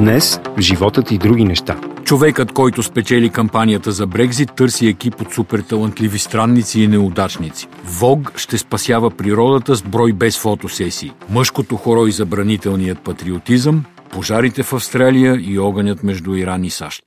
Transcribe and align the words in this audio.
Днес 0.00 0.40
животът 0.58 1.10
и 1.10 1.18
други 1.18 1.44
неща. 1.44 1.76
Човекът, 2.04 2.52
който 2.52 2.82
спечели 2.82 3.30
кампанията 3.30 3.92
за 3.92 4.06
Брекзит, 4.06 4.52
търси 4.56 4.86
екип 4.86 5.20
от 5.20 5.32
суперталантливи 5.32 6.18
странници 6.18 6.80
и 6.80 6.88
неудачници. 6.88 7.68
Вог 7.84 8.32
ще 8.36 8.58
спасява 8.58 9.10
природата 9.10 9.76
с 9.76 9.82
брой 9.82 10.12
без 10.12 10.38
фотосесии. 10.38 11.12
Мъжкото 11.30 11.76
хоро 11.76 12.06
и 12.06 12.12
забранителният 12.12 12.98
патриотизъм, 12.98 13.84
пожарите 14.10 14.62
в 14.62 14.72
Австралия 14.72 15.40
и 15.40 15.58
огънят 15.58 16.02
между 16.02 16.34
Иран 16.34 16.64
и 16.64 16.70
САЩ. 16.70 17.02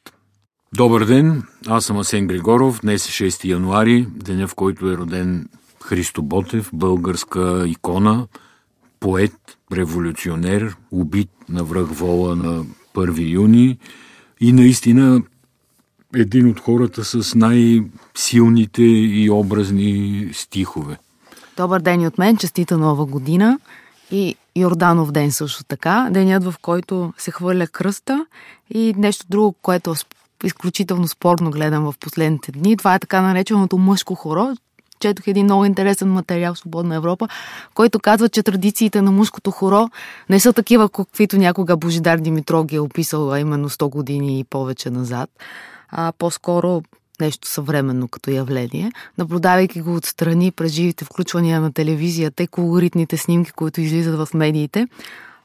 Добър 0.76 1.06
ден, 1.06 1.44
аз 1.68 1.86
съм 1.86 1.98
Асен 1.98 2.28
Григоров. 2.28 2.80
Днес 2.82 3.22
е 3.22 3.30
6 3.32 3.46
януари, 3.46 4.08
деня 4.16 4.48
в 4.48 4.56
който 4.56 4.92
е 4.92 4.98
роден 4.98 5.46
Христо 5.90 6.22
Ботев, 6.22 6.70
българска 6.74 7.64
икона, 7.68 8.28
поет, 9.00 9.58
революционер, 9.74 10.76
убит 10.92 11.30
на 11.50 11.64
връх 11.64 11.88
вола 11.88 12.36
на 12.36 12.66
1 12.96 13.30
юни 13.30 13.78
и 14.42 14.54
наистина 14.54 15.22
един 16.16 16.50
от 16.50 16.60
хората 16.60 17.06
с 17.06 17.36
най-силните 17.36 18.84
и 18.84 19.30
образни 19.30 20.30
стихове. 20.34 20.98
Добър 21.58 21.82
ден 21.82 22.02
и 22.02 22.08
от 22.08 22.18
мен, 22.18 22.38
честита 22.38 22.78
нова 22.78 23.06
година 23.06 23.60
и 24.12 24.36
Йорданов 24.56 25.12
ден 25.12 25.32
също 25.32 25.64
така, 25.64 26.10
денят 26.12 26.44
в 26.44 26.56
който 26.62 27.14
се 27.18 27.32
хвърля 27.32 27.68
кръста 27.68 28.26
и 28.70 28.94
нещо 28.98 29.26
друго, 29.30 29.56
което 29.62 29.96
изключително 30.44 31.08
спорно 31.08 31.52
гледам 31.52 31.84
в 31.84 31.94
последните 32.00 32.52
дни. 32.52 32.78
Това 32.78 32.96
е 32.96 33.00
така 33.00 33.22
нареченото 33.22 33.78
мъжко 33.78 34.16
хоро. 34.16 34.56
Четох 35.00 35.28
един 35.28 35.46
много 35.46 35.66
интересен 35.66 36.12
материал 36.12 36.54
в 36.54 36.58
Свободна 36.58 36.96
Европа, 36.96 37.28
който 37.74 38.00
казва, 38.00 38.30
че 38.30 38.44
традициите 38.44 39.02
на 39.02 39.12
мъжкото 39.12 39.52
хоро 39.52 39.90
не 40.30 40.40
са 40.40 40.54
такива, 40.54 40.90
каквито 40.90 41.38
някога 41.38 41.78
Божидар 41.78 42.18
Димитров 42.18 42.66
ги 42.66 42.76
е 42.76 42.80
описал, 42.80 43.32
а 43.32 43.40
именно 43.40 43.70
100 43.70 43.90
години 43.90 44.40
и 44.40 44.44
повече 44.44 44.90
назад, 44.90 45.30
а 45.90 46.14
по-скоро 46.18 46.82
нещо 47.22 47.48
съвременно 47.48 48.08
като 48.08 48.32
явление, 48.32 48.92
наблюдавайки 49.18 49.82
го 49.82 49.96
отстрани 49.96 50.52
през 50.52 50.72
живите 50.72 51.06
включвания 51.06 51.62
на 51.62 51.74
телевизията 51.74 52.44
и 52.44 52.48
колоритните 52.48 53.18
снимки, 53.18 53.52
които 53.52 53.82
излизат 53.82 54.28
в 54.28 54.34
медиите, 54.34 54.88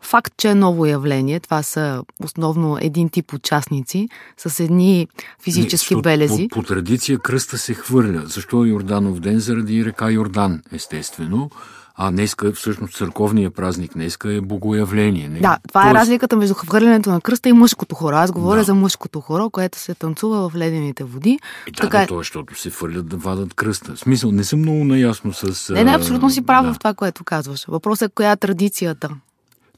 Факт, 0.05 0.35
че 0.37 0.49
е 0.49 0.55
ново 0.55 0.87
явление. 0.87 1.41
Това 1.41 1.63
са 1.63 2.03
основно 2.25 2.79
един 2.81 3.09
тип 3.09 3.33
участници 3.33 4.09
с 4.37 4.61
едни 4.61 5.09
физически 5.43 5.95
Не, 5.95 6.03
белези. 6.03 6.49
По, 6.49 6.61
по 6.61 6.63
традиция 6.63 7.19
кръста 7.19 7.59
се 7.59 7.75
хвърля. 7.75 8.23
Защо 8.27 8.65
е 8.65 8.69
Йорданов 8.69 9.21
ден? 9.21 9.39
Заради 9.39 9.85
река 9.85 10.11
Йордан, 10.11 10.63
естествено. 10.73 11.51
А 11.97 12.11
днеска, 12.11 12.53
всъщност, 12.53 12.97
църковния 12.97 13.51
празник 13.51 13.93
днеска 13.93 14.33
е 14.33 14.41
богоявление. 14.41 15.29
Не? 15.29 15.41
Да, 15.41 15.59
това 15.69 15.83
Тоест... 15.83 15.97
е 15.97 15.99
разликата 15.99 16.37
между 16.37 16.55
хвърлянето 16.55 17.11
на 17.11 17.21
кръста 17.21 17.49
и 17.49 17.53
мъжкото 17.53 17.95
хоро. 17.95 18.17
Аз 18.17 18.33
говоря 18.33 18.59
да. 18.59 18.65
за 18.65 18.75
мъжкото 18.75 19.21
хоро, 19.21 19.51
което 19.51 19.79
се 19.79 19.95
танцува 19.95 20.49
в 20.49 20.57
ледените 20.57 21.05
води. 21.05 21.39
И 21.67 21.71
да, 21.71 21.83
така... 21.83 21.99
да, 21.99 22.07
то, 22.07 22.19
защото 22.19 22.61
се 22.61 22.71
фърлят 22.71 23.09
да 23.09 23.17
вадат 23.17 23.55
кръста. 23.55 23.95
В 23.95 23.99
смисъл, 23.99 24.33
не 24.33 24.45
съм 24.45 24.59
много 24.59 24.85
наясно 24.85 25.33
с... 25.33 25.73
Не, 25.75 25.85
не, 25.85 25.95
абсолютно 25.95 26.31
си 26.31 26.43
прав 26.43 26.67
да. 26.67 26.75
в 26.75 26.79
това, 26.79 26.95
което 26.95 27.25
казваш. 27.25 27.65
Въпросът 27.69 28.11
е 28.11 28.15
коя 28.15 28.33
е 28.33 28.37
традицията. 28.37 29.11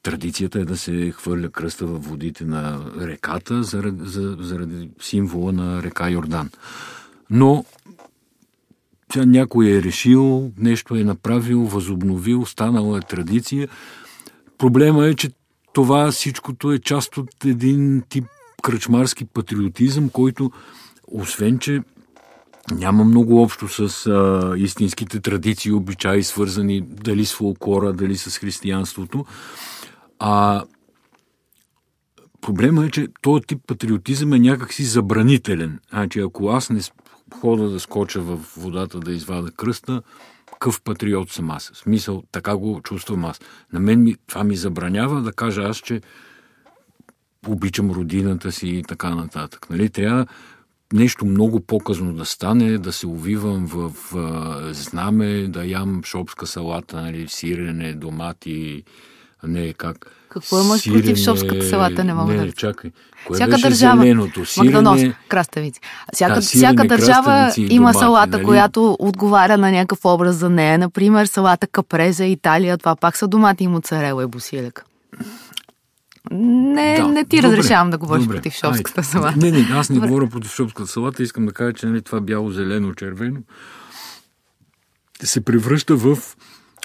Традицията 0.07 0.59
е 0.59 0.65
да 0.65 0.77
се 0.77 1.13
хвърля 1.17 1.49
кръста 1.49 1.87
във 1.87 2.05
водите 2.05 2.45
на 2.45 2.81
реката 3.01 3.63
заради, 3.63 4.03
заради 4.39 4.89
символа 5.01 5.53
на 5.53 5.83
река 5.83 6.11
Йордан. 6.11 6.51
Но 7.31 7.65
тя 9.09 9.25
някой 9.25 9.67
е 9.67 9.83
решил, 9.83 10.51
нещо 10.59 10.95
е 10.95 11.05
направил, 11.05 11.61
възобновил, 11.61 12.47
станала 12.47 12.99
е 12.99 13.01
традиция. 13.01 13.69
Проблема 14.59 15.07
е, 15.07 15.15
че 15.15 15.31
това 15.73 16.11
всичкото 16.11 16.73
е 16.73 16.79
част 16.79 17.17
от 17.17 17.45
един 17.45 18.03
тип 18.09 18.25
кръчмарски 18.63 19.25
патриотизъм, 19.25 20.09
който, 20.09 20.51
освен 21.09 21.59
че 21.59 21.83
няма 22.73 23.05
много 23.05 23.43
общо 23.43 23.69
с 23.69 24.07
а, 24.07 24.55
истинските 24.57 25.21
традиции, 25.21 25.73
обичаи, 25.73 26.23
свързани 26.23 26.81
дали 26.81 27.27
с 27.27 27.35
фолклора, 27.35 27.93
дали 27.93 28.17
с 28.17 28.39
християнството, 28.39 29.25
а 30.19 30.65
проблема 32.41 32.87
е, 32.87 32.91
че 32.91 33.09
този 33.23 33.43
тип 33.43 33.61
патриотизъм 33.67 34.33
е 34.33 34.39
някакси 34.39 34.85
забранителен. 34.85 35.81
Значи, 35.91 36.21
ако 36.21 36.49
аз 36.49 36.71
не 36.71 36.81
хода 37.41 37.71
да 37.71 37.81
скоча 37.81 38.21
в 38.21 38.37
водата 38.57 39.01
да 39.01 39.13
извада 39.13 39.51
кръста, 39.51 40.03
какъв 40.53 40.83
патриот 40.83 41.31
съм 41.31 41.51
аз. 41.51 41.71
В 41.75 41.79
смисъл, 41.79 42.23
така 42.33 42.57
го 42.57 42.81
чувствам 42.85 43.25
аз. 43.25 43.41
На 43.73 43.81
мен 43.81 44.03
ми, 44.03 44.17
това 44.27 44.45
ми 44.45 44.57
забранява 44.57 45.23
да 45.23 45.33
кажа 45.33 45.63
аз, 45.63 45.77
че 45.77 46.01
обичам 47.49 47.91
родината 47.91 48.53
си 48.53 48.69
и 48.69 48.83
така 48.83 49.15
нататък. 49.15 49.71
Нали? 49.71 49.91
Трябва 49.91 50.27
нещо 50.93 51.27
много 51.27 51.61
по-късно 51.61 52.13
да 52.13 52.25
стане, 52.25 52.79
да 52.79 52.93
се 52.93 53.07
увивам 53.07 53.67
в, 53.67 53.93
в 54.13 54.75
знаме, 54.75 55.49
да 55.49 55.67
ям 55.67 56.03
шопска 56.05 56.47
салата, 56.47 57.03
нали, 57.03 57.29
сирене, 57.29 57.95
домати, 57.95 58.85
не 59.43 59.73
как. 59.73 60.07
Какво 60.29 60.61
имаш 60.61 60.81
сирене, 60.81 61.03
против 61.03 61.25
шопската 61.25 61.69
салата? 61.69 62.05
Не 62.05 62.15
мога 62.15 62.35
не, 62.35 62.47
да. 62.47 62.53
чакай. 62.53 62.91
Кое 63.27 63.35
всяка 63.35 63.59
държава. 63.59 64.03
Зеленото? 64.03 64.45
Сирене... 64.45 65.15
краставици. 65.29 65.81
Всяка, 66.13 66.35
да, 66.35 66.43
сирене, 66.43 66.67
всяка 66.67 66.89
държава 66.89 67.53
има 67.57 67.69
домати, 67.69 67.99
салата, 67.99 68.37
нали? 68.37 68.45
която 68.45 68.97
отговаря 68.99 69.59
на 69.59 69.71
някакъв 69.73 70.05
образ 70.05 70.37
за 70.37 70.51
нея. 70.51 70.79
Например, 70.79 71.27
салата 71.27 71.67
капреза, 71.67 72.25
Италия, 72.25 72.79
това 72.79 72.97
пак 72.97 73.17
са 73.17 73.29
домати 73.29 73.65
и 73.65 73.69
моцарела 73.69 74.23
и 74.23 74.27
бусилек. 74.27 74.85
Не, 76.31 76.97
да, 76.97 77.09
не 77.09 77.25
ти 77.25 77.37
добре, 77.37 77.57
разрешавам 77.57 77.91
да 77.91 77.99
говориш 77.99 78.25
добре, 78.25 78.37
против 78.37 78.55
шопската 78.55 79.01
айде. 79.01 79.11
салата. 79.11 79.39
Не, 79.39 79.51
не, 79.51 79.69
аз 79.73 79.91
не 79.91 79.95
добре. 79.95 80.09
говоря 80.09 80.29
против 80.29 80.55
шопската 80.55 80.89
салата. 80.89 81.23
Искам 81.23 81.47
да 81.47 81.53
кажа, 81.53 81.73
че 81.73 81.87
нали, 81.87 82.03
това 82.03 82.21
бяло, 82.21 82.51
зелено, 82.51 82.95
червено 82.95 83.41
се 85.23 85.45
превръща 85.45 85.97
в 85.97 86.19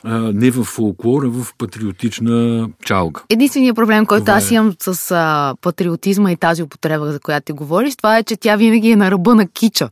а, 0.03 0.31
не 0.34 0.51
в 0.51 0.63
фолклор, 0.63 1.23
а 1.23 1.29
в 1.29 1.53
патриотична 1.57 2.69
чалга. 2.85 3.22
Единственият 3.29 3.75
проблем, 3.75 4.06
който 4.06 4.25
това 4.25 4.38
аз 4.38 4.51
имам 4.51 4.75
с 4.79 5.12
а, 5.12 5.56
патриотизма 5.62 6.31
и 6.31 6.38
тази 6.38 6.63
употреба, 6.63 7.12
за 7.12 7.19
която 7.19 7.45
ти 7.45 7.51
говориш, 7.51 7.95
това 7.95 8.17
е, 8.17 8.23
че 8.23 8.38
тя 8.38 8.56
винаги 8.56 8.91
е 8.91 8.95
на 8.95 9.12
ръба 9.12 9.35
на 9.35 9.47
кича. 9.47 9.89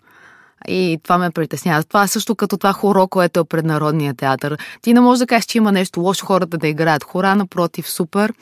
И 0.67 0.99
това 1.03 1.17
ме 1.17 1.29
притеснява. 1.29 1.83
Това 1.83 2.03
е 2.03 2.07
също 2.07 2.35
като 2.35 2.57
това 2.57 2.73
хоро, 2.73 3.07
което 3.07 3.39
е 3.39 3.43
пред 3.43 3.65
Народния 3.65 4.13
театър. 4.13 4.57
Ти 4.81 4.93
не 4.93 4.99
можеш 4.99 5.19
да 5.19 5.27
кажеш, 5.27 5.45
че 5.45 5.57
има 5.57 5.71
нещо 5.71 5.99
лошо 5.99 6.25
хората 6.25 6.57
да 6.57 6.67
играят 6.67 7.03
хора, 7.03 7.35
напротив, 7.35 7.89
супер. 7.89 8.33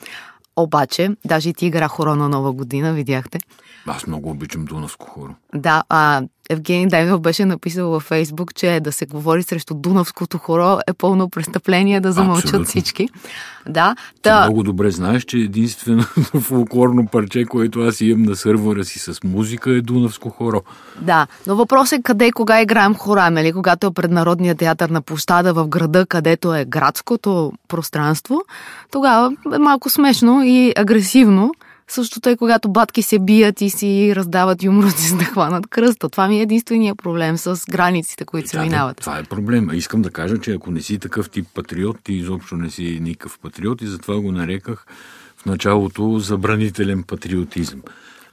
Обаче, 0.56 1.10
даже 1.26 1.50
и 1.50 1.54
ти 1.54 1.66
игра 1.66 1.88
хоро 1.88 2.16
на 2.16 2.30
Нова 2.30 2.52
година, 2.52 2.94
видяхте. 2.94 3.40
Аз 3.88 4.08
много 4.08 4.30
обичам 4.30 4.66
Дунавско 4.66 5.08
хоро. 5.08 5.36
Да, 5.56 5.84
а 5.90 6.24
Евгений 6.50 6.88
Дайнов 6.88 7.22
беше 7.22 7.46
написал 7.46 7.90
във 7.90 8.04
Фейсбук, 8.04 8.56
че 8.56 8.80
да 8.80 8.92
се 8.92 9.06
говори 9.06 9.44
срещу 9.44 9.74
Дунавското 9.74 10.38
хоро 10.38 10.80
е 10.88 10.94
пълно 10.94 11.30
престъпление 11.30 12.00
да 12.00 12.12
замълчат 12.12 12.46
Абсолютно. 12.46 12.66
всички. 12.66 13.10
Да, 13.70 13.96
та... 14.22 14.44
много 14.44 14.64
добре 14.64 14.92
знаеш, 14.92 15.24
че 15.24 15.38
единственото 15.38 16.22
фолклорно 16.42 17.08
парче, 17.08 17.46
което 17.46 17.80
аз 17.80 18.02
имам 18.02 18.24
на 18.24 18.36
сървъра 18.36 18.86
си 18.86 19.00
с 19.00 19.24
музика 19.24 19.72
е 19.72 19.82
Дунавско 19.82 20.30
хоро. 20.30 20.62
Да, 21.02 21.28
но 21.48 21.56
въпросът 21.56 22.00
е 22.00 22.02
къде 22.02 22.28
и 22.28 22.32
кога 22.32 22.62
играем 22.62 22.96
хора, 22.96 23.30
нали? 23.30 23.54
Когато 23.54 23.88
е 23.88 23.92
пред 23.92 24.12
Народния 24.12 24.56
театър 24.56 24.90
на 24.90 25.02
площада 25.02 25.54
в 25.54 25.68
града, 25.68 26.06
където 26.06 26.56
е 26.56 26.66
градското 26.66 27.54
пространство, 27.68 28.42
тогава 28.92 29.36
е 29.56 29.58
малко 29.58 29.90
смешно 29.90 30.44
и 30.44 30.74
агресивно. 30.78 31.52
Същото 31.90 32.30
е 32.30 32.38
когато 32.38 32.70
батки 32.70 33.02
се 33.02 33.20
бият 33.20 33.62
и 33.62 33.70
си 33.70 34.14
раздават 34.16 34.64
юмруци 34.64 35.08
за 35.10 35.18
да 35.18 35.24
хванат 35.24 35.68
кръста. 35.68 36.10
Това 36.10 36.28
ми 36.28 36.40
е 36.40 36.42
единствения 36.42 36.96
проблем 36.96 37.38
с 37.38 37.62
границите, 37.70 38.26
които 38.26 38.50
се 38.50 38.60
минават. 38.60 38.98
Това 38.98 39.18
е 39.20 39.24
проблема. 39.24 39.76
Искам 39.76 40.02
да 40.02 40.12
кажа, 40.12 40.38
че 40.38 40.52
ако 40.52 40.72
не 40.72 40.82
си 40.82 41.00
такъв 41.00 41.30
тип 41.30 41.48
патриот, 41.54 41.98
ти 42.04 42.14
изобщо 42.14 42.56
не 42.56 42.70
си 42.70 43.00
никакъв 43.02 43.40
патриот 43.40 43.82
и 43.82 43.88
затова 43.88 44.22
го 44.22 44.32
нареках 44.32 44.86
в 45.38 45.46
началото 45.46 46.20
забранителен 46.20 47.04
патриотизъм. 47.04 47.82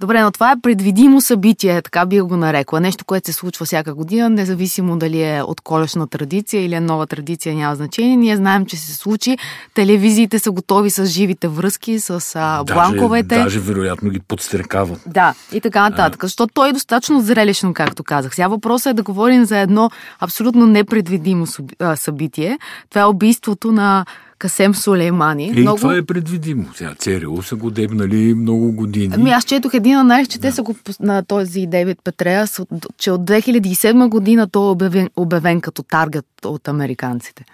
Добре, 0.04 0.22
но 0.22 0.30
това 0.30 0.52
е 0.52 0.60
предвидимо 0.62 1.20
събитие, 1.20 1.82
така 1.82 2.06
би 2.06 2.20
го 2.20 2.36
нарекла. 2.36 2.80
Нещо, 2.80 3.04
което 3.04 3.26
се 3.26 3.32
случва 3.32 3.66
всяка 3.66 3.94
година, 3.94 4.30
независимо 4.30 4.98
дали 4.98 5.22
е 5.22 5.42
от 5.42 5.60
колешна 5.60 6.06
традиция 6.06 6.64
или 6.64 6.74
е 6.74 6.80
нова 6.80 7.06
традиция, 7.06 7.54
няма 7.54 7.76
значение. 7.76 8.16
Ние 8.16 8.36
знаем, 8.36 8.66
че 8.66 8.76
се 8.76 8.94
случи. 8.94 9.38
Телевизиите 9.74 10.38
са 10.38 10.50
готови 10.50 10.90
с 10.90 11.06
живите 11.06 11.48
връзки, 11.48 12.00
с 12.00 12.10
а, 12.34 12.64
даже, 12.64 12.74
бланковете. 12.74 13.38
Даже 13.38 13.60
вероятно 13.60 14.10
ги 14.10 14.20
подстрекават. 14.20 15.00
Да, 15.06 15.34
и 15.52 15.60
така 15.60 15.90
нататък. 15.90 16.24
А... 16.24 16.26
Защото 16.26 16.54
той 16.54 16.68
е 16.68 16.72
достатъчно 16.72 17.20
зрелищно, 17.20 17.74
както 17.74 18.04
казах. 18.04 18.34
Сега 18.34 18.48
въпросът 18.48 18.90
е 18.90 18.94
да 18.94 19.02
говорим 19.02 19.44
за 19.44 19.58
едно 19.58 19.90
абсолютно 20.20 20.66
непредвидимо 20.66 21.46
събитие. 21.94 22.58
Това 22.90 23.02
е 23.02 23.04
убийството 23.06 23.72
на 23.72 24.04
Касем 24.38 24.75
Сулеймани. 24.75 25.48
Е, 25.48 25.60
много... 25.60 25.76
това 25.76 25.96
е 25.96 26.02
предвидимо. 26.02 26.64
Сега 26.75 26.94
ЦРУ 26.94 27.42
са 27.42 27.56
го 27.56 27.70
дебнали 27.70 28.34
много 28.34 28.72
години. 28.72 29.14
Ами 29.16 29.31
аз 29.31 29.44
четох 29.44 29.75
един 29.75 30.00
знаеш, 30.00 30.28
че 30.28 30.38
да. 30.38 30.48
те 30.48 30.54
са 30.54 30.62
го 30.62 30.75
на 31.00 31.25
този 31.25 31.66
Дейвид 31.66 31.98
Петреас, 32.04 32.60
че 32.98 33.10
от 33.10 33.20
2007 33.20 34.08
година 34.08 34.48
той 34.48 34.66
е 34.66 34.70
обявен, 34.70 35.10
обявен 35.16 35.60
като 35.60 35.82
таргет 35.82 36.26
от 36.44 36.69
американците. 36.69 37.44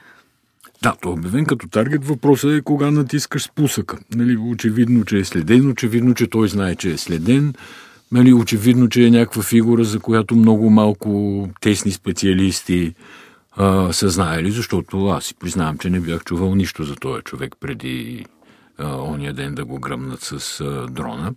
Да, 0.83 0.95
то 1.01 1.09
е 1.09 1.13
обявен 1.13 1.45
като 1.45 1.69
таргет. 1.69 2.05
Въпросът 2.05 2.53
е 2.53 2.63
кога 2.63 2.91
натискаш 2.91 3.43
спусъка. 3.43 3.99
Нали, 4.15 4.37
очевидно, 4.37 5.05
че 5.05 5.19
е 5.19 5.25
следен, 5.25 5.71
очевидно, 5.71 6.15
че 6.15 6.27
той 6.27 6.49
знае, 6.49 6.75
че 6.75 6.91
е 6.91 6.99
следен. 6.99 7.55
Нали, 8.13 8.33
очевидно, 8.33 8.89
че 8.89 9.07
е 9.07 9.11
някаква 9.11 9.43
фигура, 9.43 9.85
за 9.85 10.01
която 10.01 10.37
много 10.37 10.71
малко 10.71 11.49
тесни 11.61 11.93
специалисти 11.93 12.95
а, 13.57 13.93
са 13.93 14.09
знаели, 14.09 14.51
защото 14.51 15.07
аз 15.07 15.25
си 15.25 15.35
признавам, 15.35 15.79
че 15.79 15.91
не 15.91 16.01
бях 16.01 16.25
чувал 16.25 16.55
нищо 16.55 16.85
за 16.85 16.97
този 16.97 17.23
човек 17.23 17.55
преди 17.61 18.27
а, 18.79 18.97
ония 18.97 19.33
ден 19.33 19.55
да 19.55 19.65
го 19.65 19.81
гръмнат 19.81 20.21
с 20.21 20.61
а, 20.61 20.87
дрона. 20.87 21.35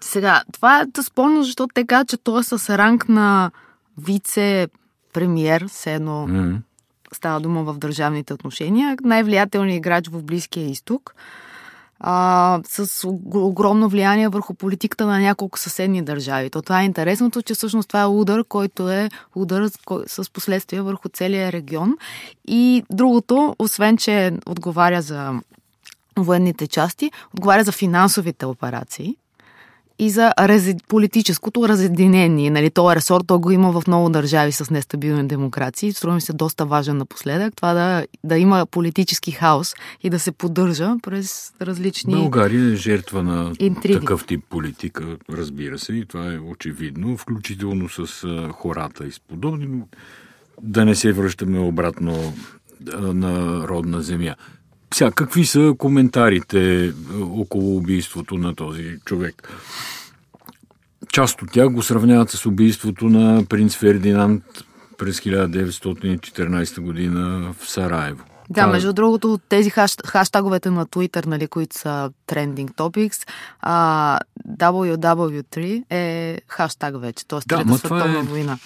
Сега, 0.00 0.42
това 0.52 0.80
е 0.80 0.86
да 0.86 1.02
спомня, 1.02 1.44
защото 1.44 1.74
те 1.74 1.86
казват, 1.86 2.08
че 2.08 2.16
той 2.16 2.40
е 2.40 2.42
с 2.42 2.78
ранг 2.78 3.08
на 3.08 3.50
вице-премьер, 4.00 5.68
все 5.68 5.94
едно 5.94 6.26
mm-hmm. 6.28 6.58
става 7.12 7.40
дума 7.40 7.64
в 7.64 7.78
държавните 7.78 8.34
отношения, 8.34 8.96
най-влиятелният 9.04 9.78
играч 9.78 10.08
в 10.08 10.22
Близкия 10.22 10.70
изток 10.70 11.14
а, 12.00 12.60
с 12.64 13.08
огромно 13.34 13.88
влияние 13.88 14.28
върху 14.28 14.54
политиката 14.54 15.06
на 15.06 15.20
няколко 15.20 15.58
съседни 15.58 16.02
държави. 16.02 16.50
То 16.50 16.62
това 16.62 16.82
е 16.82 16.84
интересното, 16.84 17.42
че 17.42 17.54
всъщност 17.54 17.88
това 17.88 18.00
е 18.02 18.06
удар, 18.06 18.44
който 18.44 18.90
е 18.90 19.10
удар 19.34 19.68
с 20.06 20.32
последствия 20.32 20.82
върху 20.82 21.08
целия 21.08 21.52
регион. 21.52 21.96
И 22.48 22.84
другото, 22.90 23.56
освен 23.58 23.96
че 23.96 24.32
отговаря 24.46 25.02
за 25.02 25.32
военните 26.18 26.66
части, 26.66 27.10
отговаря 27.34 27.64
за 27.64 27.72
финансовите 27.72 28.46
операции 28.46 29.16
и 29.98 30.10
за 30.10 30.32
рази... 30.38 30.74
политическото 30.88 31.68
разединение. 31.68 32.50
Нали, 32.50 32.70
този 32.70 32.96
ресор 32.96 33.20
то 33.26 33.38
го 33.38 33.50
има 33.50 33.80
в 33.80 33.86
много 33.86 34.08
държави 34.08 34.52
с 34.52 34.70
нестабилни 34.70 35.28
демокрации. 35.28 35.92
Струва 35.92 36.14
ми 36.14 36.20
се 36.20 36.32
доста 36.32 36.66
важен 36.66 36.96
напоследък. 36.96 37.56
Това 37.56 37.74
да, 37.74 38.06
да 38.24 38.38
има 38.38 38.66
политически 38.70 39.30
хаос 39.30 39.74
и 40.02 40.10
да 40.10 40.18
се 40.18 40.32
поддържа 40.32 40.94
през 41.02 41.52
различни. 41.62 42.14
България 42.14 42.72
е 42.72 42.76
жертва 42.76 43.22
на 43.22 43.52
интриги. 43.58 44.00
такъв 44.00 44.26
тип 44.26 44.44
политика, 44.50 45.16
разбира 45.32 45.78
се, 45.78 45.92
и 45.92 46.04
това 46.06 46.32
е 46.32 46.38
очевидно, 46.38 47.16
включително 47.16 47.88
с 47.88 48.26
хората 48.52 49.06
и 49.06 49.12
с 49.12 49.20
подобни. 49.20 49.82
Да 50.62 50.84
не 50.84 50.94
се 50.94 51.12
връщаме 51.12 51.58
обратно 51.58 52.32
на 52.96 53.62
родна 53.68 54.02
земя. 54.02 54.34
Сега, 54.94 55.10
какви 55.10 55.46
са 55.46 55.74
коментарите 55.78 56.84
е, 56.84 56.90
около 57.20 57.76
убийството 57.76 58.38
на 58.38 58.54
този 58.54 58.98
човек? 59.04 59.48
Част 61.12 61.42
от 61.42 61.52
тях 61.52 61.68
го 61.70 61.82
сравняват 61.82 62.30
с 62.30 62.46
убийството 62.46 63.08
на 63.08 63.44
принц 63.44 63.76
Фердинанд 63.76 64.44
през 64.98 65.20
1914 65.20 66.80
година 66.80 67.54
в 67.60 67.70
Сараево. 67.70 68.24
Да, 68.50 68.66
между 68.66 68.92
другото, 68.92 69.38
тези 69.48 69.70
хаш, 69.70 69.96
хаштаговете 70.06 70.70
на 70.70 70.86
Twitter, 70.86 71.26
нали, 71.26 71.46
които 71.46 71.78
са 71.78 72.10
trending 72.28 72.70
topics, 72.70 73.28
а, 73.60 74.18
WW3 74.48 75.82
е 75.90 76.38
хаштаг 76.48 77.00
вече, 77.00 77.26
т.е. 77.26 77.38
Да, 77.46 77.56
Трета 77.56 77.78
световна 77.78 78.18
е... 78.18 78.22
война 78.22 78.58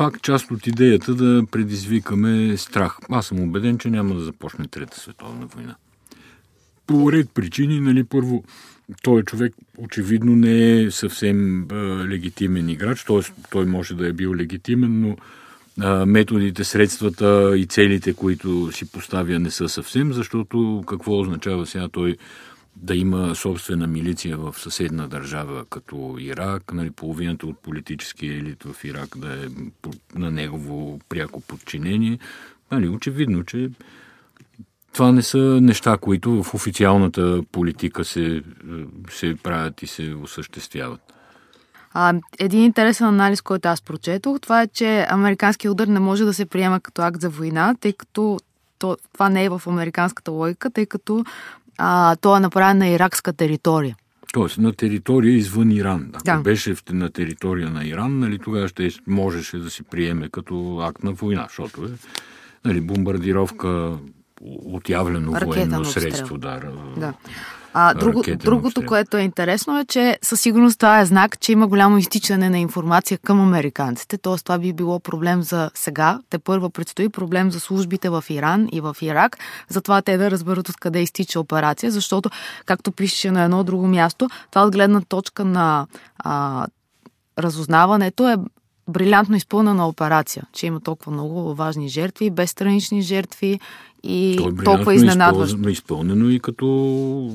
пак 0.00 0.22
част 0.22 0.50
от 0.50 0.66
идеята 0.66 1.14
да 1.14 1.42
предизвикаме 1.50 2.56
страх. 2.56 2.98
Аз 3.10 3.26
съм 3.26 3.40
убеден, 3.40 3.78
че 3.78 3.90
няма 3.90 4.14
да 4.14 4.20
започне 4.20 4.68
Трета 4.68 5.00
световна 5.00 5.46
война. 5.46 5.76
По 6.86 7.12
ред 7.12 7.30
причини, 7.34 7.80
нали, 7.80 8.04
първо, 8.04 8.44
той 9.02 9.22
човек 9.22 9.54
очевидно 9.78 10.36
не 10.36 10.80
е 10.80 10.90
съвсем 10.90 11.66
а, 11.70 11.74
легитимен 12.08 12.68
играч, 12.68 13.04
т.е. 13.04 13.20
той 13.50 13.66
може 13.66 13.94
да 13.94 14.08
е 14.08 14.12
бил 14.12 14.34
легитимен, 14.34 15.00
но 15.00 15.16
а, 15.80 16.06
методите, 16.06 16.64
средствата 16.64 17.52
и 17.56 17.66
целите, 17.66 18.12
които 18.14 18.72
си 18.72 18.92
поставя, 18.92 19.38
не 19.38 19.50
са 19.50 19.68
съвсем, 19.68 20.12
защото 20.12 20.84
какво 20.86 21.20
означава 21.20 21.66
сега 21.66 21.88
той 21.88 22.16
да 22.76 22.94
има 22.94 23.34
собствена 23.34 23.86
милиция 23.86 24.36
в 24.36 24.54
съседна 24.58 25.08
държава, 25.08 25.64
като 25.70 26.16
Ирак, 26.18 26.72
нали, 26.72 26.90
половината 26.90 27.46
от 27.46 27.58
политическия 27.58 28.38
елит 28.38 28.62
в 28.62 28.84
Ирак 28.84 29.08
да 29.16 29.32
е 29.32 29.48
на 30.14 30.30
негово 30.30 31.00
пряко 31.08 31.40
подчинение. 31.40 32.18
Нали, 32.72 32.88
очевидно, 32.88 33.44
че 33.44 33.70
това 34.92 35.12
не 35.12 35.22
са 35.22 35.38
неща, 35.38 35.96
които 36.00 36.42
в 36.42 36.54
официалната 36.54 37.42
политика 37.52 38.04
се, 38.04 38.42
се 39.10 39.36
правят 39.42 39.82
и 39.82 39.86
се 39.86 40.14
осъществяват. 40.14 41.00
А, 41.92 42.14
един 42.38 42.64
интересен 42.64 43.06
анализ, 43.06 43.40
който 43.40 43.68
аз 43.68 43.82
прочетох, 43.82 44.40
това 44.40 44.62
е, 44.62 44.66
че 44.66 45.06
американският 45.08 45.72
удар 45.72 45.86
не 45.86 46.00
може 46.00 46.24
да 46.24 46.34
се 46.34 46.46
приема 46.46 46.80
като 46.80 47.02
акт 47.02 47.20
за 47.20 47.28
война, 47.28 47.74
тъй 47.80 47.92
като 47.92 48.38
то, 48.78 48.96
това 49.12 49.28
не 49.28 49.44
е 49.44 49.48
в 49.48 49.62
американската 49.66 50.30
логика, 50.30 50.70
тъй 50.70 50.86
като 50.86 51.24
а, 51.80 52.16
то 52.16 52.36
е 52.36 52.40
направен 52.40 52.78
на 52.78 52.88
иракска 52.88 53.32
територия. 53.32 53.96
Тоест 54.32 54.58
на 54.58 54.72
територия 54.72 55.36
извън 55.36 55.72
Иран. 55.72 56.10
Ако 56.14 56.24
да. 56.24 56.36
беше 56.36 56.74
на 56.92 57.10
територия 57.10 57.70
на 57.70 57.84
Иран, 57.84 58.18
нали, 58.18 58.38
тогава 58.38 58.68
ще 58.68 58.90
можеше 59.06 59.58
да 59.58 59.70
се 59.70 59.82
приеме 59.82 60.28
като 60.28 60.78
акт 60.78 61.04
на 61.04 61.12
война, 61.12 61.46
защото 61.48 61.84
е 61.84 61.88
нали, 62.64 62.80
бомбардировка 62.80 63.98
отявлено 64.64 65.32
военно 65.32 65.84
средство. 65.84 66.38
Да, 66.38 66.60
да. 66.96 67.14
А, 67.74 67.94
друго, 67.94 68.22
другото, 68.36 68.86
което 68.86 69.16
е 69.16 69.22
интересно 69.22 69.78
е, 69.78 69.84
че 69.84 70.18
със 70.22 70.40
сигурност 70.40 70.78
това 70.78 71.00
е 71.00 71.06
знак, 71.06 71.40
че 71.40 71.52
има 71.52 71.66
голямо 71.66 71.98
изтичане 71.98 72.50
на 72.50 72.58
информация 72.58 73.18
към 73.18 73.40
американците. 73.40 74.18
Тоест 74.18 74.44
това 74.44 74.58
би 74.58 74.72
било 74.72 75.00
проблем 75.00 75.42
за 75.42 75.70
сега. 75.74 76.20
Те 76.30 76.38
първо 76.38 76.70
предстои 76.70 77.08
проблем 77.08 77.50
за 77.50 77.60
службите 77.60 78.08
в 78.08 78.24
Иран 78.30 78.68
и 78.72 78.80
в 78.80 78.96
Ирак. 79.02 79.38
Затова 79.68 80.02
те 80.02 80.16
да 80.16 80.30
разберат 80.30 80.68
откъде 80.68 81.02
изтича 81.02 81.40
операция, 81.40 81.90
защото, 81.90 82.30
както 82.66 82.92
пише 82.92 83.30
на 83.30 83.42
едно 83.42 83.64
друго 83.64 83.86
място, 83.86 84.28
това 84.50 84.66
от 84.66 84.72
гледна 84.72 85.00
точка 85.00 85.44
на 85.44 85.86
а, 86.18 86.66
разузнаването 87.38 88.28
е 88.28 88.36
брилянтно 88.88 89.36
изпълнена 89.36 89.88
операция, 89.88 90.42
че 90.52 90.66
има 90.66 90.80
толкова 90.80 91.12
много 91.12 91.54
важни 91.54 91.88
жертви, 91.88 92.30
безстранични 92.30 93.02
жертви 93.02 93.60
и 94.02 94.36
То 94.38 94.48
е 94.48 94.64
толкова 94.64 94.94
изненадващо. 94.94 95.68
Изпълнено 95.68 96.30
и 96.30 96.40
като 96.40 97.34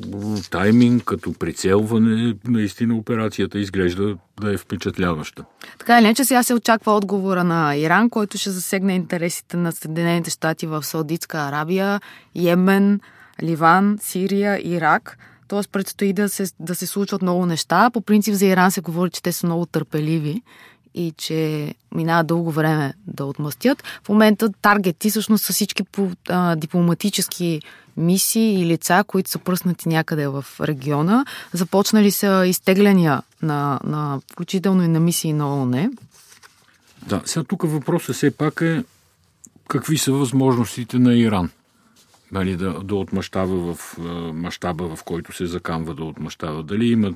тайминг, 0.51 1.03
като 1.03 1.33
прицелване, 1.33 2.35
наистина 2.47 2.95
операцията 2.95 3.59
изглежда 3.59 4.17
да 4.41 4.53
е 4.53 4.57
впечатляваща. 4.57 5.45
Така 5.79 5.99
или 5.99 6.05
иначе 6.05 6.25
сега 6.25 6.43
се 6.43 6.53
очаква 6.53 6.95
отговора 6.95 7.43
на 7.43 7.75
Иран, 7.75 8.09
който 8.09 8.37
ще 8.37 8.49
засегне 8.49 8.95
интересите 8.95 9.57
на 9.57 9.71
Съединените 9.71 10.29
щати 10.29 10.67
в 10.67 10.83
Саудитска 10.83 11.37
Арабия, 11.37 12.01
Йемен, 12.35 12.99
Ливан, 13.43 13.97
Сирия, 14.01 14.61
Ирак. 14.63 15.17
Тоест 15.47 15.71
предстои 15.71 16.13
да 16.13 16.29
се, 16.29 16.45
да 16.59 16.75
се 16.75 16.87
случват 16.87 17.21
много 17.21 17.45
неща. 17.45 17.89
По 17.89 18.01
принцип 18.01 18.33
за 18.33 18.45
Иран 18.45 18.71
се 18.71 18.81
говори, 18.81 19.09
че 19.09 19.23
те 19.23 19.31
са 19.31 19.47
много 19.47 19.65
търпеливи 19.65 20.41
и 20.95 21.13
че 21.17 21.73
минава 21.95 22.23
дълго 22.23 22.51
време 22.51 22.93
да 23.07 23.25
отмъстят. 23.25 23.83
В 24.03 24.09
момента 24.09 24.49
таргети 24.61 25.09
всъщност 25.09 25.45
са 25.45 25.53
всички 25.53 25.83
по, 25.83 26.11
а, 26.29 26.55
дипломатически 26.55 27.61
мисии 27.97 28.61
и 28.61 28.65
лица, 28.65 29.03
които 29.07 29.29
са 29.29 29.39
пръснати 29.39 29.89
някъде 29.89 30.27
в 30.27 30.45
региона. 30.61 31.25
Започнали 31.53 32.11
са 32.11 32.43
изтегляния 32.47 33.21
на, 33.41 33.79
на 33.83 34.21
включително 34.31 34.83
и 34.83 34.87
на 34.87 34.99
мисии 34.99 35.33
на 35.33 35.57
ООН. 35.57 35.89
Да, 37.07 37.21
сега 37.25 37.43
тук 37.43 37.63
въпросът 37.65 38.15
все 38.15 38.37
пак 38.37 38.61
е 38.61 38.83
какви 39.67 39.97
са 39.97 40.11
възможностите 40.11 40.99
на 40.99 41.15
Иран 41.15 41.49
нали, 42.31 42.55
да, 42.55 42.73
да 42.83 42.95
отмъщава 42.95 43.73
в 43.73 43.97
мащаба, 44.33 44.95
в 44.95 45.03
който 45.03 45.35
се 45.35 45.45
закамва 45.45 45.93
да 45.93 46.03
отмъщава. 46.03 46.63
Дали 46.63 46.85
имат 46.85 47.15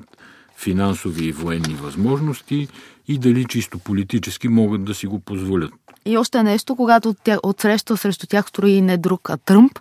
финансови 0.60 1.24
и 1.24 1.32
военни 1.32 1.74
възможности 1.74 2.68
и 3.08 3.18
дали 3.18 3.44
чисто 3.44 3.78
политически 3.78 4.48
могат 4.48 4.84
да 4.84 4.94
си 4.94 5.06
го 5.06 5.20
позволят. 5.20 5.72
И 6.06 6.16
още 6.16 6.42
нещо, 6.42 6.76
когато 6.76 7.14
от 7.42 7.60
среща 7.60 7.96
срещу 7.96 8.26
тях 8.26 8.48
строи 8.48 8.80
не 8.80 8.96
друг, 8.96 9.30
а 9.30 9.36
Тръмп, 9.36 9.78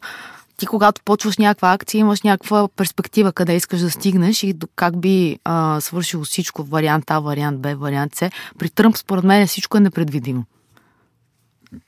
ти 0.57 0.65
когато 0.65 1.01
почваш 1.05 1.38
някаква 1.38 1.74
акция, 1.74 2.00
имаш 2.00 2.21
някаква 2.21 2.67
перспектива 2.67 3.33
къде 3.33 3.55
искаш 3.55 3.81
да 3.81 3.91
стигнеш 3.91 4.43
и 4.43 4.55
как 4.75 5.00
би 5.00 5.39
а, 5.43 5.81
свършило 5.81 6.24
всичко, 6.24 6.63
вариант 6.63 7.12
А, 7.12 7.19
вариант 7.19 7.59
Б, 7.59 7.75
вариант 7.75 8.15
С. 8.15 8.29
При 8.57 8.69
Тръмп, 8.69 8.98
според 8.98 9.24
мен, 9.24 9.48
всичко 9.48 9.77
е 9.77 9.79
непредвидимо. 9.79 10.43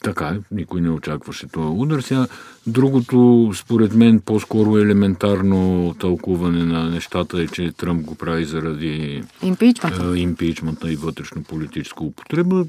Така 0.03 0.27
е, 0.27 0.39
никой 0.51 0.81
не 0.81 0.89
очакваше 0.89 1.47
това 1.47 1.69
удар. 1.69 2.01
Сега, 2.01 2.27
другото, 2.67 3.51
според 3.55 3.93
мен, 3.93 4.19
по-скоро 4.19 4.77
елементарно 4.77 5.93
тълкуване 5.99 6.63
на 6.63 6.89
нещата 6.89 7.41
е, 7.41 7.47
че 7.47 7.71
Тръмп 7.71 8.05
го 8.05 8.15
прави 8.15 8.45
заради 8.45 9.23
импичмента, 9.43 10.17
импичмента 10.17 10.91
и 10.91 10.95
вътрешно-политическа 10.95 12.03
употреба. 12.03 12.65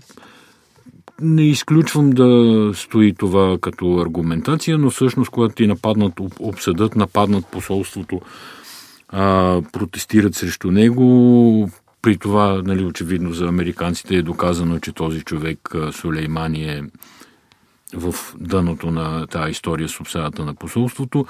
Не 1.20 1.48
изключвам 1.48 2.10
да 2.10 2.70
стои 2.74 3.14
това 3.14 3.58
като 3.60 3.98
аргументация, 3.98 4.78
но 4.78 4.90
всъщност, 4.90 5.30
когато 5.30 5.54
ти 5.54 5.66
нападнат, 5.66 6.12
обсъдат, 6.40 6.96
нападнат 6.96 7.46
посолството 7.46 8.20
а, 9.08 9.60
протестират 9.72 10.34
срещу 10.34 10.70
него. 10.70 11.70
При 12.02 12.16
това, 12.16 12.62
нали, 12.64 12.84
очевидно 12.84 13.32
за 13.32 13.46
американците 13.46 14.16
е 14.16 14.22
доказано, 14.22 14.78
че 14.78 14.92
този 14.92 15.20
човек 15.20 15.58
Сулеймани 15.92 16.64
е 16.64 16.82
в 17.94 18.14
дъното 18.38 18.90
на 18.90 19.26
тази 19.26 19.50
история 19.50 19.88
с 19.88 20.00
обсадата 20.00 20.44
на 20.44 20.54
посолството. 20.54 21.26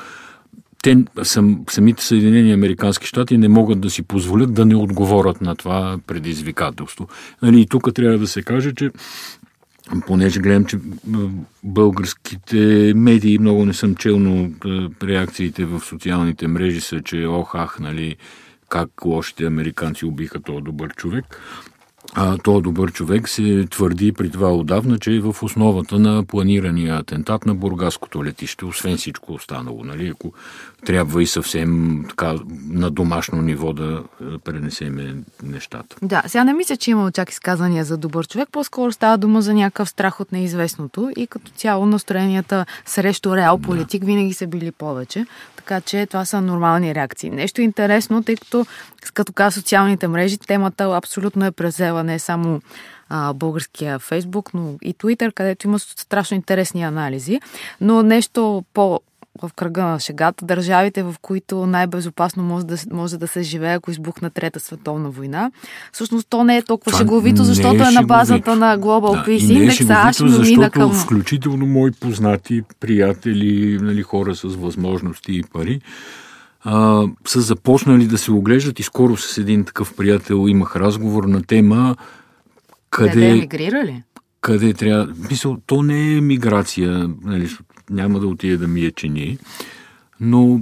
Те, 0.83 1.05
сам, 1.23 1.65
самите 1.71 2.05
Съединени 2.05 2.53
Американски 2.53 3.07
щати 3.07 3.39
не 3.39 3.49
могат 3.49 3.81
да 3.81 3.91
си 3.91 4.03
позволят 4.03 4.55
да 4.55 4.67
не 4.67 4.77
отговорят 4.77 5.41
на 5.41 5.57
това 5.57 5.99
предизвикателство. 6.07 7.09
Нали, 7.43 7.61
и 7.61 7.67
тук 7.67 7.95
трябва 7.95 8.19
да 8.19 8.27
се 8.27 8.43
каже, 8.43 8.75
че 8.75 8.91
понеже 10.07 10.41
гледам, 10.41 10.65
че 10.65 10.79
българските 11.65 12.93
медии 12.97 13.39
много 13.39 13.67
не 13.67 13.75
съм 13.75 13.95
чел, 13.95 14.19
но 14.19 14.51
реакциите 15.03 15.65
в 15.65 15.81
социалните 15.81 16.49
мрежи 16.49 16.81
са, 16.81 17.03
че 17.03 17.27
ох, 17.27 17.55
ах, 17.55 17.81
нали, 17.81 18.17
как 18.73 19.05
лошите 19.05 19.45
американци 19.45 20.07
убиха 20.07 20.43
този 20.43 20.61
добър 20.61 20.95
човек 20.95 21.41
а, 22.15 22.39
този 22.39 22.63
добър 22.63 22.93
човек 22.93 23.29
се 23.29 23.67
твърди 23.71 24.13
при 24.13 24.31
това 24.31 24.55
отдавна, 24.55 24.99
че 24.99 25.13
е 25.13 25.21
в 25.21 25.37
основата 25.43 25.99
на 25.99 26.25
планирания 26.25 26.97
атентат 26.97 27.47
на 27.47 27.55
Бургаското 27.55 28.25
летище, 28.25 28.65
освен 28.65 28.97
всичко 28.97 29.33
останало. 29.33 29.85
Нали? 29.85 30.09
Ако 30.09 30.33
трябва 30.87 31.23
и 31.23 31.27
съвсем 31.27 32.05
така 32.09 32.35
на 32.69 32.91
домашно 32.91 33.43
ниво 33.43 33.73
да 33.73 34.03
пренесеме 34.45 35.15
нещата. 35.43 35.97
Да, 36.03 36.23
сега 36.27 36.45
не 36.45 36.53
мисля, 36.53 36.77
че 36.77 36.91
има 36.91 37.13
чак 37.13 37.31
изказания 37.31 37.85
за 37.85 37.97
добър 37.97 38.27
човек, 38.27 38.49
по-скоро 38.53 38.93
става 38.93 39.19
дума 39.19 39.43
за 39.43 39.55
някакъв 39.55 39.89
страх 39.89 40.21
от 40.21 40.33
неизвестното 40.33 41.11
и 41.17 41.27
като 41.27 41.51
цяло 41.51 41.87
настроенията 41.87 42.67
срещу 42.87 43.37
реал 43.37 43.59
политик 43.59 44.01
да. 44.01 44.07
винаги 44.07 44.35
са 44.35 44.47
били 44.47 44.73
повече, 44.73 45.27
така 45.57 45.81
че 45.81 46.07
това 46.07 46.25
са 46.25 46.41
нормални 46.41 46.95
реакции. 46.95 47.31
Нещо 47.31 47.61
интересно, 47.61 48.23
тъй 48.23 48.37
като 48.37 48.67
като 49.15 49.33
каза 49.33 49.55
социалните 49.55 50.09
мрежи, 50.09 50.39
темата 50.39 50.85
абсолютно 50.85 51.45
е 51.45 51.51
презела 51.51 52.05
не 52.05 52.19
само 52.19 52.61
а, 53.09 53.33
българския 53.33 53.99
Фейсбук, 53.99 54.55
но 54.55 54.75
и 54.83 54.95
Твитър, 54.95 55.33
където 55.33 55.67
има 55.67 55.79
страшно 55.79 56.35
интересни 56.35 56.83
анализи. 56.83 57.41
Но 57.81 58.03
нещо 58.03 58.65
по 58.75 59.01
в 59.43 59.51
кръга 59.57 59.85
на 59.85 60.01
шегата, 60.01 60.45
държавите, 60.45 61.03
в 61.03 61.15
които 61.23 61.67
най-безопасно 61.67 62.43
може 62.43 62.67
да, 62.67 62.77
може 62.93 63.19
да 63.19 63.29
се 63.29 63.43
живее, 63.43 63.75
ако 63.75 63.91
избухне 63.91 64.31
Трета 64.31 64.61
световна 64.61 65.11
война. 65.11 65.51
Всъщност 65.93 66.27
то 66.31 66.45
не 66.45 66.57
е 66.57 66.63
толкова 66.63 66.91
Това 66.91 66.99
шеговито, 66.99 67.45
защото 67.45 67.83
е, 67.83 67.89
е 67.89 67.91
на 67.91 68.03
базата 68.03 68.57
на 68.57 68.79
Global 68.79 69.13
да, 69.13 69.25
Peace 69.25 69.39
Index. 69.39 69.59
Не 69.59 69.67
е 69.67 70.13
шеговито, 70.13 70.45
защото 70.45 70.71
към... 70.71 70.93
включително 70.93 71.67
мои 71.67 71.91
познати, 71.93 72.63
приятели, 72.81 73.79
нали, 73.83 74.03
хора 74.03 74.35
с 74.35 74.43
възможности 74.43 75.33
и 75.33 75.43
пари, 75.53 75.81
а, 76.65 77.05
са 77.27 77.41
започнали 77.41 78.07
да 78.07 78.19
се 78.19 78.33
оглеждат 78.33 78.81
и 78.81 78.83
скоро 78.83 79.17
с 79.17 79.39
един 79.39 79.65
такъв 79.65 79.95
приятел 79.97 80.49
имах 80.49 80.77
разговор 80.77 81.25
на 81.25 81.43
тема 81.43 81.97
къде... 82.91 83.11
Къде 83.11 83.29
емигрирали? 83.29 84.03
Къде 84.41 84.75
трябва... 84.75 85.09
Мисъл, 85.31 85.57
то 85.67 85.83
не 85.83 86.17
е 86.17 86.21
миграция, 86.21 87.11
нали, 87.25 87.49
няма 87.93 88.21
да 88.21 88.27
отиде 88.27 88.57
да 88.57 88.69
ми 88.69 88.81
е 88.81 88.91
чини, 88.91 89.39
но 90.21 90.61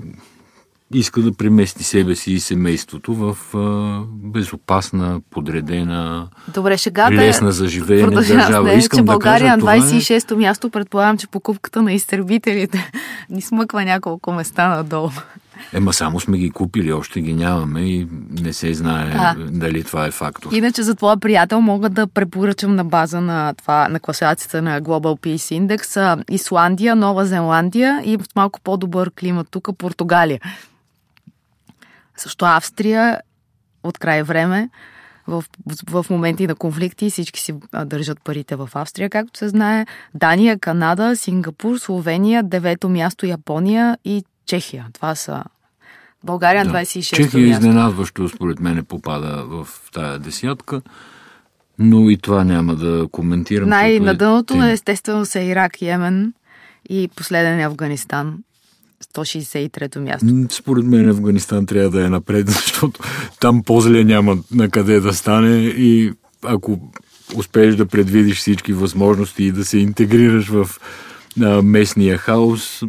иска 0.94 1.22
да 1.22 1.32
премести 1.32 1.84
себе 1.84 2.16
си 2.16 2.32
и 2.32 2.40
семейството 2.40 3.14
в 3.14 3.38
а, 3.54 4.00
безопасна, 4.12 5.20
подредена, 5.30 6.28
Добре, 6.54 6.76
шегата 6.76 7.14
лесна 7.14 7.49
е... 7.49 7.52
за 7.52 7.68
живеене 7.68 8.10
държава. 8.10 8.72
Искам 8.72 8.99
че 8.99 9.02
България 9.02 9.56
да 9.56 9.66
кажа, 9.66 9.82
26-то 9.82 10.34
е... 10.34 10.37
място, 10.37 10.70
предполагам, 10.70 11.18
че 11.18 11.26
покупката 11.26 11.82
на 11.82 11.92
изтребителите 11.92 12.90
ни 13.30 13.42
смъква 13.42 13.84
няколко 13.84 14.32
места 14.32 14.68
надолу. 14.68 15.10
Ема 15.72 15.92
само 15.92 16.20
сме 16.20 16.38
ги 16.38 16.50
купили, 16.50 16.92
още 16.92 17.20
ги 17.20 17.34
нямаме 17.34 17.80
и 17.80 18.08
не 18.30 18.52
се 18.52 18.74
знае 18.74 19.14
а. 19.18 19.34
дали 19.34 19.84
това 19.84 20.06
е 20.06 20.10
фактор. 20.10 20.52
Иначе 20.52 20.82
за 20.82 20.94
твоя 20.94 21.16
приятел 21.16 21.60
мога 21.60 21.88
да 21.88 22.06
препоръчам 22.06 22.74
на 22.74 22.84
база 22.84 23.20
на, 23.20 23.54
това, 23.54 23.88
на 23.88 24.00
класацията 24.00 24.62
на 24.62 24.82
Global 24.82 25.20
Peace 25.20 25.60
Index 25.60 26.24
Исландия, 26.30 26.96
Нова 26.96 27.26
Зеландия 27.26 28.02
и 28.04 28.16
в 28.16 28.24
малко 28.36 28.60
по-добър 28.60 29.10
климат 29.10 29.48
тук 29.50 29.68
Португалия. 29.78 30.40
Също 32.16 32.44
Австрия 32.44 33.20
от 33.84 33.98
край 33.98 34.22
време 34.22 34.68
в, 35.26 35.44
в, 35.66 36.02
в 36.02 36.10
моменти 36.10 36.46
на 36.46 36.54
конфликти 36.54 37.10
всички 37.10 37.40
си 37.40 37.54
държат 37.84 38.22
парите 38.24 38.56
в 38.56 38.68
Австрия, 38.74 39.10
както 39.10 39.38
се 39.38 39.48
знае. 39.48 39.86
Дания, 40.14 40.58
Канада, 40.58 41.16
Сингапур, 41.16 41.78
Словения, 41.78 42.42
девето 42.42 42.88
място 42.88 43.26
Япония 43.26 43.98
и 44.04 44.24
Чехия. 44.50 44.87
Това 44.92 45.14
са 45.14 45.45
България 46.25 46.64
да. 46.64 46.71
26 46.71 47.16
Чехия 47.16 47.49
място. 47.49 47.66
изненадващо, 47.66 48.28
според 48.28 48.61
мен, 48.61 48.85
попада 48.85 49.45
в 49.47 49.69
тая 49.92 50.19
десятка. 50.19 50.83
Но 51.78 52.11
и 52.11 52.16
това 52.16 52.45
няма 52.45 52.75
да 52.75 53.09
коментирам. 53.12 53.69
Най-на 53.69 54.14
дъното 54.14 54.62
е, 54.62 54.73
естествено 54.73 55.26
са 55.26 55.40
Ирак, 55.40 55.83
Йемен 55.83 56.33
и 56.88 57.09
последен 57.16 57.61
е 57.61 57.64
Афганистан. 57.64 58.38
163-то 59.14 60.00
място. 60.00 60.26
Според 60.50 60.85
мен 60.85 61.09
Афганистан 61.09 61.66
трябва 61.66 61.90
да 61.90 62.07
е 62.07 62.09
напред, 62.09 62.49
защото 62.50 63.00
там 63.40 63.62
по-зле 63.62 64.04
няма 64.04 64.38
на 64.54 64.71
къде 64.71 65.00
да 65.00 65.14
стане 65.14 65.57
и 65.61 66.12
ако 66.42 66.80
успееш 67.37 67.76
да 67.76 67.87
предвидиш 67.87 68.38
всички 68.38 68.73
възможности 68.73 69.45
и 69.45 69.52
да 69.52 69.64
се 69.64 69.78
интегрираш 69.78 70.49
в 70.49 70.69
а, 71.42 71.62
местния 71.62 72.19
хаос. 72.19 72.83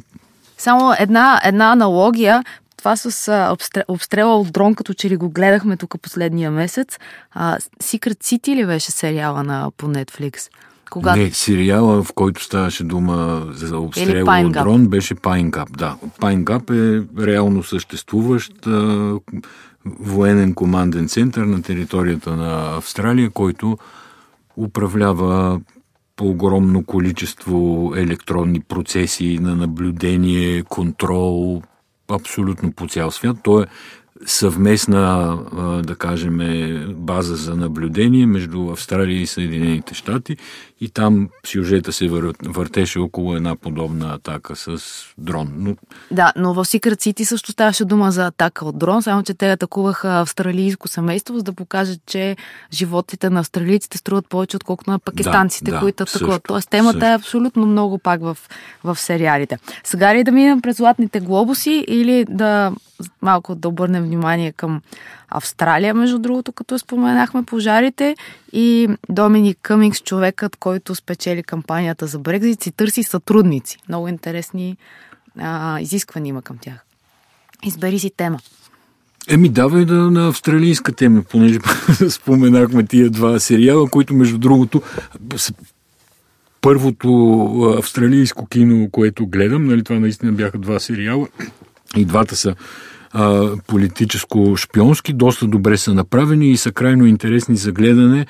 Само 0.61 0.93
една, 0.99 1.41
една 1.43 1.71
аналогия. 1.71 2.43
Това 2.77 2.95
с 2.95 3.55
обстрела 3.87 4.39
от 4.39 4.51
дрон, 4.51 4.75
като 4.75 4.93
че 4.93 5.09
ли 5.09 5.17
го 5.17 5.29
гледахме 5.29 5.77
тук 5.77 5.95
последния 6.01 6.51
месец. 6.51 6.99
А, 7.31 7.57
Secret 7.59 8.23
City 8.23 8.55
ли 8.55 8.65
беше 8.65 8.91
сериала 8.91 9.43
на, 9.43 9.71
по 9.77 9.87
Netflix? 9.87 10.49
Кога... 10.89 11.15
Не, 11.15 11.31
сериала, 11.31 12.03
в 12.03 12.13
който 12.13 12.43
ставаше 12.43 12.83
дума 12.83 13.47
за 13.51 13.77
обстрел 13.77 14.45
от 14.45 14.51
дрон, 14.51 14.87
беше 14.87 15.15
Pine 15.15 15.49
Gap. 15.49 15.77
Да, 15.77 15.95
Pine 16.19 16.43
Gap 16.43 16.71
е 16.71 17.27
реално 17.27 17.63
съществуващ 17.63 18.67
а, 18.67 19.13
военен 19.85 20.53
команден 20.53 21.07
център 21.07 21.41
на 21.41 21.61
територията 21.61 22.35
на 22.35 22.77
Австралия, 22.77 23.29
който 23.29 23.77
управлява 24.57 25.59
огромно 26.19 26.83
количество 26.83 27.93
електронни 27.95 28.59
процеси 28.59 29.39
на 29.39 29.55
наблюдение, 29.55 30.63
контрол, 30.63 31.63
абсолютно 32.07 32.71
по 32.71 32.87
цял 32.87 33.11
свят. 33.11 33.37
То 33.43 33.61
е 33.61 33.67
съвместна, 34.25 35.37
да 35.85 35.95
кажем, 35.95 36.37
база 36.97 37.35
за 37.35 37.55
наблюдение 37.55 38.25
между 38.25 38.69
Австралия 38.69 39.21
и 39.21 39.27
Съединените 39.27 39.93
щати 39.93 40.37
и 40.81 40.89
там 40.89 41.29
сюжета 41.45 41.91
се 41.91 42.07
вър... 42.07 42.33
въртеше 42.43 42.99
около 42.99 43.35
една 43.35 43.55
подобна 43.55 44.13
атака 44.13 44.55
с 44.55 44.77
дрон. 45.17 45.53
Но... 45.57 45.75
Да, 46.11 46.33
но 46.35 46.53
в 46.53 46.65
Secret 46.65 46.95
City 46.95 47.23
също 47.23 47.51
ставаше 47.51 47.85
дума 47.85 48.11
за 48.11 48.25
атака 48.27 48.65
от 48.65 48.77
дрон, 48.77 49.03
само 49.03 49.23
че 49.23 49.33
те 49.33 49.51
атакуваха 49.51 50.19
австралийско 50.19 50.87
семейство, 50.87 51.37
за 51.37 51.43
да 51.43 51.53
покажат, 51.53 51.99
че 52.05 52.35
животите 52.73 53.29
на 53.29 53.39
австралийците 53.39 53.97
струват 53.97 54.29
повече, 54.29 54.57
отколкото 54.57 54.91
на 54.91 54.99
пакистанците, 54.99 55.71
да, 55.71 55.79
които 55.79 56.03
атакуват. 56.03 56.43
Тоест 56.47 56.69
темата 56.69 56.93
също. 56.93 57.05
е 57.05 57.13
абсолютно 57.13 57.65
много 57.65 57.97
пак 57.97 58.21
в, 58.21 58.37
в 58.83 58.99
сериалите. 58.99 59.57
Сега 59.83 60.15
ли 60.15 60.23
да 60.23 60.31
минем 60.31 60.61
през 60.61 60.77
златните 60.77 61.19
глобуси 61.19 61.85
или 61.87 62.25
да 62.29 62.71
малко 63.21 63.55
да 63.55 63.67
обърнем 63.67 64.03
внимание 64.03 64.51
към 64.51 64.81
Австралия, 65.29 65.93
между 65.93 66.19
другото, 66.19 66.51
като 66.51 66.79
споменахме 66.79 67.43
пожарите 67.43 68.15
и 68.53 68.87
Доминик 69.09 69.57
Къмингс, 69.61 70.01
човекът, 70.01 70.55
който 70.55 70.95
спечели 70.95 71.43
кампанията 71.43 72.07
за 72.07 72.19
Брекзит, 72.19 72.63
си 72.63 72.71
търси 72.71 73.03
сътрудници. 73.03 73.77
Много 73.89 74.07
интересни 74.07 74.77
а, 75.39 75.79
изисквания 75.79 76.29
има 76.29 76.41
към 76.41 76.57
тях. 76.57 76.85
Избери 77.63 77.99
си 77.99 78.11
тема. 78.17 78.39
Еми, 79.29 79.49
давай 79.49 79.85
да 79.85 79.93
на 79.93 80.27
австралийска 80.27 80.91
тема, 80.91 81.23
понеже 81.29 81.59
споменахме 82.09 82.85
тия 82.85 83.09
два 83.09 83.39
сериала, 83.39 83.89
които, 83.89 84.13
между 84.13 84.37
другото, 84.37 84.81
първото 86.61 87.09
австралийско 87.77 88.45
кино, 88.45 88.89
което 88.91 89.27
гледам, 89.27 89.65
нали, 89.65 89.83
това 89.83 89.99
наистина 89.99 90.31
бяха 90.31 90.57
два 90.57 90.79
сериала, 90.79 91.27
и 91.95 92.05
двата 92.05 92.35
са 92.35 92.55
политическо-шпионски, 93.67 95.13
доста 95.13 95.47
добре 95.47 95.77
са 95.77 95.93
направени 95.93 96.51
и 96.51 96.57
са 96.57 96.71
крайно 96.71 97.05
интересни 97.05 97.55
за 97.55 97.71
гледане 97.71 98.25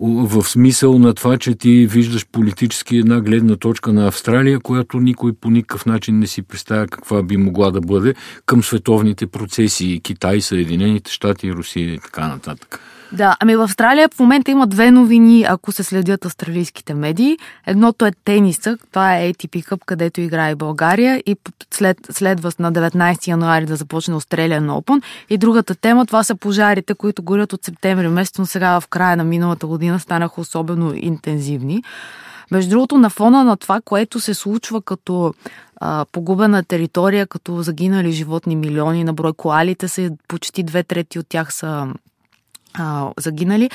в 0.00 0.42
смисъл 0.44 0.98
на 0.98 1.14
това, 1.14 1.38
че 1.38 1.54
ти 1.54 1.86
виждаш 1.86 2.26
политически 2.26 2.96
една 2.96 3.20
гледна 3.20 3.56
точка 3.56 3.92
на 3.92 4.06
Австралия, 4.06 4.60
която 4.60 5.00
никой 5.00 5.32
по 5.32 5.50
никакъв 5.50 5.86
начин 5.86 6.18
не 6.18 6.26
си 6.26 6.42
представя 6.42 6.86
каква 6.86 7.22
би 7.22 7.36
могла 7.36 7.70
да 7.70 7.80
бъде 7.80 8.14
към 8.46 8.62
световните 8.62 9.26
процеси 9.26 10.00
Китай, 10.02 10.40
Съединените 10.40 11.12
щати, 11.12 11.52
Русия 11.52 11.94
и 11.94 11.98
така 11.98 12.28
нататък. 12.28 12.80
Да, 13.12 13.36
ами 13.40 13.56
в 13.56 13.62
Австралия 13.62 14.08
в 14.08 14.20
момента 14.20 14.50
има 14.50 14.66
две 14.66 14.90
новини, 14.90 15.44
ако 15.48 15.72
се 15.72 15.82
следят 15.82 16.24
австралийските 16.24 16.94
медии. 16.94 17.38
Едното 17.66 18.06
е 18.06 18.12
тениса, 18.24 18.78
това 18.90 19.16
е 19.16 19.32
ATP 19.32 19.64
Cup, 19.64 19.80
където 19.86 20.20
играе 20.20 20.54
България 20.54 21.22
и 21.26 21.36
след, 21.70 21.98
следва 22.10 22.52
на 22.58 22.72
19 22.72 23.28
януари 23.28 23.66
да 23.66 23.76
започне 23.76 24.14
Australian 24.14 24.68
Open. 24.68 25.02
И 25.30 25.38
другата 25.38 25.74
тема, 25.74 26.06
това 26.06 26.22
са 26.24 26.36
пожарите, 26.36 26.94
които 26.94 27.22
горят 27.22 27.52
от 27.52 27.64
септември 27.64 28.08
месец, 28.08 28.38
но 28.38 28.46
сега 28.46 28.80
в 28.80 28.88
края 28.88 29.16
на 29.16 29.24
миналата 29.24 29.66
година 29.66 30.00
станаха 30.00 30.40
особено 30.40 30.92
интензивни. 30.94 31.82
Между 32.50 32.70
другото, 32.70 32.98
на 32.98 33.10
фона 33.10 33.44
на 33.44 33.56
това, 33.56 33.80
което 33.84 34.20
се 34.20 34.34
случва 34.34 34.82
като 34.82 35.34
а, 35.80 36.04
погубена 36.12 36.64
територия, 36.64 37.26
като 37.26 37.62
загинали 37.62 38.12
животни 38.12 38.56
милиони 38.56 39.04
на 39.04 39.12
брой, 39.12 39.32
коалите 39.32 39.88
са 39.88 40.10
почти 40.28 40.62
две 40.62 40.82
трети 40.82 41.18
от 41.18 41.26
тях 41.28 41.54
са 41.54 41.88
а, 42.78 43.10
загинали. 43.18 43.70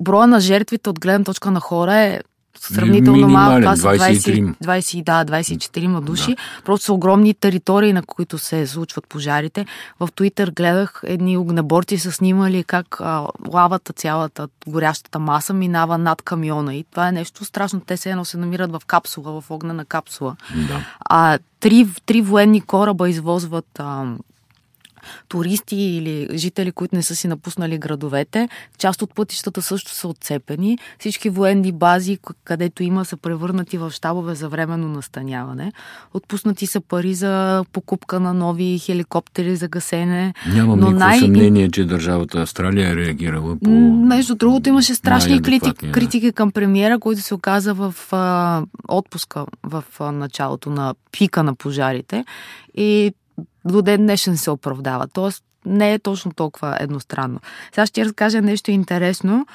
Броя 0.00 0.26
на 0.26 0.40
жертвите 0.40 0.90
от 0.90 1.00
гледна 1.00 1.24
точка 1.24 1.50
на 1.50 1.60
хора 1.60 1.96
е 1.96 2.20
сравнително 2.60 3.28
малко. 3.28 3.60
Това 3.60 3.76
са 3.76 3.88
20, 3.88 4.54
20, 4.64 5.04
да, 5.04 5.24
24 5.24 6.00
души. 6.00 6.30
Да. 6.30 6.62
Просто 6.64 6.84
са 6.84 6.92
огромни 6.92 7.34
територии, 7.34 7.92
на 7.92 8.02
които 8.02 8.38
се 8.38 8.66
случват 8.66 9.08
пожарите. 9.08 9.66
В 10.00 10.08
Твитър 10.16 10.50
гледах 10.50 11.00
едни 11.04 11.36
огнеборци 11.36 11.98
са 11.98 12.12
снимали 12.12 12.64
как 12.64 13.00
а, 13.00 13.26
лавата, 13.52 13.92
цялата 13.92 14.48
горящата 14.66 15.18
маса 15.18 15.54
минава 15.54 15.98
над 15.98 16.22
камиона. 16.22 16.74
И 16.74 16.84
това 16.90 17.08
е 17.08 17.12
нещо 17.12 17.44
страшно. 17.44 17.80
Те 17.80 17.96
се 17.96 18.10
едно 18.10 18.24
се 18.24 18.38
намират 18.38 18.72
в 18.72 18.82
капсула, 18.86 19.40
в 19.40 19.50
огнена 19.50 19.84
капсула. 19.84 20.36
Да. 20.68 20.84
А 21.00 21.38
три, 21.60 21.88
три 22.06 22.22
военни 22.22 22.60
кораба 22.60 23.08
извозват 23.08 23.66
а, 23.78 24.04
туристи 25.28 25.76
или 25.76 26.38
жители, 26.38 26.72
които 26.72 26.96
не 26.96 27.02
са 27.02 27.16
си 27.16 27.28
напуснали 27.28 27.78
градовете. 27.78 28.48
Част 28.78 29.02
от 29.02 29.14
пътищата 29.14 29.62
също 29.62 29.90
са 29.90 30.08
отцепени. 30.08 30.78
Всички 30.98 31.28
военни 31.28 31.72
бази, 31.72 32.18
където 32.44 32.82
има, 32.82 33.04
са 33.04 33.16
превърнати 33.16 33.78
в 33.78 33.90
щабове 33.90 34.34
за 34.34 34.48
временно 34.48 34.88
настаняване. 34.88 35.72
Отпуснати 36.14 36.66
са 36.66 36.80
пари 36.80 37.14
за 37.14 37.64
покупка 37.72 38.20
на 38.20 38.34
нови 38.34 38.78
хеликоптери 38.78 39.56
за 39.56 39.68
гасене. 39.68 40.34
Нямам 40.54 40.80
но 40.80 40.86
никакво 40.86 40.98
най... 40.98 41.18
съмнение, 41.18 41.70
че 41.70 41.84
държавата 41.84 42.40
Австралия 42.40 42.90
е 42.90 42.96
реагирала 42.96 43.56
по... 43.64 43.70
Между 43.70 44.34
другото 44.34 44.68
имаше 44.68 44.94
страшни 44.94 45.42
критики, 45.42 45.92
критики 45.92 46.32
към 46.32 46.50
премиера, 46.50 46.98
който 46.98 47.20
се 47.20 47.34
оказа 47.34 47.74
в 47.74 47.94
а, 48.12 48.62
отпуска 48.88 49.46
в 49.62 49.84
а, 50.00 50.12
началото 50.12 50.70
на 50.70 50.94
пика 51.12 51.42
на 51.42 51.54
пожарите. 51.54 52.24
И 52.74 53.12
до 53.64 53.82
ден 53.82 54.02
днешен 54.02 54.36
се 54.36 54.50
оправдава. 54.50 55.08
Тоест, 55.08 55.44
не 55.66 55.94
е 55.94 55.98
точно 55.98 56.32
толкова 56.32 56.76
едностранно. 56.80 57.40
Сега 57.74 57.86
ще 57.86 58.04
разкажа 58.04 58.42
нещо 58.42 58.70
интересно. 58.70 59.46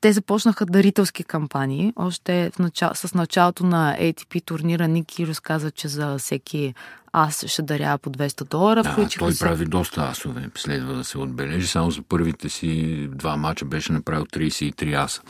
Те 0.00 0.12
започнаха 0.12 0.66
дарителски 0.66 1.24
кампании. 1.24 1.92
Още 1.96 2.50
в 2.54 2.58
начало, 2.58 2.94
с 2.94 3.14
началото 3.14 3.66
на 3.66 3.96
ATP 4.00 4.44
турнира 4.44 4.88
Ники 4.88 5.26
разказа, 5.26 5.70
че 5.70 5.88
за 5.88 6.18
всеки 6.18 6.74
аз 7.12 7.46
ще 7.46 7.62
даря 7.62 7.98
по 7.98 8.10
200 8.10 8.50
долара. 8.50 8.82
Да, 8.82 9.08
той 9.18 9.32
се... 9.32 9.44
прави 9.44 9.64
доста 9.64 10.00
асове, 10.10 10.50
следва 10.54 10.94
да 10.94 11.04
се 11.04 11.18
отбележи. 11.18 11.66
Само 11.66 11.90
за 11.90 12.02
първите 12.02 12.48
си 12.48 13.08
два 13.12 13.36
мача 13.36 13.64
беше 13.64 13.92
направил 13.92 14.24
33 14.24 15.04
аса. 15.04 15.20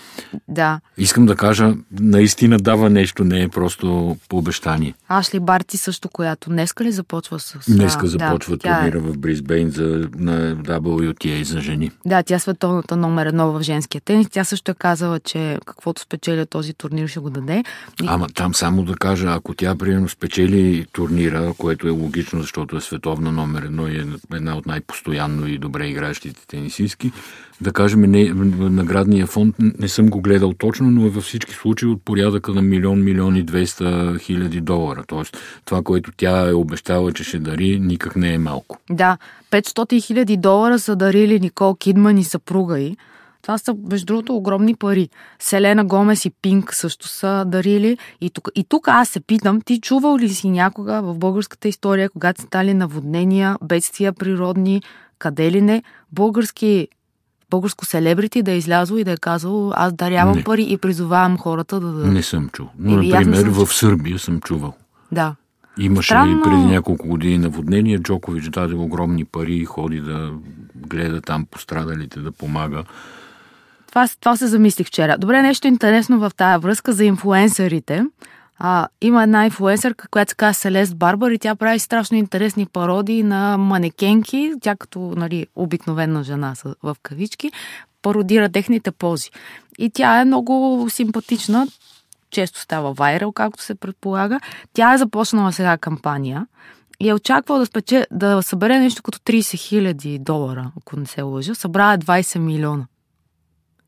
Да. 0.48 0.80
Искам 0.98 1.26
да 1.26 1.36
кажа, 1.36 1.74
наистина 2.00 2.58
дава 2.58 2.90
нещо, 2.90 3.24
не 3.24 3.42
е 3.42 3.48
просто 3.48 4.16
по 4.28 4.38
обещание. 4.38 4.94
Ашли 5.08 5.40
Барти 5.40 5.76
също, 5.76 6.08
която 6.08 6.50
днеска 6.50 6.84
ли 6.84 6.92
започва 6.92 7.40
с... 7.40 7.58
Днеска 7.68 8.06
започва 8.06 8.56
да, 8.56 8.62
турнира 8.62 8.98
е... 8.98 9.00
в 9.00 9.18
Брисбейн 9.18 9.70
за, 9.70 10.08
на 10.16 10.56
WTA 10.56 11.42
за 11.42 11.60
жени. 11.60 11.90
Да, 12.06 12.22
тя 12.22 12.34
е 12.34 12.38
световната 12.38 12.96
номер 12.96 13.26
едно 13.26 13.52
в 13.52 13.62
женския 13.62 14.00
тенис. 14.00 14.28
Тя 14.30 14.44
също 14.44 14.70
е 14.70 14.74
казала, 14.74 15.20
че 15.20 15.58
каквото 15.66 16.00
спечеля 16.00 16.46
този 16.46 16.74
турнир 16.74 17.08
ще 17.08 17.20
го 17.20 17.30
даде. 17.30 17.64
И... 18.02 18.06
Ама 18.08 18.28
там 18.28 18.54
само 18.54 18.82
да 18.82 18.94
кажа, 18.94 19.28
ако 19.30 19.54
тя 19.54 19.74
примерно 19.76 20.08
спечели 20.08 20.86
турнира, 20.92 21.54
което 21.58 21.71
което 21.72 21.88
е 21.88 22.02
логично, 22.02 22.40
защото 22.40 22.76
е 22.76 22.80
световна 22.80 23.32
номер 23.32 23.62
едно 23.62 23.88
и 23.88 23.96
е 23.96 24.04
една 24.34 24.56
от 24.56 24.66
най-постоянно 24.66 25.46
и 25.46 25.58
добре 25.58 25.86
играещите 25.86 26.46
тенисистки. 26.46 27.12
Да 27.60 27.72
кажем, 27.72 28.00
не, 28.00 28.32
наградния 28.70 29.26
фонд 29.26 29.56
не 29.58 29.88
съм 29.88 30.08
го 30.08 30.20
гледал 30.20 30.52
точно, 30.52 30.90
но 30.90 31.06
е 31.06 31.10
във 31.10 31.24
всички 31.24 31.54
случаи 31.54 31.88
от 31.88 32.04
порядъка 32.04 32.52
на 32.52 32.62
милион, 32.62 33.04
милион 33.04 33.36
и 33.36 33.46
200 33.46 34.20
хиляди 34.20 34.60
долара. 34.60 35.04
Тоест, 35.06 35.36
това, 35.64 35.82
което 35.82 36.12
тя 36.16 36.50
е 36.50 36.52
обещала, 36.52 37.12
че 37.12 37.24
ще 37.24 37.38
дари, 37.38 37.80
никак 37.80 38.16
не 38.16 38.34
е 38.34 38.38
малко. 38.38 38.78
Да, 38.90 39.18
500 39.50 40.04
хиляди 40.04 40.36
долара 40.36 40.78
са 40.78 40.96
дарили 40.96 41.40
Никол 41.40 41.74
Кидман 41.74 42.18
и 42.18 42.24
съпруга 42.24 42.80
й. 42.80 42.96
Това 43.42 43.58
са, 43.58 43.76
между 43.90 44.06
другото, 44.06 44.36
огромни 44.36 44.74
пари. 44.74 45.08
Селена 45.38 45.84
Гомес 45.84 46.24
и 46.24 46.30
Пинк 46.30 46.74
също 46.74 47.08
са 47.08 47.44
дарили. 47.46 47.98
И 48.20 48.30
тук, 48.30 48.48
и 48.54 48.64
тук 48.64 48.88
аз 48.88 49.08
се 49.08 49.20
питам, 49.20 49.60
ти 49.60 49.80
чувал 49.80 50.18
ли 50.18 50.28
си 50.28 50.50
някога 50.50 51.02
в 51.02 51.18
българската 51.18 51.68
история, 51.68 52.10
когато 52.10 52.40
са 52.40 52.46
стали 52.46 52.74
наводнения, 52.74 53.56
бедствия 53.62 54.12
природни, 54.12 54.82
къде 55.18 55.52
ли 55.52 55.60
не, 55.60 55.82
български 56.12 56.88
българско 57.50 57.84
селебрити 57.84 58.42
да 58.42 58.52
е 58.52 58.56
излязло 58.56 58.98
и 58.98 59.04
да 59.04 59.12
е 59.12 59.16
казало 59.16 59.72
аз 59.76 59.92
дарявам 59.92 60.36
не. 60.36 60.44
пари 60.44 60.66
и 60.68 60.76
призовавам 60.78 61.38
хората 61.38 61.80
да 61.80 61.92
дадат. 61.92 62.12
Не 62.12 62.22
съм 62.22 62.48
чул. 62.48 62.66
Но, 62.78 63.02
например, 63.02 63.48
в 63.48 63.66
Сърбия 63.66 64.18
съм 64.18 64.40
чувал. 64.40 64.74
Да. 65.12 65.34
Имаше 65.78 66.06
Странно... 66.06 66.38
и 66.38 66.42
преди 66.42 66.62
няколко 66.62 67.08
години 67.08 67.38
наводнения. 67.38 67.98
Джокович 67.98 68.48
даде 68.48 68.74
огромни 68.74 69.24
пари 69.24 69.54
и 69.54 69.64
ходи 69.64 70.00
да 70.00 70.32
гледа 70.76 71.20
там 71.20 71.46
пострадалите, 71.50 72.20
да 72.20 72.32
помага. 72.32 72.84
Това, 73.92 74.08
това 74.20 74.36
се 74.36 74.46
замислих 74.46 74.86
вчера. 74.86 75.18
Добре, 75.18 75.42
нещо 75.42 75.66
интересно 75.66 76.18
в 76.18 76.32
тая 76.36 76.58
връзка 76.58 76.92
за 76.92 77.04
инфлуенсърите. 77.04 78.04
А, 78.58 78.88
има 79.00 79.22
една 79.22 79.44
инфлуенсърка, 79.44 80.08
която 80.08 80.30
се 80.30 80.36
казва 80.36 80.54
Селест 80.54 80.96
Барбар 80.96 81.30
и 81.30 81.38
тя 81.38 81.54
прави 81.54 81.78
страшно 81.78 82.16
интересни 82.16 82.66
пародии 82.66 83.22
на 83.22 83.58
манекенки. 83.58 84.52
Тя 84.60 84.76
като 84.76 85.00
нали, 85.00 85.46
обикновена 85.56 86.24
жена 86.24 86.54
в 86.82 86.96
кавички 87.02 87.50
пародира 88.02 88.48
техните 88.48 88.90
пози. 88.90 89.30
И 89.78 89.90
тя 89.90 90.20
е 90.20 90.24
много 90.24 90.86
симпатична. 90.90 91.66
Често 92.30 92.60
става 92.60 92.92
вайрал, 92.92 93.32
както 93.32 93.62
се 93.62 93.74
предполага. 93.74 94.40
Тя 94.72 94.94
е 94.94 94.98
започнала 94.98 95.52
сега 95.52 95.78
кампания 95.78 96.46
и 97.00 97.08
е 97.08 97.14
очаквала 97.14 97.60
да, 97.60 97.66
спече, 97.66 98.06
да 98.10 98.42
събере 98.42 98.78
нещо 98.78 99.02
като 99.02 99.18
30 99.18 99.58
хиляди 99.58 100.18
долара, 100.18 100.70
ако 100.78 100.96
не 100.96 101.06
се 101.06 101.22
лъжа. 101.22 101.54
Събра 101.54 101.98
20 101.98 102.38
милиона. 102.38 102.86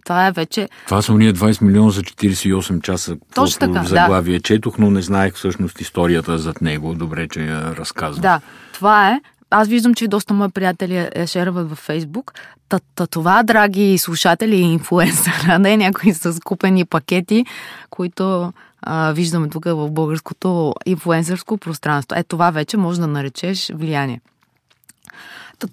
Това 0.04 0.26
е 0.26 0.32
вече... 0.32 0.68
Това 0.86 1.02
са 1.02 1.12
уния 1.12 1.34
20 1.34 1.62
милиона 1.62 1.90
за 1.90 2.02
48 2.02 2.82
часа. 2.82 3.16
Точно 3.34 3.72
така, 3.72 3.84
заглавие 3.84 4.38
да. 4.38 4.42
четох, 4.42 4.78
но 4.78 4.90
не 4.90 5.02
знаех 5.02 5.34
всъщност 5.34 5.80
историята 5.80 6.38
зад 6.38 6.60
него. 6.60 6.94
Добре, 6.94 7.28
че 7.28 7.40
я 7.40 7.76
разказвам. 7.76 8.22
Да, 8.22 8.40
това 8.72 9.10
е. 9.10 9.20
Аз 9.50 9.68
виждам, 9.68 9.94
че 9.94 10.08
доста 10.08 10.34
мои 10.34 10.48
приятели 10.48 11.08
я 11.16 11.26
шерват 11.26 11.68
във 11.68 11.78
Фейсбук. 11.78 12.32
Та, 12.68 12.80
та 12.94 13.06
това, 13.06 13.42
драги 13.42 13.98
слушатели 13.98 14.56
и 14.56 14.72
инфлуенсъра, 14.72 15.58
не 15.58 15.76
някои 15.76 16.14
с 16.14 16.40
купени 16.44 16.84
пакети, 16.84 17.44
които 17.90 18.52
а, 18.82 19.12
виждаме 19.12 19.48
тук 19.48 19.64
в 19.64 19.90
българското 19.90 20.74
инфлуенсърско 20.86 21.58
пространство. 21.58 22.18
Е, 22.18 22.22
това 22.22 22.50
вече 22.50 22.76
може 22.76 23.00
да 23.00 23.06
наречеш 23.06 23.70
влияние. 23.74 24.20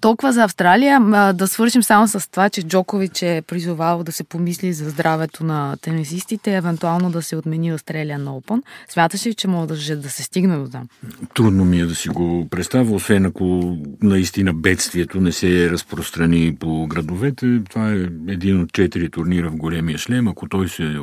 Толкова 0.00 0.32
за 0.32 0.44
Австралия. 0.44 1.00
Да 1.34 1.48
свършим 1.48 1.82
само 1.82 2.08
с 2.08 2.30
това, 2.30 2.50
че 2.50 2.62
Джокович 2.62 3.22
е 3.22 3.42
призовал 3.46 4.04
да 4.04 4.12
се 4.12 4.24
помисли 4.24 4.72
за 4.72 4.90
здравето 4.90 5.44
на 5.44 5.76
тенисистите, 5.76 6.56
евентуално 6.56 7.10
да 7.10 7.22
се 7.22 7.36
отмени 7.36 7.72
Australian 7.72 8.24
Open. 8.24 8.62
Смяташ 8.88 9.26
ли, 9.26 9.34
че 9.34 9.48
може 9.48 9.96
да 9.96 10.10
се 10.10 10.22
стигне 10.22 10.56
до 10.56 10.68
там? 10.68 10.88
Трудно 11.34 11.64
ми 11.64 11.80
е 11.80 11.86
да 11.86 11.94
си 11.94 12.08
го 12.08 12.48
представя, 12.50 12.94
освен 12.94 13.26
ако 13.26 13.76
наистина 14.02 14.54
бедствието 14.54 15.20
не 15.20 15.32
се 15.32 15.70
разпространи 15.70 16.56
по 16.60 16.86
градовете. 16.86 17.60
Това 17.70 17.92
е 17.92 17.96
един 18.28 18.60
от 18.60 18.72
четири 18.72 19.10
турнира 19.10 19.50
в 19.50 19.56
големия 19.56 19.98
шлем. 19.98 20.28
Ако 20.28 20.48
той 20.48 20.68
се 20.68 20.96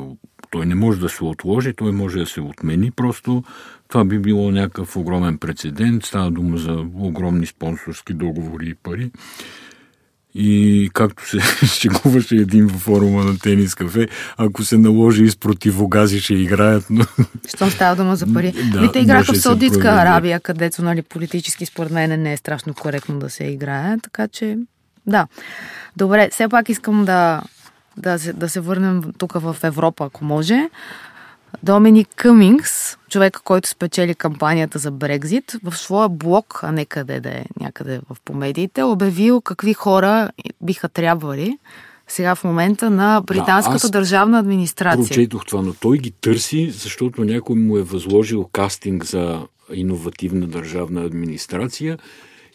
той 0.51 0.65
не 0.65 0.75
може 0.75 0.99
да 0.99 1.09
се 1.09 1.23
отложи, 1.23 1.73
той 1.73 1.91
може 1.91 2.19
да 2.19 2.25
се 2.25 2.41
отмени. 2.41 2.91
Просто 2.91 3.43
това 3.87 4.05
би 4.05 4.19
било 4.19 4.51
някакъв 4.51 4.97
огромен 4.97 5.37
прецедент. 5.37 6.05
Става 6.05 6.31
дума 6.31 6.57
за 6.57 6.85
огромни 6.95 7.45
спонсорски 7.45 8.13
договори 8.13 8.69
и 8.69 8.75
пари. 8.75 9.11
И 10.33 10.89
както 10.93 11.29
се 11.29 11.39
шегуваше 11.65 12.35
един 12.35 12.67
във 12.67 12.81
форума 12.81 13.23
на 13.23 13.39
тенис 13.39 13.75
кафе, 13.75 14.07
ако 14.37 14.63
се 14.63 14.77
наложи 14.77 15.23
из 15.23 15.37
противогази 15.37 16.19
ще 16.19 16.33
играят. 16.33 16.85
Но... 16.89 17.05
Що 17.55 17.69
става 17.69 17.95
дума 17.95 18.15
за 18.15 18.33
пари? 18.33 18.53
Да, 18.73 18.81
Вите 18.81 18.99
играха 18.99 19.33
в 19.33 19.37
Саудитска 19.37 19.87
Аравия, 19.87 20.39
където 20.39 20.81
нали, 20.81 21.01
политически 21.01 21.65
според 21.65 21.91
мен 21.91 22.21
не 22.21 22.33
е 22.33 22.37
страшно 22.37 22.73
коректно 22.73 23.19
да 23.19 23.29
се 23.29 23.43
играе. 23.43 23.97
Така 24.03 24.27
че, 24.27 24.57
да. 25.05 25.27
Добре, 25.97 26.29
все 26.31 26.49
пак 26.49 26.69
искам 26.69 27.05
да, 27.05 27.41
да, 27.99 28.19
се, 28.19 28.33
да 28.33 28.49
се 28.49 28.59
върнем 28.59 29.03
тук 29.17 29.33
в 29.33 29.55
Европа, 29.63 30.05
ако 30.05 30.25
може. 30.25 30.69
Доминик 31.63 32.07
Къмингс, 32.15 32.97
човека, 33.09 33.41
който 33.43 33.69
спечели 33.69 34.15
кампанията 34.15 34.79
за 34.79 34.91
Брекзит, 34.91 35.55
в 35.63 35.77
своя 35.77 36.09
блог, 36.09 36.59
а 36.63 36.71
не 36.71 36.85
къде 36.85 37.19
да 37.19 37.29
е 37.29 37.45
някъде 37.59 38.01
в 38.09 38.17
помедиите, 38.25 38.83
обявил 38.83 39.41
какви 39.41 39.73
хора 39.73 40.29
биха 40.61 40.89
трябвали 40.89 41.57
сега 42.07 42.35
в 42.35 42.43
момента 42.43 42.89
на 42.89 43.21
британската 43.25 43.87
да, 43.87 43.91
държавна 43.91 44.39
администрация. 44.39 45.07
Прочетох 45.07 45.45
това, 45.45 45.61
но 45.61 45.73
той 45.73 45.97
ги 45.97 46.11
търси, 46.11 46.69
защото 46.71 47.23
някой 47.23 47.55
му 47.55 47.77
е 47.77 47.83
възложил 47.83 48.49
кастинг 48.51 49.05
за 49.05 49.47
иновативна 49.73 50.47
държавна 50.47 51.01
администрация 51.01 51.97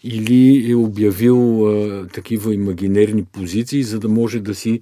или 0.05 0.71
е 0.71 0.75
обявил 0.75 1.67
а, 1.67 2.07
такива 2.09 2.55
имагинерни 2.55 3.25
позиции, 3.25 3.83
за 3.83 4.01
да 4.01 4.09
може 4.09 4.41
да 4.41 4.55
си 4.55 4.81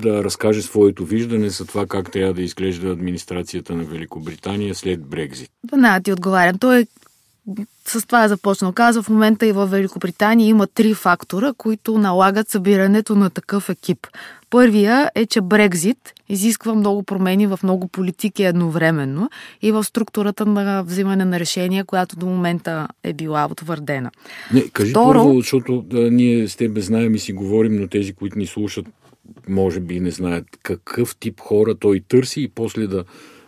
да 0.00 0.24
разкаже 0.24 0.62
своето 0.62 1.04
виждане 1.04 1.48
за 1.48 1.66
това 1.66 1.86
как 1.86 2.12
трябва 2.12 2.34
да 2.34 2.42
изглежда 2.42 2.88
администрацията 2.88 3.74
на 3.74 3.84
Великобритания 3.84 4.74
след 4.74 5.06
Брекзит. 5.06 5.50
Да, 5.72 6.00
ти 6.00 6.12
отговарям. 6.12 6.58
Той 6.58 6.80
е 6.80 6.86
с 7.84 8.06
това 8.06 8.24
е 8.24 8.28
започнал. 8.28 8.72
Казва, 8.72 9.02
в 9.02 9.08
момента 9.08 9.46
и 9.46 9.52
в 9.52 9.66
Великобритания 9.66 10.48
има 10.48 10.66
три 10.66 10.94
фактора, 10.94 11.52
които 11.58 11.98
налагат 11.98 12.48
събирането 12.48 13.14
на 13.14 13.30
такъв 13.30 13.68
екип. 13.68 14.06
Първия 14.50 15.10
е, 15.14 15.26
че 15.26 15.40
Брекзит 15.40 16.12
изисква 16.28 16.74
много 16.74 17.02
промени 17.02 17.46
в 17.46 17.60
много 17.62 17.88
политики 17.88 18.44
едновременно 18.44 19.30
и 19.62 19.72
в 19.72 19.84
структурата 19.84 20.46
на 20.46 20.82
взимане 20.82 21.24
на 21.24 21.40
решения, 21.40 21.84
която 21.84 22.16
до 22.16 22.26
момента 22.26 22.88
е 23.04 23.12
била 23.12 23.48
утвърдена. 23.50 24.10
Не, 24.52 24.68
кажи 24.68 24.90
Второ... 24.90 25.18
първо, 25.18 25.40
защото 25.40 25.82
да, 25.82 26.10
ние 26.10 26.48
с 26.48 26.56
тебе 26.56 26.80
знаем 26.80 27.14
и 27.14 27.18
си 27.18 27.32
говорим, 27.32 27.76
но 27.80 27.88
тези, 27.88 28.12
които 28.12 28.38
ни 28.38 28.46
слушат, 28.46 28.86
може 29.48 29.80
би 29.80 30.00
не 30.00 30.10
знаят 30.10 30.44
какъв 30.62 31.16
тип 31.16 31.40
хора 31.40 31.74
той 31.74 32.00
търси 32.08 32.42
и 32.42 32.48
после 32.48 32.86
да 32.86 33.04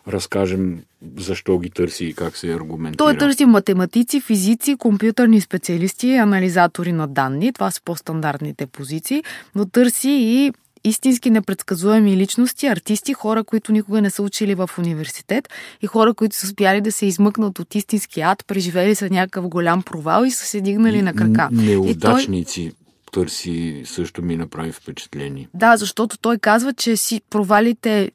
разкажем 0.09 0.81
защо 1.19 1.59
ги 1.59 1.71
търси 1.71 2.05
и 2.05 2.15
как 2.15 2.37
се 2.37 2.53
аргументира. 2.53 2.97
Той 2.97 3.19
търси 3.19 3.45
математици, 3.45 4.21
физици, 4.21 4.77
компютърни 4.77 5.41
специалисти, 5.41 6.15
анализатори 6.15 6.93
на 6.93 7.09
данни. 7.09 7.53
Това 7.53 7.71
са 7.71 7.81
по-стандартните 7.85 8.67
позиции, 8.67 9.25
но 9.55 9.67
търси 9.67 10.11
и 10.11 10.53
истински 10.85 11.31
непредсказуеми 11.31 12.17
личности, 12.17 12.67
артисти, 12.67 13.13
хора, 13.13 13.45
които 13.45 13.73
никога 13.73 14.03
не 14.03 14.11
са 14.11 14.23
учили 14.23 14.55
в 14.55 14.71
университет 14.79 15.49
и 15.83 15.87
хора, 15.87 16.15
които 16.15 16.37
са 16.37 16.47
успяли 16.47 16.81
да 16.81 16.93
се 16.93 17.07
измъкнат 17.07 17.59
от 17.59 17.75
истински 17.75 18.21
ад, 18.21 18.45
преживели 18.47 18.95
са 18.95 19.11
някакъв 19.11 19.49
голям 19.49 19.83
провал 19.83 20.25
и 20.25 20.31
са 20.31 20.45
се 20.45 20.61
дигнали 20.61 21.03
на 21.03 21.15
крака. 21.15 21.49
Неудачници. 21.53 22.63
Той... 22.63 22.79
Търси 23.13 23.83
също 23.85 24.23
ми 24.23 24.37
направи 24.37 24.73
впечатление. 24.73 25.49
Да, 25.55 25.77
защото 25.77 26.19
той 26.19 26.39
казва, 26.39 26.73
че 26.73 26.97
си 26.97 27.21
провалите 27.31 28.11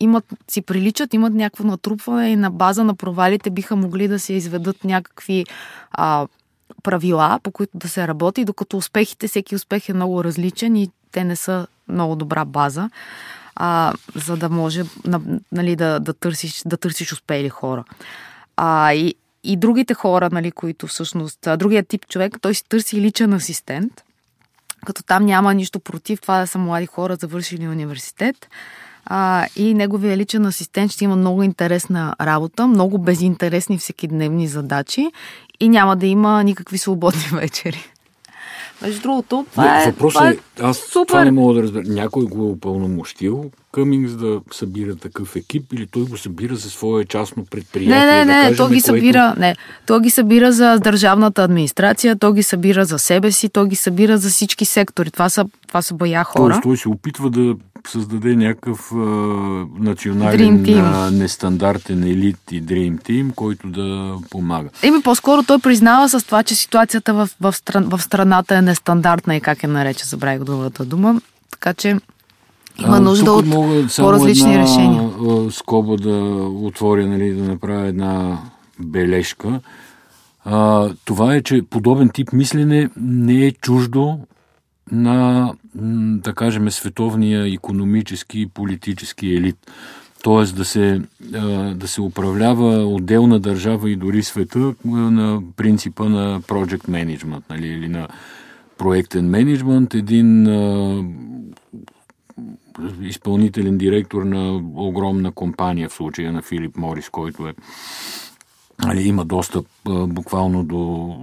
имат, 0.00 0.24
си 0.50 0.62
приличат, 0.62 1.14
имат 1.14 1.34
някакво 1.34 1.64
натрупване 1.64 2.30
и 2.30 2.36
на 2.36 2.50
база 2.50 2.84
на 2.84 2.94
провалите 2.94 3.50
биха 3.50 3.76
могли 3.76 4.08
да 4.08 4.18
се 4.18 4.32
изведат 4.32 4.84
някакви 4.84 5.44
а, 5.92 6.26
правила, 6.82 7.40
по 7.42 7.50
които 7.50 7.78
да 7.78 7.88
се 7.88 8.08
работи, 8.08 8.44
докато 8.44 8.76
успехите, 8.76 9.28
всеки 9.28 9.54
успех 9.54 9.88
е 9.88 9.92
много 9.92 10.24
различен 10.24 10.76
и 10.76 10.90
те 11.12 11.24
не 11.24 11.36
са 11.36 11.66
много 11.88 12.16
добра 12.16 12.44
база, 12.44 12.90
а, 13.56 13.92
за 14.14 14.36
да 14.36 14.48
може 14.48 14.82
нали, 15.52 15.76
да, 15.76 16.00
да, 16.00 16.12
търсиш, 16.12 16.62
да 16.66 16.76
търсиш 16.76 17.12
успели 17.12 17.48
хора. 17.48 17.84
А, 18.56 18.92
и, 18.92 19.14
и 19.44 19.56
другите 19.56 19.94
хора, 19.94 20.28
нали, 20.32 20.52
които 20.52 20.86
всъщност, 20.86 21.38
другият 21.56 21.88
тип 21.88 22.06
човек, 22.08 22.36
той 22.40 22.54
си 22.54 22.64
търси 22.68 23.00
личен 23.00 23.32
асистент, 23.32 24.02
като 24.86 25.02
там 25.02 25.24
няма 25.24 25.54
нищо 25.54 25.80
против 25.80 26.20
това 26.20 26.38
да 26.38 26.46
са 26.46 26.58
млади 26.58 26.86
хора, 26.86 27.16
завършили 27.16 27.68
университет 27.68 28.48
а, 29.06 29.46
и 29.56 29.74
неговия 29.74 30.16
личен 30.16 30.46
асистент 30.46 30.92
ще 30.92 31.04
има 31.04 31.16
много 31.16 31.42
интересна 31.42 32.14
работа, 32.20 32.66
много 32.66 32.98
безинтересни 32.98 33.78
всекидневни 33.78 34.48
задачи 34.48 35.10
и 35.60 35.68
няма 35.68 35.96
да 35.96 36.06
има 36.06 36.44
никакви 36.44 36.78
свободни 36.78 37.28
вечери. 37.32 37.90
Между 38.82 39.00
другото, 39.02 39.46
това 39.50 39.82
е. 39.82 39.86
Въпросът 39.90 40.22
е, 40.22 40.38
аз 40.60 40.78
супер. 40.78 41.06
това 41.06 41.24
не 41.24 41.30
мога 41.30 41.54
да 41.54 41.62
разбера. 41.62 41.84
Някой 41.86 42.24
го 42.24 42.42
е 42.42 42.50
упълномощил 42.50 43.50
Къмингс 43.74 44.12
да 44.16 44.40
събира 44.52 44.96
такъв 44.96 45.36
екип 45.36 45.72
или 45.72 45.86
той 45.86 46.02
го 46.02 46.16
събира 46.16 46.56
за 46.56 46.70
свое 46.70 47.04
частно 47.04 47.44
предприятие? 47.50 48.06
Не, 48.06 48.24
не, 48.24 48.42
не, 48.42 48.50
да 48.50 48.56
той 48.56 48.68
ги 48.68 48.74
което... 48.74 48.86
събира, 48.86 49.34
не, 49.38 49.56
той 49.86 50.00
ги 50.00 50.10
събира 50.10 50.52
за 50.52 50.78
държавната 50.78 51.44
администрация, 51.44 52.18
той 52.18 52.34
ги 52.34 52.42
събира 52.42 52.84
за 52.84 52.98
себе 52.98 53.32
си, 53.32 53.48
той 53.48 53.68
ги 53.68 53.76
събира 53.76 54.18
за 54.18 54.28
всички 54.28 54.64
сектори. 54.64 55.10
Това 55.10 55.28
са, 55.28 55.44
това 55.68 55.82
са 55.82 55.94
бая 55.94 56.24
хора. 56.24 56.52
Тоест, 56.52 56.62
той 56.62 56.76
се 56.76 56.88
опитва 56.88 57.30
да 57.30 57.54
създаде 57.88 58.36
някакъв 58.36 58.92
а, 58.92 58.96
национален 59.78 60.78
а, 60.78 61.10
нестандартен 61.10 62.02
елит 62.02 62.38
и 62.52 62.62
Dream 62.62 63.02
Team, 63.02 63.34
който 63.34 63.68
да 63.68 64.16
помага. 64.30 64.68
Еми, 64.82 65.02
по-скоро 65.02 65.42
той 65.42 65.58
признава 65.58 66.08
с 66.08 66.24
това, 66.26 66.42
че 66.42 66.54
ситуацията 66.54 67.14
в, 67.14 67.28
в, 67.40 67.52
стран, 67.52 67.84
в 67.84 68.02
страната 68.02 68.56
е 68.56 68.62
нестандартна 68.62 69.36
и 69.36 69.40
как 69.40 69.62
е 69.62 69.66
нарече, 69.66 70.04
забравих 70.04 70.44
другата 70.44 70.84
дума. 70.84 71.20
Така 71.50 71.74
че 71.74 71.96
има 72.78 73.00
нужда 73.00 73.32
от 73.32 73.50
по-различни 73.96 74.54
една, 74.54 74.62
решения. 74.62 75.10
скоба 75.50 75.96
да 75.96 76.16
отворя, 76.62 77.06
нали, 77.06 77.34
да 77.34 77.44
направя 77.44 77.86
една 77.86 78.38
бележка. 78.80 79.60
А, 80.44 80.90
това 81.04 81.34
е, 81.34 81.42
че 81.42 81.62
подобен 81.70 82.08
тип 82.08 82.32
мислене 82.32 82.90
не 82.96 83.46
е 83.46 83.52
чуждо 83.52 84.18
на, 84.92 85.52
да 86.22 86.32
кажем, 86.32 86.70
световния 86.70 87.54
економически 87.54 88.40
и 88.40 88.46
политически 88.46 89.26
елит. 89.26 89.56
Тоест 90.22 90.56
да 90.56 90.64
се, 90.64 91.02
да 91.74 91.88
се 91.88 92.00
управлява 92.00 92.86
отделна 92.86 93.40
държава 93.40 93.90
и 93.90 93.96
дори 93.96 94.22
света 94.22 94.74
на 94.84 95.42
принципа 95.56 96.04
на 96.04 96.40
project 96.40 96.88
management 96.88 97.42
нали, 97.50 97.66
или 97.66 97.88
на 97.88 98.08
проектен 98.78 99.30
менеджмент. 99.30 99.94
Един 99.94 100.46
изпълнителен 103.02 103.78
директор 103.78 104.22
на 104.22 104.54
огромна 104.74 105.32
компания, 105.32 105.88
в 105.88 105.92
случая 105.92 106.32
на 106.32 106.42
Филип 106.42 106.76
Морис, 106.76 107.08
който 107.08 107.48
е, 107.48 107.54
нали, 108.84 109.02
има 109.02 109.24
достъп 109.24 109.66
буквално 110.08 110.64
до 110.64 111.16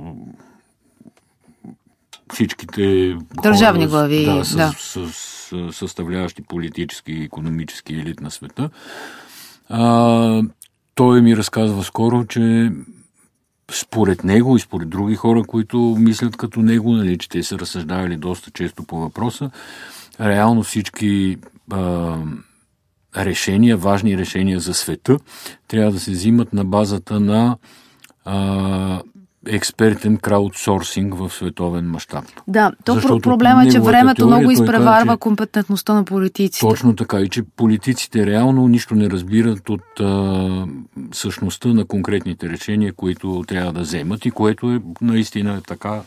всичките 2.34 3.16
държавни 3.44 3.88
глави, 3.88 4.26
да, 4.26 4.46
с, 4.46 4.56
да. 4.56 4.74
С, 4.78 5.12
с, 5.12 5.72
съставляващи 5.72 6.42
политически 6.42 7.12
и 7.12 7.24
економически 7.24 7.94
елит 7.94 8.22
на 8.22 8.32
света. 8.32 8.70
А, 9.70 10.44
той 10.96 11.22
ми 11.22 11.38
разказва 11.38 11.84
скоро, 11.84 12.26
че 12.26 12.72
според 13.72 14.24
него 14.24 14.58
и 14.58 14.60
според 14.60 14.90
други 14.90 15.16
хора, 15.16 15.44
които 15.44 15.78
мислят 16.00 16.38
като 16.38 16.62
него, 16.62 16.92
нали, 16.94 17.18
че 17.18 17.30
те 17.30 17.44
са 17.44 17.60
разсъждавали 17.60 18.18
доста 18.18 18.52
често 18.52 18.84
по 18.84 19.00
въпроса, 19.00 19.52
реално 20.22 20.64
всички 20.64 21.38
а, 21.72 22.16
решения, 23.18 23.78
важни 23.78 24.18
решения 24.18 24.60
за 24.60 24.74
света, 24.74 25.18
трябва 25.68 25.92
да 25.92 26.00
се 26.00 26.12
взимат 26.12 26.54
на 26.54 26.66
базата 26.66 27.20
на 27.20 27.58
а, 28.26 29.02
експертен 29.48 30.18
краудсорсинг 30.18 31.14
в 31.14 31.30
световен 31.30 31.86
мащаб. 31.86 32.26
Да, 32.48 32.72
то 32.86 32.94
Защото 32.94 33.22
проблема 33.22 33.64
е, 33.64 33.70
че 33.70 33.80
времето 33.80 34.16
теория, 34.16 34.38
много 34.38 34.52
изпреварва 34.52 35.14
че, 35.14 35.20
компетентността 35.20 35.94
на 35.94 36.04
политиците. 36.04 36.68
Точно 36.68 36.96
така 36.96 37.20
и 37.20 37.30
че 37.30 37.44
политиците 37.44 38.26
реално 38.26 38.68
нищо 38.68 38.96
не 38.96 39.10
разбират 39.10 39.70
от 39.70 40.00
а, 40.00 40.68
същността 41.14 41.70
на 41.70 41.86
конкретните 41.86 42.50
решения, 42.50 42.94
които 42.94 43.44
трябва 43.48 43.74
да 43.74 43.80
вземат 43.80 44.26
и 44.26 44.32
което 44.32 44.72
е 44.72 44.82
наистина 45.02 45.62
така 45.68 46.02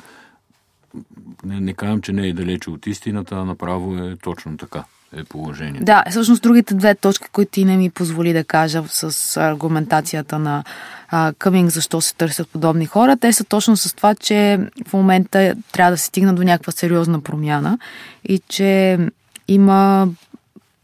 не, 1.44 1.60
не 1.60 1.72
казвам, 1.72 2.02
че 2.02 2.12
не 2.12 2.28
е 2.28 2.32
далече 2.32 2.70
от 2.70 2.86
истината, 2.86 3.34
а 3.34 3.44
направо 3.44 3.98
е 3.98 4.16
точно 4.16 4.56
така 4.56 4.84
е 5.16 5.24
положение. 5.24 5.80
Да, 5.80 6.04
всъщност 6.10 6.42
другите 6.42 6.74
две 6.74 6.94
точки, 6.94 7.28
които 7.32 7.52
ти 7.52 7.64
не 7.64 7.76
ми 7.76 7.90
позволи 7.90 8.32
да 8.32 8.44
кажа 8.44 8.82
с 8.88 9.36
аргументацията 9.36 10.38
на 10.38 10.64
Къминг, 11.38 11.70
защо 11.70 12.00
се 12.00 12.14
търсят 12.14 12.48
подобни 12.48 12.86
хора, 12.86 13.16
те 13.16 13.32
са 13.32 13.44
точно 13.44 13.76
с 13.76 13.94
това, 13.96 14.14
че 14.14 14.58
в 14.86 14.92
момента 14.92 15.54
трябва 15.72 15.90
да 15.90 15.98
се 15.98 16.06
стигна 16.06 16.34
до 16.34 16.42
някаква 16.42 16.72
сериозна 16.72 17.20
промяна 17.20 17.78
и 18.24 18.40
че 18.48 18.98
има 19.48 20.08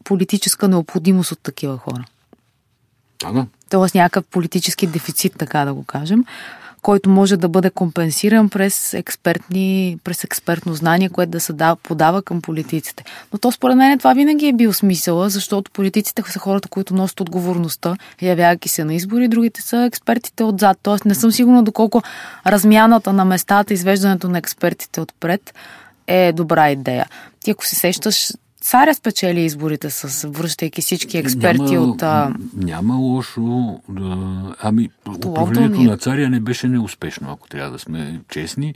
политическа 0.05 0.69
необходимост 0.69 1.33
от 1.33 1.41
такива 1.43 1.79
хора. 1.79 2.05
Да. 3.33 3.47
Тоест 3.71 3.95
някакъв 3.95 4.25
политически 4.25 4.87
дефицит, 4.87 5.35
така 5.39 5.65
да 5.65 5.75
го 5.75 5.85
кажем 5.85 6.25
който 6.83 7.11
може 7.11 7.37
да 7.37 7.49
бъде 7.49 7.71
компенсиран 7.71 8.49
през, 8.49 8.95
експертни, 8.95 9.99
през 10.05 10.25
експертно 10.25 10.75
знание, 10.75 11.09
което 11.09 11.31
да 11.31 11.41
се 11.41 11.53
да, 11.53 11.77
подава 11.77 12.23
към 12.23 12.43
политиците. 12.43 13.05
Но 13.33 13.39
то 13.39 13.53
според 13.53 13.77
мен 13.77 13.99
това 13.99 14.15
винаги 14.15 14.47
е 14.47 14.53
бил 14.53 14.73
смисъла, 14.73 15.31
защото 15.31 15.71
политиците 15.71 16.23
са 16.27 16.39
хората, 16.39 16.69
които 16.69 16.95
носят 16.95 17.21
отговорността, 17.21 17.97
явявайки 18.23 18.69
се 18.69 18.85
на 18.85 18.95
избори, 18.95 19.29
другите 19.29 19.63
са 19.63 19.77
експертите 19.77 20.45
отзад. 20.45 20.79
Тоест 20.83 21.05
не 21.05 21.15
съм 21.15 21.33
сигурна 21.33 21.63
доколко 21.63 22.03
размяната 22.47 23.13
на 23.13 23.25
местата, 23.25 23.75
извеждането 23.75 24.29
на 24.29 24.39
експертите 24.39 25.01
отпред 25.01 25.55
е 26.07 26.33
добра 26.33 26.71
идея. 26.71 27.07
Ти 27.41 27.51
ако 27.51 27.67
се 27.67 27.75
сещаш, 27.75 28.33
царя 28.61 28.95
спечели 28.95 29.41
изборите 29.41 29.91
с 29.91 30.29
връщайки 30.29 30.83
всички 30.83 31.19
експерти 31.19 31.75
няма, 31.75 31.87
от... 31.87 32.03
А... 32.03 32.35
Няма 32.57 32.95
лошо. 32.95 33.81
Да, 33.89 34.55
ами, 34.63 34.89
управлението 35.27 35.83
на 35.83 35.97
царя 35.97 36.31
не 36.31 36.41
беше 36.41 36.69
неуспешно, 36.69 37.33
ако 37.33 37.49
трябва 37.49 37.71
да 37.71 37.79
сме 37.79 38.21
честни 38.31 38.75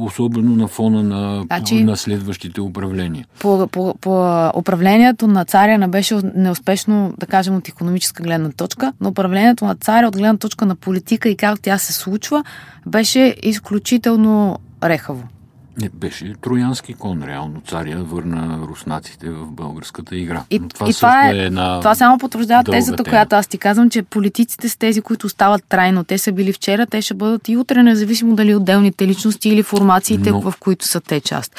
особено 0.00 0.56
на 0.56 0.68
фона 0.68 1.02
на, 1.02 1.42
значи, 1.42 1.84
на 1.84 1.96
следващите 1.96 2.60
управления. 2.60 3.26
По, 3.38 3.66
по, 3.66 3.94
по 4.00 4.46
управлението 4.56 5.26
на 5.26 5.44
царя 5.44 5.78
не 5.78 5.88
беше 5.88 6.18
неуспешно, 6.34 7.14
да 7.18 7.26
кажем, 7.26 7.56
от 7.56 7.68
економическа 7.68 8.22
гледна 8.22 8.50
точка, 8.50 8.92
но 9.00 9.08
управлението 9.08 9.64
на 9.64 9.74
царя 9.74 10.08
от 10.08 10.16
гледна 10.16 10.36
точка 10.36 10.66
на 10.66 10.76
политика 10.76 11.28
и 11.28 11.36
как 11.36 11.60
тя 11.60 11.78
се 11.78 11.92
случва, 11.92 12.44
беше 12.86 13.36
изключително 13.42 14.58
рехаво. 14.82 15.28
Не, 15.78 15.88
беше 15.94 16.34
троянски 16.40 16.94
кон, 16.94 17.22
реално. 17.22 17.60
Царя 17.66 18.04
върна 18.04 18.58
руснаците 18.68 19.30
в 19.30 19.46
българската 19.46 20.16
игра. 20.16 20.44
И, 20.50 20.58
Но 20.58 20.68
това, 20.68 20.88
и 20.90 20.92
това, 20.92 21.28
е, 21.28 21.36
е 21.36 21.44
една 21.44 21.80
това 21.80 21.94
само 21.94 22.18
потвърждава 22.18 22.64
тезата, 22.64 23.04
тема. 23.04 23.12
която 23.12 23.36
аз 23.36 23.46
ти 23.46 23.58
казвам, 23.58 23.90
че 23.90 24.02
политиците 24.02 24.68
са 24.68 24.78
тези, 24.78 25.00
които 25.00 25.28
стават 25.28 25.64
трайно. 25.68 26.04
Те 26.04 26.18
са 26.18 26.32
били 26.32 26.52
вчера, 26.52 26.86
те 26.86 27.02
ще 27.02 27.14
бъдат 27.14 27.48
и 27.48 27.56
утре, 27.56 27.82
независимо 27.82 28.36
дали 28.36 28.54
отделните 28.54 29.06
личности 29.06 29.48
или 29.48 29.62
формациите, 29.62 30.30
Но... 30.30 30.40
в 30.40 30.54
които 30.60 30.86
са 30.86 31.00
те 31.00 31.20
част. 31.20 31.56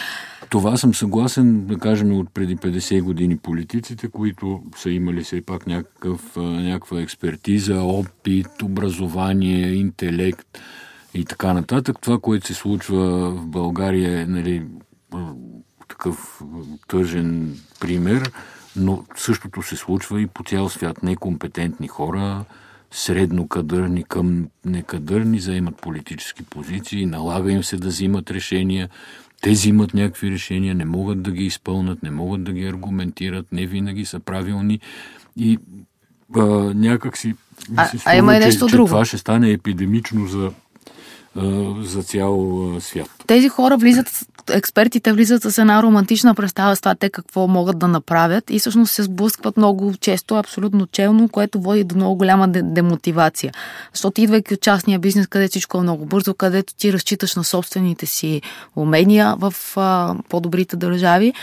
Това 0.50 0.78
съм 0.78 0.96
съгласен, 0.96 1.66
да 1.66 1.78
кажем, 1.78 2.20
от 2.20 2.34
преди 2.34 2.58
50 2.58 3.02
години 3.02 3.38
политиците, 3.38 4.08
които 4.08 4.62
са 4.78 4.90
имали 4.90 5.24
все 5.24 5.42
пак 5.42 5.68
някакъв, 5.68 6.22
някаква 6.36 7.02
експертиза, 7.02 7.76
опит, 7.82 8.62
образование, 8.64 9.74
интелект 9.74 10.48
и 11.14 11.26
така 11.26 11.54
нататък. 11.54 11.98
Това, 12.02 12.20
което 12.20 12.48
се 12.48 12.54
случва 12.54 13.32
в 13.32 13.46
България 13.46 14.22
е 14.22 14.26
нали, 14.26 14.66
такъв 15.88 16.42
тъжен 16.88 17.60
пример, 17.80 18.32
но 18.76 19.04
същото 19.16 19.62
се 19.62 19.76
случва 19.76 20.22
и 20.22 20.28
по 20.28 20.44
цял 20.44 20.70
свят. 20.70 21.04
Некомпетентни 21.04 21.88
хора, 21.88 22.46
среднокадърни 22.92 24.04
към 24.04 24.48
некадърни, 24.66 25.40
заемат 25.40 25.76
политически 25.76 26.44
позиции, 26.44 27.06
налага 27.06 27.52
им 27.52 27.64
се 27.64 27.78
да 27.78 27.88
взимат 27.88 28.32
решения, 28.32 28.90
те 29.42 29.50
взимат 29.50 29.94
някакви 29.94 30.32
решения, 30.32 30.76
не 30.76 30.86
могат 30.86 31.22
да 31.22 31.32
ги 31.32 31.46
изпълнат, 31.46 32.04
не 32.04 32.12
могат 32.12 32.44
да 32.44 32.54
ги 32.54 32.66
аргументират, 32.66 33.46
не 33.52 33.66
винаги 33.66 34.06
са 34.06 34.20
правилни 34.20 34.80
и 35.38 35.60
а, 36.36 36.42
някак 36.74 37.18
си 37.18 37.36
а, 37.76 37.86
се 37.86 37.98
струва, 37.98 38.16
а 38.16 38.18
има 38.18 38.36
и 38.36 38.40
нещо 38.40 38.68
че, 38.68 38.76
друго. 38.76 38.88
че 38.88 38.90
това 38.90 39.06
ще 39.06 39.18
стане 39.18 39.52
епидемично 39.52 40.28
за 40.28 40.52
за 41.82 42.04
цял 42.04 42.60
свят. 42.80 43.10
Тези 43.28 43.50
хора 43.50 43.78
влизат, 43.78 44.26
експертите 44.50 45.14
влизат 45.14 45.44
с 45.44 45.58
една 45.58 45.84
романтична 45.84 46.36
представа 46.36 46.76
с 46.76 46.82
това 46.82 46.96
те 46.96 47.10
какво 47.10 47.48
могат 47.48 47.80
да 47.80 47.88
направят 47.88 48.50
и 48.50 48.60
всъщност 48.60 48.94
се 48.94 49.04
сблъскват 49.04 49.58
много 49.58 49.94
често, 50.02 50.36
абсолютно 50.36 50.88
челно, 50.88 51.30
което 51.30 51.62
води 51.62 51.84
до 51.84 51.96
много 51.96 52.16
голяма 52.16 52.48
демотивация. 52.48 53.54
Защото 53.94 54.22
идвайки 54.22 54.54
от 54.54 54.62
частния 54.62 55.00
бизнес, 55.00 55.28
където 55.28 55.52
всичко 55.52 55.78
е 55.78 55.82
много 55.82 56.06
бързо, 56.06 56.34
където 56.34 56.76
ти 56.76 56.94
разчиташ 56.94 57.36
на 57.36 57.44
собствените 57.44 58.06
си 58.06 58.42
умения 58.76 59.36
в 59.38 59.54
по-добрите 60.30 60.76
държави, 60.76 61.34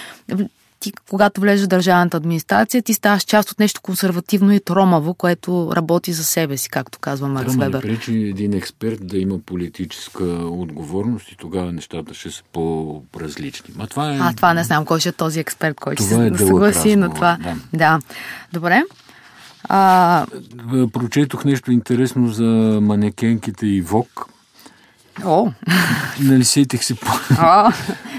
ти, 0.81 0.93
когато 1.11 1.41
влезеш 1.41 1.64
в 1.64 1.69
държавната 1.69 2.17
администрация, 2.17 2.83
ти 2.83 2.95
ставаш 2.95 3.23
част 3.23 3.51
от 3.51 3.59
нещо 3.59 3.81
консервативно 3.83 4.53
и 4.53 4.61
тромаво, 4.61 5.14
което 5.14 5.73
работи 5.77 6.12
за 6.12 6.25
себе 6.25 6.57
си, 6.57 6.69
както 6.69 6.99
казва 6.99 7.29
Маркс 7.29 7.57
Вебер. 7.57 7.83
не 7.83 7.95
пречи 7.95 8.14
един 8.14 8.55
експерт 8.55 9.07
да 9.07 9.19
има 9.19 9.38
политическа 9.38 10.25
отговорност 10.25 11.33
и 11.33 11.37
тогава 11.37 11.73
нещата 11.73 12.14
ще 12.14 12.31
са 12.31 12.43
по-различни. 12.53 13.75
А 13.79 13.87
това, 13.87 14.14
е... 14.14 14.19
а, 14.21 14.33
това 14.37 14.55
не 14.55 14.64
знам 14.64 14.85
кой 14.85 15.01
ще 15.01 15.09
е 15.09 15.12
този 15.12 15.41
експерт, 15.41 15.81
който 15.81 16.03
ще 16.03 16.14
се 16.14 16.27
е 16.27 16.38
съгласи 16.38 16.97
на 16.97 17.14
това. 17.14 17.38
Да. 17.43 17.57
да. 17.73 18.01
Добре. 18.53 18.83
А... 19.64 20.27
Прочетох 20.93 21.45
нещо 21.45 21.73
интересно 21.73 22.29
за 22.29 22.79
манекенките 22.83 23.67
и 23.67 23.81
ВОК. 23.81 24.29
О! 25.24 25.52
Нали 26.20 26.44
сетих 26.44 26.85
се 26.85 26.94
по... 26.94 27.07
О, 27.40 27.72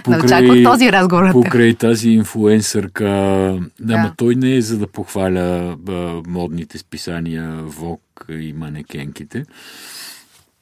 покрай, 0.04 0.64
този 0.64 0.92
разговор. 0.92 1.32
Покрай 1.32 1.76
тази 1.76 2.10
инфуенсърка. 2.10 3.06
Да. 3.80 3.94
Ама 3.94 4.14
той 4.18 4.36
не 4.36 4.56
е 4.56 4.62
за 4.62 4.78
да 4.78 4.88
похваля 4.88 5.78
а, 5.90 6.22
модните 6.28 6.78
списания 6.78 7.64
ВОК 7.64 8.26
и 8.30 8.54
манекенките. 8.54 9.46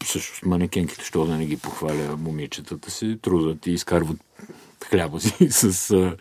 Също 0.05 0.49
манекенките, 0.49 1.05
що 1.05 1.25
да 1.25 1.37
не 1.37 1.45
ги 1.45 1.57
похваля 1.57 2.17
момичетата 2.17 2.91
се, 2.91 3.17
трудат 3.21 3.67
и 3.67 3.71
изкарват 3.71 4.17
хляба 4.89 5.19
си 5.19 5.47
с, 5.49 5.91
а, 5.91 6.15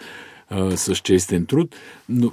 а, 0.50 0.76
с 0.76 0.96
честен 0.96 1.46
труд. 1.46 1.76
Но 2.08 2.32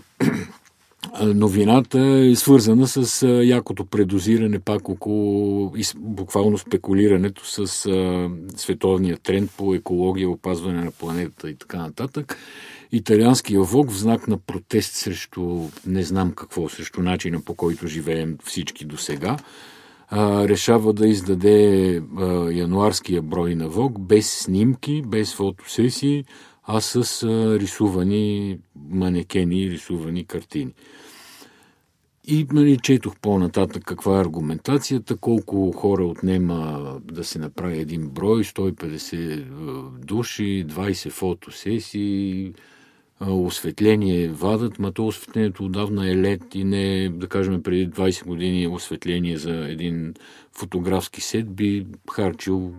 новината 1.23 1.99
е 1.99 2.35
свързана 2.35 2.87
с 2.87 3.27
якото 3.43 3.85
предозиране 3.85 4.59
пак 4.59 4.89
около 4.89 5.73
буквално 5.95 6.57
спекулирането 6.57 7.45
с 7.45 7.67
световния 8.55 9.17
тренд 9.17 9.51
по 9.57 9.73
екология, 9.75 10.29
опазване 10.29 10.83
на 10.83 10.91
планетата 10.91 11.49
и 11.49 11.55
така 11.55 11.77
нататък. 11.77 12.37
Италианския 12.91 13.61
ВОК 13.61 13.91
в 13.91 13.99
знак 13.99 14.27
на 14.27 14.37
протест 14.37 14.93
срещу 14.93 15.59
не 15.87 16.03
знам 16.03 16.31
какво, 16.31 16.69
срещу 16.69 17.01
начина 17.01 17.41
по 17.41 17.53
който 17.53 17.87
живеем 17.87 18.37
всички 18.43 18.85
до 18.85 18.97
сега, 18.97 19.37
решава 20.47 20.93
да 20.93 21.07
издаде 21.07 22.01
януарския 22.51 23.21
брой 23.21 23.55
на 23.55 23.69
ВОК 23.69 23.99
без 23.99 24.31
снимки, 24.31 25.01
без 25.05 25.33
фотосесии, 25.33 26.25
а 26.63 26.82
с 26.82 27.23
а, 27.23 27.60
рисувани 27.60 28.60
манекени, 28.76 29.69
рисувани 29.69 30.26
картини. 30.26 30.73
И 32.26 32.47
нали, 32.52 32.78
четох 32.78 33.19
по-нататък 33.19 33.84
каква 33.86 34.17
е 34.17 34.21
аргументацията, 34.21 35.17
колко 35.17 35.71
хора 35.71 36.06
отнема 36.06 36.91
да 37.04 37.23
се 37.23 37.39
направи 37.39 37.80
един 37.80 38.10
брой, 38.10 38.43
150 38.43 40.06
души, 40.06 40.65
20 40.67 41.10
фотосесии, 41.10 42.54
осветление 43.21 44.28
вадат, 44.28 44.80
ма 44.80 44.91
то 44.91 45.08
осветлението 45.08 45.65
отдавна 45.65 46.10
е 46.10 46.15
лед 46.15 46.56
и 46.56 46.63
не, 46.63 47.10
да 47.10 47.28
кажем, 47.28 47.63
преди 47.63 47.89
20 47.89 48.26
години 48.26 48.67
осветление 48.67 49.38
за 49.38 49.52
един 49.52 50.13
фотографски 50.52 51.21
сет 51.21 51.56
би 51.56 51.86
харчил 52.12 52.73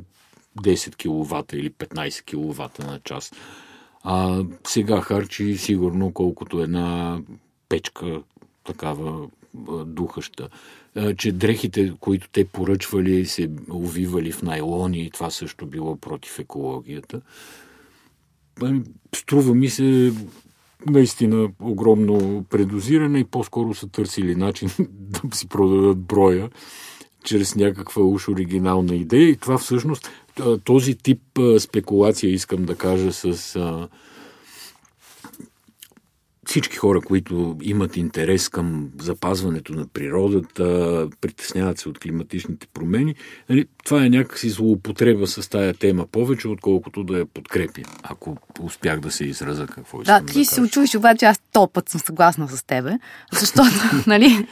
10 0.62 0.96
кВт 0.96 1.52
или 1.52 1.70
15 1.70 2.24
кВт 2.24 2.78
на 2.78 3.00
час. 3.04 3.32
А 4.04 4.44
сега 4.66 5.00
харчи 5.00 5.56
сигурно 5.56 6.12
колкото 6.12 6.60
една 6.60 7.20
печка 7.68 8.22
такава 8.64 9.28
духаща. 9.86 10.48
Че 11.16 11.32
дрехите, 11.32 11.92
които 12.00 12.28
те 12.32 12.44
поръчвали, 12.44 13.26
се 13.26 13.50
увивали 13.70 14.32
в 14.32 14.42
найлони 14.42 15.00
и 15.00 15.10
това 15.10 15.30
също 15.30 15.66
било 15.66 15.96
против 15.96 16.38
екологията. 16.38 17.20
Ами, 18.62 18.82
струва 19.14 19.54
ми 19.54 19.68
се 19.68 20.12
наистина 20.90 21.50
огромно 21.62 22.44
предозиране 22.50 23.18
и 23.18 23.24
по-скоро 23.24 23.74
са 23.74 23.88
търсили 23.88 24.34
начин 24.34 24.70
да 25.28 25.36
си 25.36 25.48
продадат 25.48 25.98
броя 25.98 26.50
чрез 27.24 27.56
някаква 27.56 28.02
уж 28.02 28.28
оригинална 28.28 28.94
идея. 28.94 29.28
И 29.28 29.36
това 29.36 29.58
всъщност, 29.58 30.10
този 30.64 30.94
тип 30.94 31.20
спекулация, 31.58 32.30
искам 32.30 32.64
да 32.64 32.76
кажа, 32.76 33.12
с 33.12 33.56
всички 36.46 36.76
хора, 36.76 37.00
които 37.00 37.56
имат 37.62 37.96
интерес 37.96 38.48
към 38.48 38.90
запазването 39.00 39.72
на 39.72 39.86
природата, 39.86 41.08
притесняват 41.20 41.78
се 41.78 41.88
от 41.88 41.98
климатичните 41.98 42.66
промени, 42.74 43.14
нали, 43.48 43.66
това 43.84 44.04
е 44.04 44.08
някакси 44.10 44.48
злоупотреба 44.48 45.26
с 45.26 45.50
тая 45.50 45.74
тема 45.74 46.06
повече, 46.06 46.48
отколкото 46.48 47.04
да 47.04 47.18
я 47.18 47.26
подкрепи, 47.26 47.84
ако 48.02 48.36
успях 48.60 49.00
да 49.00 49.10
се 49.10 49.24
израза 49.24 49.66
какво 49.66 50.02
искам 50.02 50.26
да, 50.26 50.32
ти 50.32 50.38
да 50.38 50.44
се 50.44 50.60
очуеш, 50.60 50.94
обаче 50.94 51.24
аз 51.24 51.40
то 51.52 51.68
път 51.68 51.88
съм 51.88 52.00
съгласна 52.00 52.48
с 52.48 52.62
тебе, 52.62 52.98
защото, 53.32 53.70
нали, 54.06 54.46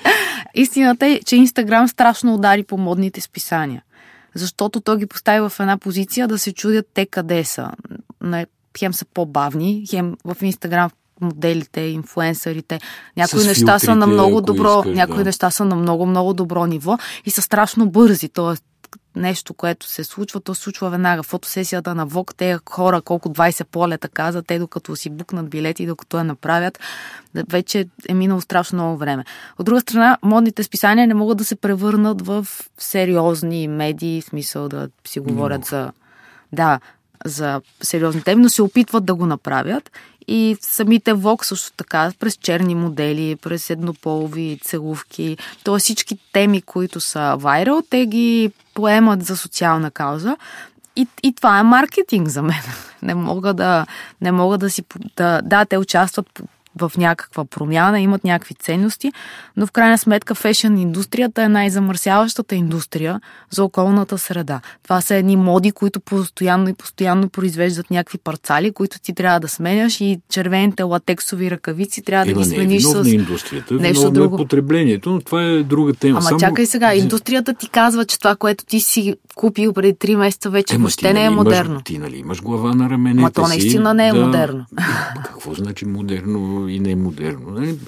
истината 0.55 1.07
е, 1.07 1.21
че 1.27 1.37
Инстаграм 1.37 1.89
страшно 1.89 2.35
удари 2.35 2.63
по 2.63 2.79
модните 2.79 3.21
списания, 3.21 3.83
защото 4.35 4.81
той 4.81 4.99
ги 4.99 5.07
постави 5.07 5.49
в 5.49 5.61
една 5.61 5.79
позиция 5.79 6.29
да 6.29 6.39
се 6.39 6.53
чудят 6.53 6.87
те 6.95 7.07
къде 7.07 7.45
са. 7.45 7.71
Хем 8.79 8.95
са 8.95 9.05
по-бавни, 9.05 9.87
хем 9.91 10.17
в 10.25 10.37
Инстаграм 10.43 10.91
моделите, 11.23 11.81
инфлуенсърите. 11.81 12.81
Някои 13.17 13.45
неща 13.45 13.79
са 13.79 13.95
на 13.95 14.07
много 14.07 14.41
добро, 14.41 14.79
искаш, 14.79 14.97
някои 14.97 15.17
да. 15.17 15.25
неща 15.25 15.51
са 15.51 15.65
на 15.65 15.77
много, 15.77 16.07
много 16.07 16.35
добро 16.35 16.67
ниво 16.67 16.99
и 17.25 17.31
са 17.31 17.43
страшно 17.43 17.91
бързи. 17.91 18.29
Тоест, 18.29 18.65
нещо, 19.17 19.55
което 19.55 19.87
се 19.87 20.05
случва, 20.05 20.41
то 20.41 20.55
се 20.55 20.63
случва 20.63 20.91
веднага. 20.91 21.23
Фотосесията 21.23 21.95
на 21.95 22.07
ВОК, 22.07 22.35
те 22.35 22.59
хора, 22.71 23.03
колко 23.03 23.29
20 23.29 23.65
полета 23.65 24.09
каза, 24.09 24.43
те 24.43 24.59
докато 24.59 24.97
си 24.97 25.11
букнат 25.11 25.51
билети, 25.51 25.87
докато 25.87 26.19
я 26.19 26.25
направят, 26.25 26.79
вече 27.51 27.87
е 28.09 28.15
минало 28.15 28.41
страшно 28.41 28.77
много 28.77 28.97
време. 28.97 29.25
От 29.59 29.67
друга 29.67 29.81
страна, 29.81 30.19
модните 30.23 30.63
списания 30.63 31.07
не 31.07 31.15
могат 31.15 31.39
да 31.39 31.45
се 31.45 31.57
превърнат 31.57 32.27
в 32.27 32.47
сериозни 32.79 33.69
медии, 33.69 34.23
в 34.23 34.25
смисъл 34.25 34.69
да 34.69 34.89
си 35.07 35.21
говорят 35.21 35.65
за 35.65 35.93
да, 36.53 36.81
за 37.25 37.61
сериозни 37.83 38.23
теми, 38.23 38.43
но 38.43 38.49
се 38.49 38.63
опитват 38.63 39.05
да 39.05 39.15
го 39.15 39.27
направят. 39.27 39.91
И 40.29 40.57
самите 40.61 41.13
ВОК 41.13 41.45
също 41.45 41.73
така, 41.77 42.13
през 42.19 42.37
черни 42.37 42.75
модели, 42.75 43.37
през 43.37 43.71
еднополови 43.71 44.59
целувки, 44.65 45.37
т.е. 45.65 45.79
всички 45.79 46.19
теми, 46.33 46.63
които 46.63 47.01
са 47.01 47.37
вайрал, 47.39 47.83
те 47.91 48.07
ги 48.07 48.53
поемат 48.75 49.25
за 49.27 49.37
социална 49.37 49.91
кауза. 49.91 50.37
И, 50.97 51.07
и 51.23 51.33
това 51.33 51.59
е 51.59 51.63
маркетинг 51.63 52.29
за 52.29 52.43
мен. 52.43 52.63
Не 53.03 53.15
мога 53.15 53.55
да, 53.55 53.87
не 54.21 54.33
мога 54.33 54.59
да 54.59 54.71
си... 54.71 54.83
Да, 55.17 55.41
да, 55.43 55.65
те 55.65 55.79
участват 55.79 56.43
в 56.81 56.93
някаква 56.97 57.45
промяна, 57.45 58.01
имат 58.01 58.25
някакви 58.25 58.55
ценности, 58.55 59.13
но 59.57 59.67
в 59.67 59.73
крайна 59.73 59.99
сметка 59.99 60.35
фешен 60.35 60.79
индустрията 60.79 61.43
е 61.43 61.49
най-замърсяващата 61.49 62.55
индустрия 62.55 63.21
за 63.51 63.65
околната 63.65 64.19
среда. 64.19 64.61
Това 64.83 65.01
са 65.01 65.15
едни 65.15 65.37
моди, 65.37 65.73
които 65.73 66.01
постоянно 66.01 66.69
и 66.69 66.75
постоянно 66.75 67.29
произвеждат 67.29 67.91
някакви 67.91 68.19
парцали, 68.19 68.73
които 68.73 69.01
ти 69.01 69.15
трябва 69.15 69.41
да 69.41 69.49
сменяш 69.49 70.01
и 70.01 70.21
червените 70.31 70.83
латексови 70.83 71.51
ръкавици 71.51 72.03
трябва 72.03 72.31
Има, 72.31 72.41
да 72.41 72.49
ги 72.49 72.55
смениш 72.55 72.85
не, 72.85 73.01
е 73.01 73.05
с 73.05 73.09
индустрията, 73.09 73.75
нещо 73.75 74.11
друго. 74.11 74.35
е 74.35 74.39
потреблението, 74.39 75.11
но 75.11 75.21
това 75.21 75.45
е 75.45 75.63
друга 75.63 75.95
тема. 75.95 76.19
Ама 76.19 76.29
Само... 76.29 76.41
чакай 76.41 76.67
сега, 76.67 76.95
индустрията 76.95 77.55
ти 77.55 77.69
казва, 77.69 78.05
че 78.05 78.19
това, 78.19 78.37
което 78.37 78.65
ти 78.65 78.81
си 78.81 79.15
купил 79.35 79.73
преди 79.73 79.95
3 79.95 80.17
месеца, 80.17 80.51
вече 80.51 80.75
Ема, 80.75 80.83
въобще 80.83 81.13
не 81.13 81.21
е 81.21 81.25
нали 81.25 81.35
модерно. 81.35 81.71
Имаш, 81.71 81.83
ти 81.85 81.99
нали 81.99 82.17
имаш 82.17 82.43
глава 82.43 82.75
на 82.75 82.91
раменете 82.91 83.21
Ма 83.21 83.31
то 83.31 83.47
наистина 83.47 83.95
не 83.95 84.09
е 84.09 84.13
да... 84.13 84.21
модерно. 84.21 84.67
Какво 85.25 85.55
значи 85.55 85.87
модерно? 85.87 86.62
И 86.69 86.81
не 86.81 86.91
е 86.91 86.97
модерно. 86.97 87.51
Нали? 87.51 87.79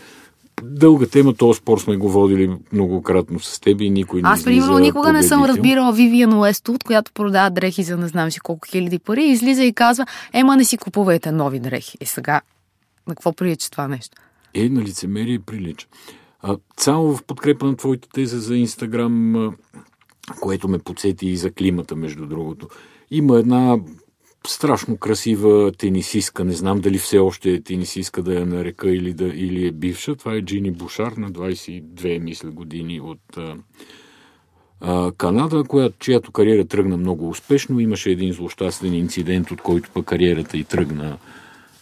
Дълга 0.63 1.07
тема, 1.07 1.35
този 1.35 1.59
спор 1.59 1.79
сме 1.79 1.97
го 1.97 2.09
водили 2.09 2.57
многократно 2.73 3.41
с 3.41 3.61
теб 3.61 3.81
и 3.81 3.91
никой 3.91 4.23
не 4.23 4.29
Аз, 4.29 4.45
примерно, 4.45 4.79
никога 4.79 5.13
не 5.13 5.23
съм 5.23 5.45
разбирала 5.45 5.93
Вивиан 5.93 6.33
Уестуд, 6.33 6.85
която 6.85 7.13
продава 7.13 7.51
дрехи 7.51 7.83
за 7.83 7.97
не 7.97 8.09
знам 8.09 8.31
си 8.31 8.41
колко 8.41 8.69
хиляди 8.69 8.99
пари, 8.99 9.25
излиза 9.25 9.65
и 9.65 9.73
казва, 9.73 10.07
ема 10.33 10.57
не 10.57 10.65
си 10.65 10.79
купувайте 10.79 11.33
нови 11.33 11.61
дрехи. 11.61 11.99
И 12.01 12.07
сега, 12.07 12.41
на 13.07 13.15
какво 13.15 13.33
прилича 13.33 13.71
това 13.71 13.89
нещо? 13.89 14.17
Е, 14.55 14.69
на 14.69 14.83
лицемерие 14.83 15.39
прилича. 15.39 15.87
А, 16.43 16.57
цяло 16.77 17.17
в 17.17 17.23
подкрепа 17.23 17.67
на 17.67 17.77
твоята 17.77 18.09
теза 18.09 18.41
за 18.41 18.57
Инстаграм, 18.57 19.51
което 20.41 20.69
ме 20.69 20.79
подсети 20.79 21.27
и 21.27 21.37
за 21.37 21.51
климата, 21.51 21.97
между 21.97 22.27
другото. 22.27 22.69
Има 23.11 23.39
една 23.39 23.77
страшно 24.47 24.97
красива 24.97 25.73
тенисистка. 25.73 26.45
Не 26.45 26.53
знам 26.53 26.81
дали 26.81 26.99
все 26.99 27.19
още 27.19 27.51
е 27.51 27.61
тенисистка 27.61 28.23
да 28.23 28.35
я 28.35 28.47
нарека 28.47 28.91
или, 28.91 29.13
да, 29.13 29.25
или 29.25 29.67
е 29.67 29.73
бивша. 29.73 30.15
Това 30.15 30.35
е 30.35 30.43
Джини 30.43 30.71
Бушар 30.71 31.13
на 31.13 31.31
22, 31.31 32.19
мисля, 32.19 32.51
години 32.51 33.01
от 33.01 33.39
а, 34.81 35.13
Канада, 35.13 35.65
която, 35.65 35.99
чиято 35.99 36.33
кариера 36.33 36.65
тръгна 36.65 36.97
много 36.97 37.29
успешно. 37.29 37.81
Имаше 37.81 38.11
един 38.11 38.33
злощастен 38.33 38.95
инцидент, 38.95 39.51
от 39.51 39.61
който 39.61 39.91
пък 39.95 40.07
кариерата 40.07 40.57
и 40.57 40.65
тръгна 40.65 41.19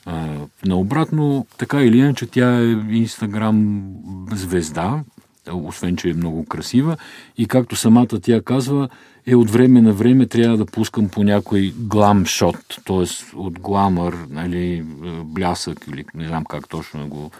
а, 0.06 0.28
наобратно. 0.64 1.46
Така 1.58 1.82
или 1.82 1.98
иначе, 1.98 2.26
тя 2.26 2.60
е 2.60 2.64
инстаграм 2.90 3.84
звезда, 4.32 5.04
освен, 5.52 5.96
че 5.96 6.10
е 6.10 6.14
много 6.14 6.44
красива. 6.44 6.96
И 7.38 7.46
както 7.46 7.76
самата 7.76 8.20
тя 8.22 8.42
казва, 8.42 8.88
е 9.26 9.34
от 9.34 9.50
време 9.50 9.80
на 9.80 9.92
време 9.92 10.26
трябва 10.26 10.56
да 10.56 10.66
пускам 10.66 11.08
по 11.08 11.24
някой 11.24 11.72
глам 11.76 12.26
шот, 12.26 12.56
т.е. 12.86 13.36
от 13.36 13.60
гламър, 13.60 14.16
нали, 14.30 14.84
блясък 15.24 15.86
или 15.88 16.04
не 16.14 16.26
знам 16.26 16.44
как 16.44 16.68
точно 16.68 17.08
го 17.08 17.30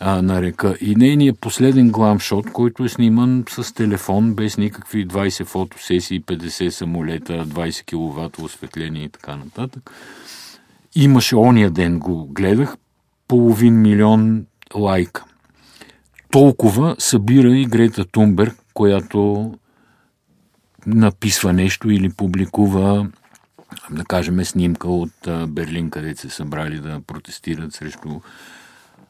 а, 0.00 0.22
нарека. 0.22 0.76
И 0.80 0.94
нейният 0.94 1.40
последен 1.40 1.90
гламшот, 1.90 2.52
който 2.52 2.84
е 2.84 2.88
сниман 2.88 3.44
с 3.48 3.74
телефон, 3.74 4.34
без 4.34 4.58
никакви 4.58 5.08
20 5.08 5.44
фотосесии, 5.44 6.22
50 6.22 6.68
самолета, 6.68 7.46
20 7.46 7.84
кВт 7.84 8.38
осветление 8.38 9.04
и 9.04 9.08
така 9.08 9.36
нататък. 9.36 9.90
Имаше 10.94 11.36
ония 11.36 11.70
ден 11.70 11.98
го 11.98 12.26
гледах, 12.26 12.76
половин 13.28 13.80
милион 13.80 14.46
лайка. 14.74 15.24
Толкова 16.30 16.96
събира 16.98 17.56
и 17.56 17.64
Грета 17.64 18.04
Тумберг, 18.04 18.56
която 18.74 19.52
написва 20.86 21.52
нещо 21.52 21.90
или 21.90 22.10
публикува, 22.10 23.08
да 23.90 24.04
кажем, 24.04 24.44
снимка 24.44 24.88
от 24.88 25.12
Берлин, 25.48 25.90
където 25.90 26.20
се 26.20 26.30
събрали 26.30 26.80
да 26.80 27.00
протестират 27.06 27.74
срещу 27.74 28.20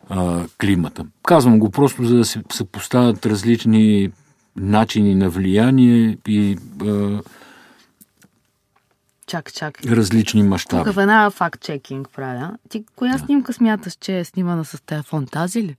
а, 0.09 0.45
климата. 0.61 1.07
Казвам 1.23 1.59
го 1.59 1.71
просто, 1.71 2.05
за 2.05 2.17
да 2.17 2.25
се 2.25 2.43
съпоставят 2.53 3.27
различни 3.27 4.13
начини 4.57 5.15
на 5.15 5.31
влияние 5.31 6.19
и 6.29 6.59
а, 6.83 7.21
чак, 9.27 9.53
чак. 9.53 9.87
различни 9.87 10.43
мащаби. 10.43 10.85
Тук 10.85 10.95
в 10.95 11.01
една 11.01 11.31
факт-чекинг 11.31 12.09
правя. 12.17 12.57
Ти 12.69 12.85
коя 12.97 13.13
да. 13.13 13.19
снимка 13.19 13.53
смяташ, 13.53 13.97
че 14.01 14.19
е 14.19 14.25
снимана 14.25 14.65
с 14.65 14.83
телефон? 14.83 15.27
Тази 15.27 15.63
ли? 15.63 15.77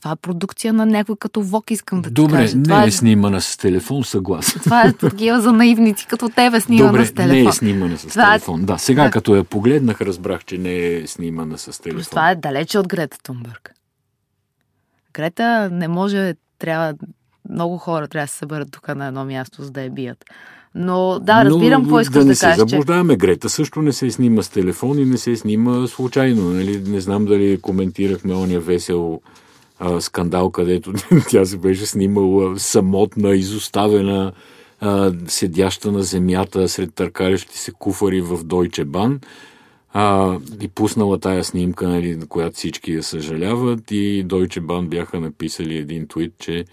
Това 0.00 0.12
е 0.12 0.16
продукция 0.16 0.72
на 0.72 0.86
някой 0.86 1.16
като 1.20 1.42
ВОК, 1.42 1.70
искам 1.70 2.02
да 2.02 2.08
ти 2.08 2.14
Добре, 2.14 2.36
кажа. 2.36 2.56
не 2.56 2.62
това 2.62 2.84
е, 2.84 2.90
снимана 2.90 3.40
с 3.40 3.56
телефон, 3.56 4.04
съгласен. 4.04 4.60
Това 4.64 4.82
е 4.82 4.92
такива 4.92 5.40
за 5.40 5.52
наивници, 5.52 6.06
като 6.06 6.28
тебе 6.28 6.60
снимана 6.60 6.92
Добре, 6.92 7.06
с 7.06 7.14
телефон. 7.14 7.42
не 7.42 7.48
е 7.48 7.52
снимана 7.52 7.98
с 7.98 8.06
това 8.06 8.34
е- 8.34 8.38
телефон. 8.38 8.64
Да, 8.64 8.78
сега 8.78 9.04
да. 9.04 9.10
като 9.10 9.36
я 9.36 9.44
погледнах, 9.44 10.00
разбрах, 10.00 10.44
че 10.44 10.58
не 10.58 10.86
е 10.86 11.06
снимана 11.06 11.58
с 11.58 11.82
телефон. 11.82 12.10
Това 12.10 12.30
е 12.30 12.34
далече 12.34 12.78
от 12.78 12.88
Грета 12.88 13.18
Тунбърг. 13.22 13.74
Грета 15.12 15.68
не 15.72 15.88
може, 15.88 16.34
трябва, 16.58 16.94
много 17.50 17.78
хора 17.78 18.08
трябва 18.08 18.24
да 18.24 18.32
се 18.32 18.38
съберат 18.38 18.68
тук 18.70 18.88
на 18.88 19.06
едно 19.06 19.24
място, 19.24 19.62
за 19.62 19.70
да 19.70 19.82
я 19.82 19.90
бият. 19.90 20.24
Но 20.74 21.18
да, 21.18 21.44
разбирам 21.44 21.82
какво 21.82 22.00
искаш 22.00 22.14
да, 22.14 22.24
да 22.24 22.26
кажеш. 22.26 22.40
Да 22.40 22.48
не 22.48 22.54
се 22.54 22.58
заблуждаваме. 22.58 23.12
Че... 23.12 23.16
Грета 23.16 23.48
също 23.48 23.82
не 23.82 23.92
се 23.92 24.10
снима 24.10 24.42
с 24.42 24.48
телефон 24.48 24.98
и 24.98 25.04
не 25.04 25.18
се 25.18 25.36
снима 25.36 25.86
случайно. 25.86 26.50
Нали? 26.50 26.82
Не 26.86 27.00
знам 27.00 27.24
дали 27.24 27.60
коментирахме 27.60 28.34
ония 28.34 28.60
весел 28.60 29.20
а, 29.78 30.00
скандал, 30.00 30.50
където 30.50 30.92
тя 31.28 31.44
се 31.44 31.56
беше 31.56 31.86
снимала 31.86 32.58
самотна, 32.58 33.36
изоставена, 33.36 34.32
а, 34.80 35.12
седяща 35.26 35.92
на 35.92 36.02
земята 36.02 36.68
сред 36.68 36.94
търкалящи 36.94 37.58
се 37.58 37.72
куфари 37.72 38.20
в 38.20 38.44
Дойче 38.44 38.84
Бан. 38.84 39.20
А, 39.92 40.38
и 40.60 40.68
пуснала 40.68 41.18
тая 41.18 41.44
снимка, 41.44 41.88
нали, 41.88 42.16
на 42.16 42.26
която 42.26 42.56
всички 42.56 42.92
я 42.92 43.02
съжаляват 43.02 43.90
и 43.90 44.22
Дойче 44.22 44.60
Бан 44.60 44.88
бяха 44.88 45.20
написали 45.20 45.76
един 45.76 46.06
твит, 46.08 46.32
че 46.38 46.64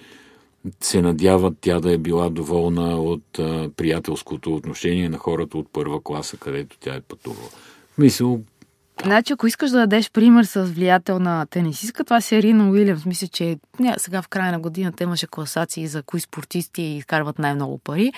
се 0.82 1.02
надяват 1.02 1.54
тя 1.62 1.80
да 1.80 1.94
е 1.94 1.98
била 1.98 2.30
доволна 2.30 3.02
от 3.02 3.39
а, 3.39 3.70
приятелското 3.78 4.56
отношение 4.56 5.10
на 5.10 5.18
хората 5.18 5.58
от 5.58 5.68
първа 5.74 6.02
класа, 6.04 6.38
където 6.38 6.78
тя 6.80 6.96
е 6.96 7.02
пътувала. 7.02 7.50
Мисъл, 7.98 8.41
Значи, 9.04 9.34
ако 9.34 9.48
искаш 9.48 9.72
да 9.72 9.78
дадеш 9.78 10.12
пример 10.12 10.44
с 10.44 10.64
влиятелна 10.64 11.46
тенисистка, 11.50 12.04
това 12.04 12.22
си 12.22 12.42
Рина 12.42 12.70
Уилямс. 12.70 13.06
Мисля, 13.06 13.28
че 13.28 13.58
не, 13.80 13.96
сега 13.98 14.22
в 14.22 14.28
края 14.28 14.52
на 14.52 14.60
годината 14.60 15.04
имаше 15.04 15.28
класации 15.28 15.88
за 15.88 16.04
кои 16.04 16.20
спортисти 16.20 16.82
изкарват 16.82 17.40
най-много 17.40 17.78
пари. 17.78 18.12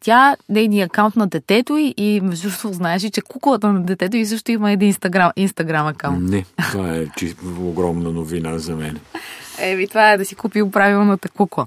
Тя, 0.00 0.36
нейният 0.48 0.90
акаунт 0.90 1.16
на 1.16 1.26
детето 1.26 1.76
и, 1.76 1.94
и 1.96 2.20
между 2.20 2.48
другото 2.48 2.72
знаеш 2.72 3.02
че 3.02 3.20
куклата 3.20 3.72
на 3.72 3.82
детето 3.82 4.16
и 4.16 4.26
също 4.26 4.52
има 4.52 4.72
един 4.72 4.88
инстаграм, 4.88 5.30
инстаграм 5.36 5.86
акаунт. 5.86 6.30
Не, 6.30 6.44
това 6.72 6.96
е 6.96 7.06
огромна 7.60 8.10
новина 8.10 8.58
за 8.58 8.76
мен. 8.76 8.98
Еми, 9.58 9.88
това 9.88 10.12
е 10.12 10.18
да 10.18 10.24
си 10.24 10.34
купил 10.34 10.70
правилната 10.70 11.28
кукла. 11.28 11.66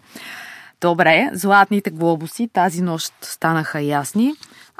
Добре, 0.82 1.30
златните 1.34 1.90
глобуси 1.90 2.50
тази 2.54 2.82
нощ 2.82 3.14
станаха 3.22 3.82
ясни. 3.82 4.34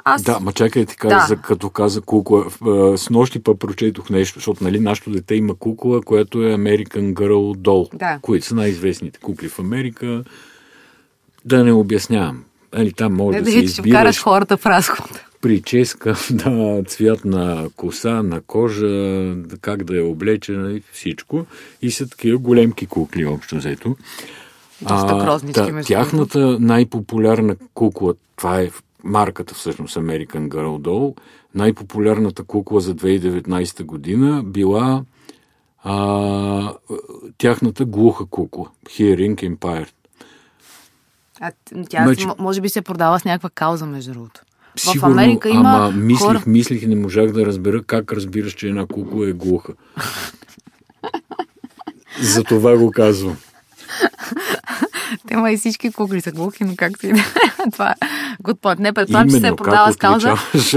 Аз... 0.04 0.22
Да, 0.22 0.40
ма 0.40 0.52
чакай 0.52 0.86
ти 0.86 0.96
кажа, 0.96 1.16
да. 1.16 1.26
за, 1.28 1.36
като 1.36 1.70
каза 1.70 2.00
кукла. 2.00 2.44
С 2.96 3.10
нощи 3.10 3.42
пък 3.42 3.58
прочетох 3.58 4.10
нещо, 4.10 4.38
защото 4.38 4.64
нали, 4.64 4.80
нашето 4.80 5.10
дете 5.10 5.34
има 5.34 5.54
кукла, 5.54 6.02
която 6.02 6.42
е 6.42 6.54
American 6.54 7.12
Girl 7.12 7.56
Doll, 7.56 7.96
да. 7.96 8.18
които 8.22 8.46
са 8.46 8.54
най-известните 8.54 9.18
кукли 9.20 9.48
в 9.48 9.58
Америка. 9.58 10.24
Да 11.44 11.64
не 11.64 11.72
обяснявам. 11.72 12.44
Али, 12.72 12.92
там 12.92 13.14
може 13.14 13.36
не, 13.36 13.42
да, 13.42 13.44
да 13.44 13.50
се 13.50 13.58
избираш... 13.58 13.72
Ще 13.72 13.82
вкараш 13.82 14.22
хората 14.22 14.56
в 14.56 14.66
разход. 14.66 15.20
Прическа, 15.40 16.16
да, 16.30 16.82
цвят 16.86 17.24
на 17.24 17.68
коса, 17.76 18.22
на 18.22 18.40
кожа, 18.40 19.34
как 19.60 19.84
да 19.84 19.98
е 19.98 20.02
облечена 20.02 20.72
и 20.72 20.82
всичко. 20.92 21.46
И 21.82 21.90
са 21.90 22.08
такива 22.08 22.38
големки 22.38 22.86
кукли, 22.86 23.26
общо 23.26 23.56
взето. 23.56 23.96
Доста 24.82 25.14
грознички, 25.14 25.60
а, 25.60 25.82
Тяхната 25.82 26.56
най-популярна 26.60 27.56
кукла, 27.74 28.14
това 28.36 28.60
е 28.60 28.70
марката 29.04 29.54
всъщност 29.54 29.96
American 29.96 30.48
Girl 30.48 30.78
Doll, 30.78 31.16
най-популярната 31.54 32.44
кукла 32.44 32.80
за 32.80 32.94
2019 32.94 33.84
година 33.84 34.42
била 34.44 35.04
а, 35.82 36.74
тяхната 37.38 37.84
глуха 37.84 38.26
кукла, 38.26 38.68
Hearing 38.86 39.56
Empire. 39.56 39.88
А 41.40 41.52
тя 41.88 42.04
значи, 42.04 42.26
може 42.38 42.60
би 42.60 42.68
се 42.68 42.82
продава 42.82 43.18
с 43.18 43.24
някаква 43.24 43.50
кауза, 43.50 43.86
между 43.86 44.12
другото. 44.12 44.40
Сигурно, 44.76 45.00
в 45.00 45.18
Америка 45.18 45.48
има 45.48 45.70
ама 45.70 45.90
мислих, 45.90 46.26
хора... 46.26 46.42
мислих 46.46 46.82
и 46.82 46.86
не 46.86 46.96
можах 46.96 47.32
да 47.32 47.46
разбера 47.46 47.82
как 47.82 48.12
разбираш, 48.12 48.52
че 48.52 48.68
една 48.68 48.86
кукла 48.86 49.28
е 49.28 49.32
глуха. 49.32 49.72
За 52.22 52.44
това 52.44 52.76
го 52.76 52.90
казвам. 52.90 53.36
Те 55.28 55.52
и 55.52 55.56
всички 55.56 55.92
кукли 55.92 56.20
са 56.20 56.32
глухи, 56.32 56.64
но 56.64 56.76
както 56.76 57.06
и 57.06 57.12
да 57.12 57.18
е. 57.18 57.22
това, 57.72 57.94
Good 58.42 58.60
point. 58.60 58.78
Не, 58.78 58.92
предполагам, 58.92 59.30
че 59.30 59.40
се 59.40 59.46
е 59.48 59.56
продава 59.56 59.92
с 59.92 59.96
кауза. 59.96 60.34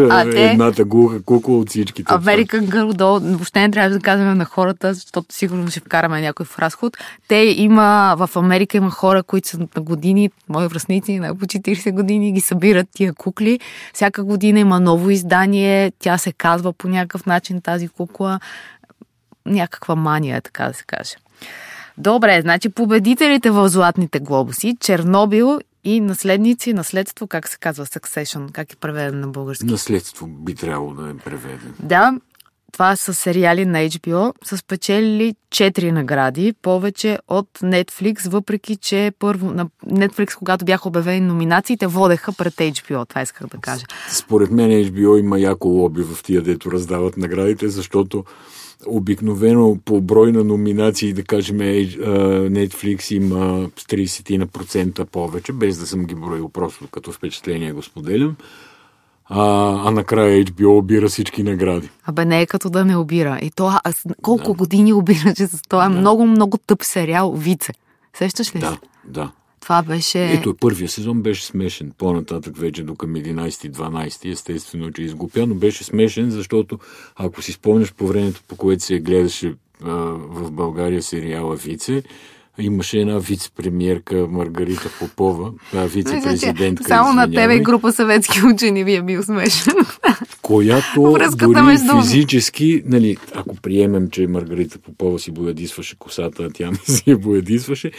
А, 0.09 0.29
те... 0.31 0.49
едната 0.51 0.85
глуха 0.85 1.23
кукла 1.23 1.57
от 1.57 1.69
всичките. 1.69 2.13
American 2.13 2.67
Girl 2.67 2.93
Doll, 2.93 3.19
въобще 3.19 3.59
не 3.59 3.71
трябва 3.71 3.89
да 3.89 3.99
казваме 3.99 4.35
на 4.35 4.45
хората, 4.45 4.93
защото 4.93 5.35
сигурно 5.35 5.71
ще 5.71 5.79
вкараме 5.79 6.21
някой 6.21 6.45
в 6.45 6.59
разход. 6.59 6.97
Те 7.27 7.35
има, 7.57 8.15
в 8.17 8.29
Америка 8.35 8.77
има 8.77 8.91
хора, 8.91 9.23
които 9.23 9.47
са 9.47 9.57
на 9.59 9.81
години, 9.81 10.29
мои 10.49 10.67
връзници, 10.67 11.19
на 11.19 11.35
по 11.35 11.45
40 11.45 11.91
години, 11.91 12.31
ги 12.31 12.41
събират 12.41 12.87
тия 12.95 13.13
кукли. 13.13 13.59
Всяка 13.93 14.23
година 14.23 14.59
има 14.59 14.79
ново 14.79 15.09
издание, 15.09 15.91
тя 15.99 16.17
се 16.17 16.31
казва 16.31 16.73
по 16.73 16.87
някакъв 16.87 17.25
начин 17.25 17.61
тази 17.61 17.87
кукла. 17.87 18.39
Някаква 19.45 19.95
мания, 19.95 20.41
така 20.41 20.67
да 20.67 20.73
се 20.73 20.83
каже. 20.83 21.15
Добре, 21.97 22.41
значи 22.41 22.69
победителите 22.69 23.51
в 23.51 23.69
Златните 23.69 24.19
глобуси, 24.19 24.77
Чернобил 24.79 25.59
и 25.83 25.99
наследници, 25.99 26.73
наследство, 26.73 27.27
как 27.27 27.47
се 27.47 27.57
казва, 27.57 27.85
Succession, 27.85 28.51
как 28.51 28.73
е 28.73 28.75
преведен 28.75 29.19
на 29.19 29.27
български? 29.27 29.65
Наследство 29.65 30.27
би 30.27 30.55
трябвало 30.55 30.93
да 30.93 31.09
е 31.09 31.13
преведен. 31.13 31.73
Да, 31.79 32.13
това 32.71 32.95
са 32.95 33.13
сериали 33.13 33.65
на 33.65 33.77
HBO, 33.77 34.33
са 34.43 34.57
спечелили 34.57 35.35
4 35.49 35.91
награди, 35.91 36.53
повече 36.61 37.19
от 37.27 37.49
Netflix, 37.59 38.29
въпреки 38.29 38.75
че 38.75 39.11
първо 39.19 39.51
на 39.51 39.67
Netflix, 39.87 40.33
когато 40.35 40.65
бяха 40.65 40.87
обявени 40.87 41.19
номинациите, 41.21 41.87
водеха 41.87 42.33
пред 42.33 42.53
HBO, 42.53 43.09
това 43.09 43.21
исках 43.21 43.47
да 43.47 43.57
кажа. 43.57 43.85
Според 44.09 44.51
мен 44.51 44.69
HBO 44.69 45.19
има 45.19 45.39
яко 45.39 45.67
лоби 45.67 46.03
в 46.03 46.23
тия, 46.23 46.41
дето 46.41 46.71
раздават 46.71 47.17
наградите, 47.17 47.69
защото 47.69 48.23
обикновено 48.85 49.77
по 49.85 50.01
брой 50.01 50.31
на 50.31 50.43
номинации, 50.43 51.13
да 51.13 51.23
кажем, 51.23 51.57
Netflix 51.57 53.15
има 53.15 53.69
с 53.75 53.83
30% 53.83 55.05
повече, 55.05 55.53
без 55.53 55.77
да 55.77 55.87
съм 55.87 56.05
ги 56.05 56.15
броил, 56.15 56.49
просто 56.49 56.87
като 56.91 57.11
впечатление 57.11 57.71
го 57.71 57.83
споделям. 57.83 58.35
А, 59.29 59.41
а 59.87 59.91
накрая 59.91 60.45
HBO 60.45 60.77
обира 60.77 61.09
всички 61.09 61.43
награди. 61.43 61.89
Абе, 62.05 62.25
не 62.25 62.41
е 62.41 62.45
като 62.45 62.69
да 62.69 62.85
не 62.85 62.97
обира. 62.97 63.39
И 63.41 63.51
то, 63.51 63.79
аз, 63.83 64.03
колко 64.21 64.47
да. 64.47 64.53
години 64.53 64.93
обираше 64.93 65.47
с 65.47 65.61
това? 65.69 65.83
Да. 65.83 65.89
Много, 65.89 66.25
много 66.25 66.57
тъп 66.57 66.83
сериал 66.83 67.33
Вице. 67.33 67.73
Сещаш 68.13 68.55
ли 68.55 68.59
да, 68.59 68.71
се? 68.71 68.77
Да, 69.07 69.31
Това 69.67 69.83
беше... 69.83 70.33
Ето, 70.33 70.55
първия 70.55 70.89
сезон 70.89 71.21
беше 71.21 71.45
смешен. 71.45 71.91
По-нататък 71.97 72.57
вече 72.57 72.83
до 72.83 72.95
към 72.95 73.13
11-12, 73.13 74.31
естествено, 74.31 74.91
че 74.91 75.01
изгупя, 75.01 75.47
но 75.47 75.55
беше 75.55 75.83
смешен, 75.83 76.31
защото 76.31 76.79
ако 77.15 77.41
си 77.41 77.51
спомняш 77.51 77.93
по 77.93 78.07
времето, 78.07 78.41
по 78.47 78.55
което 78.55 78.83
се 78.83 78.99
гледаше 78.99 79.53
а, 79.83 79.89
в 80.17 80.51
България 80.51 81.03
сериала 81.03 81.55
Вице, 81.55 82.03
Имаше 82.59 82.99
една 82.99 83.19
вице-премьерка 83.19 84.27
Маргарита 84.29 84.89
Попова, 84.99 85.51
вице-президентка. 85.73 86.83
Само 86.83 87.13
на 87.13 87.31
тебе 87.31 87.55
и 87.55 87.59
група 87.59 87.91
съветски 87.91 88.41
учени 88.53 88.83
ви 88.83 88.95
е 88.95 89.01
бил 89.01 89.23
смешен. 89.23 89.73
Която 90.41 91.17
дори 91.35 91.61
между... 91.61 92.01
физически, 92.01 92.83
нали, 92.85 93.17
ако 93.35 93.55
приемем, 93.55 94.09
че 94.09 94.27
Маргарита 94.27 94.77
Попова 94.79 95.19
си 95.19 95.31
боядисваше 95.31 95.95
косата, 95.99 96.49
тя 96.53 96.71
не 96.71 96.95
си 96.95 97.03
я 97.07 97.17
боядисваше, 97.17 97.91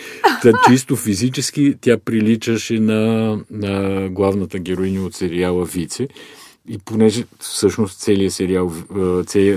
та 0.42 0.52
чисто 0.68 0.96
физически 0.96 1.74
тя 1.80 1.98
приличаше 2.04 2.80
на, 2.80 3.36
на 3.50 4.08
главната 4.08 4.58
героиня 4.58 5.06
от 5.06 5.14
сериала 5.14 5.64
Вице. 5.64 6.08
И 6.70 6.78
понеже 6.78 7.24
всъщност 7.38 8.00
целият 8.00 8.32
сериал, 8.32 8.72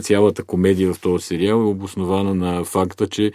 цялата 0.02 0.44
комедия 0.44 0.94
в 0.94 1.00
този 1.00 1.26
сериал 1.26 1.58
е 1.58 1.64
обоснована 1.64 2.36
на 2.36 2.64
факта, 2.64 3.08
че 3.08 3.32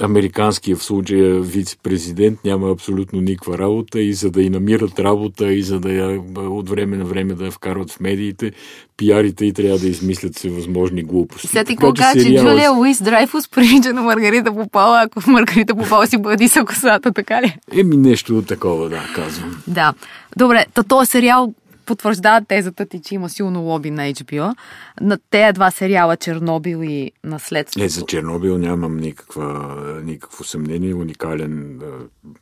американския 0.00 0.76
в 0.76 0.84
случая 0.84 1.40
вице-президент 1.40 2.44
няма 2.44 2.70
абсолютно 2.70 3.20
никаква 3.20 3.58
работа 3.58 4.00
и 4.00 4.12
за 4.12 4.30
да 4.30 4.42
и 4.42 4.50
намират 4.50 4.98
работа 4.98 5.52
и 5.52 5.62
за 5.62 5.80
да 5.80 5.92
я 5.92 6.20
от 6.36 6.68
време 6.68 6.96
на 6.96 7.04
време 7.04 7.34
да 7.34 7.44
я 7.44 7.50
вкарват 7.50 7.90
в 7.90 8.00
медиите, 8.00 8.52
пиарите 8.96 9.46
и 9.46 9.52
трябва 9.52 9.78
да 9.78 9.88
измислят 9.88 10.36
всевъзможни 10.36 11.02
глупости. 11.02 11.46
Сега 11.46 11.64
ти 11.64 11.76
кога, 11.76 12.12
че 12.12 12.20
сериала... 12.20 12.50
Джулия 12.50 12.70
Луис 12.70 13.02
Драйфус 13.02 13.48
прилича 13.54 13.92
на 13.92 14.02
Маргарита 14.02 14.54
Попала, 14.54 15.02
ако 15.02 15.30
Маргарита 15.30 15.74
Попала 15.74 16.06
си 16.06 16.18
бъди 16.18 16.48
с 16.48 16.64
косата, 16.64 17.12
така 17.12 17.42
ли? 17.42 17.56
Еми 17.76 17.96
нещо 17.96 18.42
такова, 18.42 18.88
да, 18.88 19.02
казвам. 19.14 19.62
Да. 19.66 19.94
Добре, 20.36 20.66
то 20.74 20.82
този 20.82 21.10
сериал 21.10 21.54
потвърждават 21.88 22.48
тезата 22.48 22.86
ти, 22.86 23.00
че 23.00 23.14
има 23.14 23.28
силно 23.28 23.62
лоби 23.62 23.90
на 23.90 24.02
HBO. 24.02 24.54
На 25.00 25.18
тези 25.30 25.52
два 25.52 25.70
сериала 25.70 26.16
Чернобил 26.16 26.82
и 26.82 27.12
Наследство. 27.24 27.80
Не, 27.80 27.88
за 27.88 28.06
Чернобил 28.06 28.58
нямам 28.58 28.96
никаква, 28.96 29.76
никакво 30.04 30.44
съмнение. 30.44 30.94
Уникален 30.94 31.80
а, 31.82 31.86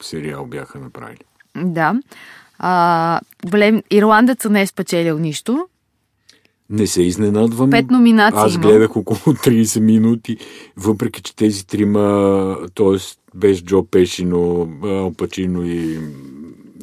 сериал 0.02 0.46
бяха 0.46 0.78
направили. 0.78 1.24
Да. 1.56 1.94
А, 2.58 3.20
блем, 3.50 3.82
Ирландеца 3.90 4.50
не 4.50 4.62
е 4.62 4.66
спечелил 4.66 5.18
нищо. 5.18 5.68
Не 6.70 6.86
се 6.86 7.02
изненадвам. 7.02 7.70
Пет 7.70 7.90
номинации. 7.90 8.40
Аз 8.40 8.58
гледах 8.58 8.96
около 8.96 9.18
30 9.18 9.80
минути, 9.80 10.36
въпреки 10.76 11.22
че 11.22 11.36
тези 11.36 11.66
трима, 11.66 12.56
т.е. 12.74 12.96
без 13.34 13.62
Джо 13.62 13.84
Пешино, 13.84 14.68
Алпачино 14.84 15.66
и 15.66 15.98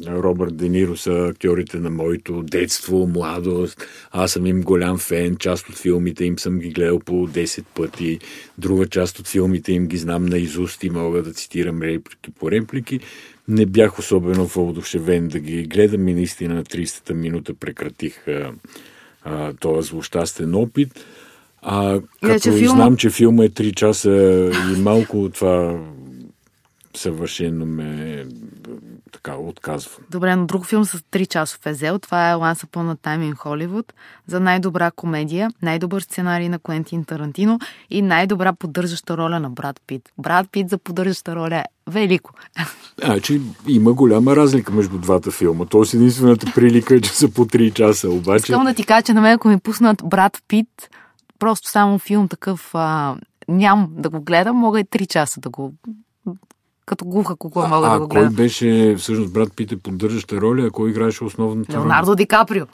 Робърт 0.08 0.56
Де 0.56 0.68
Ниро 0.68 0.96
са 0.96 1.28
актьорите 1.30 1.78
на 1.78 1.90
моето 1.90 2.42
детство, 2.42 3.06
младост. 3.06 3.86
Аз 4.10 4.32
съм 4.32 4.46
им 4.46 4.62
голям 4.62 4.98
фен. 4.98 5.36
Част 5.36 5.68
от 5.68 5.76
филмите 5.76 6.24
им 6.24 6.38
съм 6.38 6.58
ги 6.58 6.70
гледал 6.70 6.98
по 7.00 7.12
10 7.12 7.64
пъти. 7.74 8.18
Друга 8.58 8.86
част 8.86 9.18
от 9.18 9.28
филмите 9.28 9.72
им 9.72 9.86
ги 9.86 9.96
знам 9.96 10.26
на 10.26 10.38
изуст 10.38 10.84
и 10.84 10.90
мога 10.90 11.22
да 11.22 11.32
цитирам 11.32 11.82
реплики 11.82 12.30
по 12.38 12.50
реплики. 12.50 13.00
Не 13.48 13.66
бях 13.66 13.98
особено 13.98 14.46
въодушевен 14.46 15.28
да 15.28 15.38
ги 15.38 15.62
гледам 15.62 16.08
и 16.08 16.14
наистина 16.14 16.54
на 16.54 16.64
30-та 16.64 17.14
минута 17.14 17.54
прекратих 17.54 18.28
а, 18.28 18.52
а, 19.24 19.52
този 19.52 19.88
злощастен 19.88 20.54
опит. 20.54 21.04
А, 21.62 22.00
като 22.00 22.26
Иначе 22.26 22.52
филма... 22.52 22.74
знам, 22.74 22.96
че 22.96 23.10
филма 23.10 23.44
е 23.44 23.48
3 23.48 23.74
часа 23.74 24.50
и 24.76 24.80
малко 24.80 25.30
това 25.34 25.80
съвършено 26.96 27.66
ме 27.66 28.24
така 29.24 29.36
отказва. 29.36 29.90
Добре, 30.10 30.36
но 30.36 30.46
друг 30.46 30.66
филм 30.66 30.84
с 30.84 30.98
3 30.98 31.28
часов 31.28 31.66
езел, 31.66 31.98
това 31.98 32.30
е 32.30 32.34
Once 32.34 32.66
Upon 32.66 32.94
a 32.94 32.96
Time 32.96 33.32
in 33.32 33.34
Hollywood, 33.34 33.92
за 34.26 34.40
най-добра 34.40 34.90
комедия, 34.90 35.50
най-добър 35.62 36.00
сценарий 36.00 36.48
на 36.48 36.58
Куентин 36.58 37.04
Тарантино 37.04 37.58
и 37.90 38.02
най-добра 38.02 38.52
поддържаща 38.52 39.16
роля 39.16 39.40
на 39.40 39.50
Брат 39.50 39.80
Пит. 39.86 40.12
Брат 40.18 40.46
Пит 40.52 40.68
за 40.68 40.78
поддържаща 40.78 41.36
роля 41.36 41.56
е 41.56 41.64
велико. 41.90 42.32
Значи 43.04 43.40
има 43.68 43.92
голяма 43.92 44.36
разлика 44.36 44.72
между 44.72 44.98
двата 44.98 45.30
филма. 45.30 45.64
Тоест 45.64 45.94
единствената 45.94 46.52
прилика 46.54 46.94
е, 46.94 47.00
че 47.00 47.10
са 47.10 47.28
по 47.28 47.44
3 47.44 47.72
часа. 47.72 48.10
Обаче... 48.10 48.52
Искам 48.52 48.64
да 48.64 48.74
ти 48.74 48.84
кажа, 48.84 49.02
че 49.02 49.12
на 49.12 49.20
мен 49.20 49.32
ако 49.32 49.48
ми 49.48 49.58
пуснат 49.58 50.02
Брат 50.04 50.42
Пит, 50.48 50.90
просто 51.38 51.68
само 51.68 51.98
филм 51.98 52.28
такъв 52.28 52.70
а, 52.74 53.16
нямам 53.48 53.88
да 53.90 54.10
го 54.10 54.20
гледам, 54.20 54.56
мога 54.56 54.80
и 54.80 54.84
3 54.84 55.06
часа 55.06 55.40
да 55.40 55.50
го 55.50 55.72
като 56.86 57.04
глуха 57.04 57.36
кукла 57.36 57.68
мога 57.68 57.86
а, 57.86 57.92
да 57.92 58.00
го 58.00 58.08
гледам. 58.08 58.28
кой 58.28 58.36
беше 58.36 58.94
всъщност 58.98 59.32
брат 59.32 59.52
Пите 59.56 59.76
поддържаща 59.76 60.40
роля, 60.40 60.66
а 60.66 60.70
кой 60.70 60.90
играеше 60.90 61.24
основната 61.24 61.78
Леонардо 61.78 62.06
роля? 62.06 62.16
Ди 62.16 62.26
Каприо. 62.26 62.64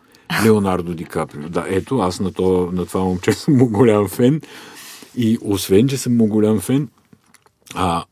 Леонардо 0.45 0.95
Ди 0.95 1.05
Каприо. 1.05 1.49
Да, 1.49 1.65
ето, 1.69 1.99
аз 1.99 2.21
на, 2.21 2.33
то, 2.33 2.71
на 2.73 2.87
това 2.87 3.01
момче 3.01 3.33
съм 3.33 3.57
му 3.57 3.69
голям 3.69 4.09
фен. 4.09 4.41
И 5.17 5.39
освен, 5.43 5.89
че 5.89 5.97
съм 5.97 6.17
му 6.17 6.27
голям 6.27 6.61
фен, 6.61 6.89
а, 7.75 8.05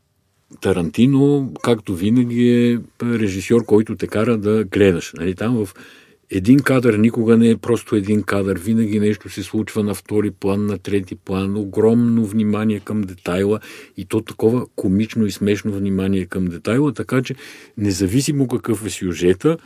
Тарантино, 0.61 1.53
както 1.63 1.95
винаги, 1.95 2.73
е 2.73 2.79
режисьор, 3.05 3.65
който 3.65 3.97
те 3.97 4.07
кара 4.07 4.39
да 4.39 4.65
гледаш. 4.65 5.13
Нали, 5.17 5.35
там 5.35 5.67
в 5.67 5.75
един 6.31 6.59
кадър 6.59 6.95
никога 6.95 7.37
не 7.37 7.51
е 7.51 7.57
просто 7.57 7.97
един 7.97 8.23
кадър. 8.23 8.59
Винаги 8.59 9.01
нещо 9.01 9.29
се 9.29 9.43
случва 9.43 9.83
на 9.83 9.95
втори 9.95 10.31
план, 10.31 10.67
на 10.67 10.79
трети 10.79 11.15
план. 11.15 11.57
Огромно 11.57 12.27
внимание 12.27 12.81
към 12.81 13.01
детайла 13.01 13.61
и 13.97 14.05
то 14.05 14.21
такова 14.21 14.67
комично 14.77 15.27
и 15.27 15.31
смешно 15.31 15.73
внимание 15.73 16.27
към 16.27 16.47
детайла, 16.47 16.93
така 16.93 17.23
че 17.23 17.35
независимо 17.77 18.49
какъв 18.49 18.87
е 18.87 18.91
сюжета, 18.91 19.57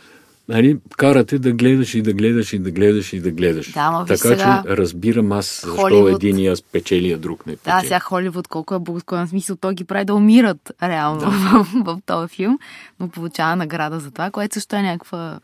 нали, 0.49 0.79
карате 0.97 1.39
да 1.39 1.53
гледаш 1.53 1.95
и 1.95 2.03
да 2.03 2.13
гледаш 2.13 2.53
и 2.53 2.59
да 2.59 2.71
гледаш 2.71 3.13
и 3.13 3.21
да 3.21 3.31
гледаш. 3.31 3.73
Да, 3.73 3.91
ма 3.91 4.05
така 4.07 4.29
сега... 4.29 4.63
че 4.67 4.77
разбирам 4.77 5.33
аз 5.33 5.63
защо 5.65 5.77
Холивуд... 5.77 6.23
един 6.23 6.57
спечели, 6.57 7.13
а 7.13 7.19
друг 7.19 7.47
не 7.47 7.57
печели. 7.57 7.75
Да, 7.75 7.81
сега 7.81 8.01
Холивуд 8.01 8.49
колко 8.49 8.75
е 8.75 8.79
благосклонен 8.79 9.29
смисъл, 9.29 9.57
той 9.57 9.75
ги 9.75 9.85
прави 9.85 10.05
да 10.05 10.15
умират 10.15 10.73
реално 10.83 11.21
да. 11.21 11.27
в, 11.31 11.67
в, 11.73 11.85
в 11.85 11.99
този 12.07 12.35
филм, 12.35 12.59
но 13.01 13.09
получава 13.09 13.57
награда 13.57 14.01
за 14.01 14.11
това, 14.11 14.31
което 14.31 14.55
също 14.55 14.77
е 14.77 14.83
някаква 14.83 15.41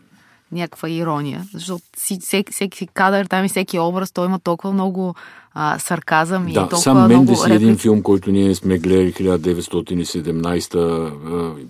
някаква 0.52 0.88
ирония, 0.88 1.44
защото 1.54 1.82
всеки, 1.96 2.52
всеки 2.52 2.86
кадър 2.86 3.26
там 3.26 3.44
и 3.44 3.48
всеки 3.48 3.78
образ, 3.78 4.12
той 4.12 4.26
има 4.26 4.38
толкова 4.38 4.72
много 4.72 5.14
а, 5.60 5.78
сарказъм 5.78 6.44
да, 6.44 6.50
и 6.50 6.54
толкова 6.54 6.78
сам 6.78 6.96
много 6.96 7.14
Мендес 7.14 7.46
е 7.46 7.54
един 7.54 7.76
филм, 7.76 8.02
който 8.02 8.30
ние 8.30 8.54
сме 8.54 8.78
гледали 8.78 9.12
1917, 9.12 11.12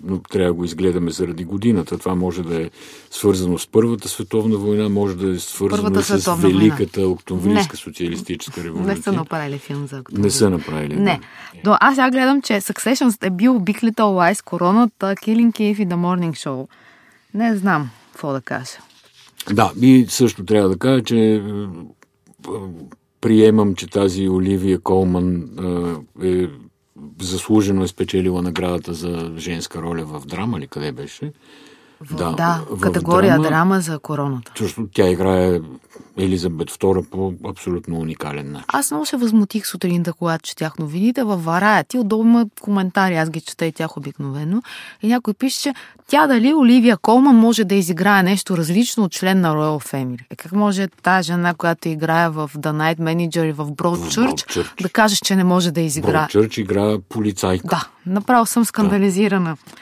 но 0.03 0.19
трябва 0.19 0.47
да 0.47 0.53
го 0.53 0.65
изгледаме 0.65 1.11
заради 1.11 1.43
годината. 1.43 1.97
Това 1.97 2.15
може 2.15 2.43
да 2.43 2.61
е 2.61 2.69
свързано 3.11 3.57
с 3.57 3.67
Първата 3.67 4.09
световна 4.09 4.57
война, 4.57 4.89
може 4.89 5.15
да 5.15 5.35
е 5.35 5.39
свързано 5.39 5.99
и 5.99 6.03
с 6.03 6.35
Великата 6.35 7.07
Октомврийска 7.07 7.77
социалистическа 7.77 8.63
революция. 8.63 8.95
Не 8.95 9.01
са 9.01 9.11
направили 9.11 9.57
филм 9.57 9.87
за 9.87 9.99
Октомврийска. 9.99 10.27
Не 10.27 10.31
са 10.31 10.49
направили. 10.49 10.95
Не. 10.95 11.19
Но 11.65 11.77
аз 11.79 11.95
сега 11.95 12.11
гледам, 12.11 12.41
че 12.41 12.53
Succession 12.53 13.27
е 13.27 13.29
бил 13.29 13.59
Big 13.59 13.83
Little 13.83 14.33
Lies, 14.33 14.43
Короната, 14.43 15.05
Killing 15.05 15.51
Eve 15.51 15.81
и 15.81 15.87
The 15.87 15.95
Morning 15.95 16.31
Show. 16.31 16.67
Не 17.33 17.55
знам 17.55 17.89
какво 18.19 18.33
да 18.33 18.41
кажа. 18.41 18.77
Да, 19.53 19.71
и 19.81 20.05
също 20.09 20.45
трябва 20.45 20.69
да 20.69 20.77
кажа, 20.77 21.03
че 21.03 21.35
е, 21.35 21.41
приемам, 23.21 23.75
че 23.75 23.87
тази 23.87 24.29
Оливия 24.29 24.79
Колман 24.79 25.49
е, 26.23 26.27
е 26.27 26.49
заслужено 27.21 27.83
е 27.83 27.87
спечелила 27.87 28.41
наградата 28.41 28.93
за 28.93 29.33
женска 29.37 29.81
роля 29.81 30.05
в 30.05 30.25
драма 30.25 30.57
или 30.57 30.67
къде 30.67 30.91
беше. 30.91 31.31
В, 32.01 32.15
да, 32.15 32.31
да 32.31 32.61
в 32.69 32.79
категория 32.79 33.33
драма, 33.33 33.47
драма 33.47 33.81
за 33.81 33.99
короната. 33.99 34.51
Също 34.55 34.87
тя 34.93 35.09
играе 35.09 35.59
Елизабет 36.17 36.71
II 36.71 37.09
по 37.09 37.33
абсолютно 37.49 37.99
уникален 37.99 38.51
начин. 38.51 38.65
Аз 38.67 38.91
много 38.91 39.05
се 39.05 39.17
възмутих 39.17 39.67
сутринта, 39.67 40.13
когато 40.13 40.43
четях 40.43 40.77
новините 40.79 41.23
във 41.23 41.43
Вараяти. 41.43 41.97
Отдолу 41.97 42.23
има 42.23 42.45
коментари, 42.61 43.15
аз 43.15 43.29
ги 43.29 43.41
чета 43.41 43.65
и 43.65 43.71
тях 43.71 43.97
обикновено. 43.97 44.61
И 45.01 45.07
някой 45.07 45.33
пише, 45.33 45.61
че 45.61 45.73
тя 46.07 46.27
дали 46.27 46.53
Оливия 46.53 46.97
Колман 46.97 47.35
може 47.35 47.63
да 47.63 47.75
изиграе 47.75 48.23
нещо 48.23 48.57
различно 48.57 49.03
от 49.03 49.11
член 49.11 49.41
на 49.41 49.55
Royal 49.55 49.93
Family. 49.93 50.21
Е, 50.29 50.35
как 50.35 50.51
може 50.51 50.87
тази 50.87 51.27
жена, 51.27 51.53
която 51.53 51.89
играе 51.89 52.29
в 52.29 52.51
The 52.55 52.71
Night 52.71 52.99
Manager 52.99 53.49
и 53.49 53.51
в 53.51 53.65
Broadchurch, 53.65 54.81
да 54.81 54.89
кажеш, 54.89 55.19
че 55.19 55.35
не 55.35 55.43
може 55.43 55.71
да 55.71 55.81
изиграе? 55.81 56.27
Broadchurch 56.27 56.59
игра 56.59 56.97
полицайка. 57.09 57.67
Да, 57.67 57.87
направо 58.05 58.45
съм 58.45 58.65
скандализирана. 58.65 59.49
Да 59.49 59.73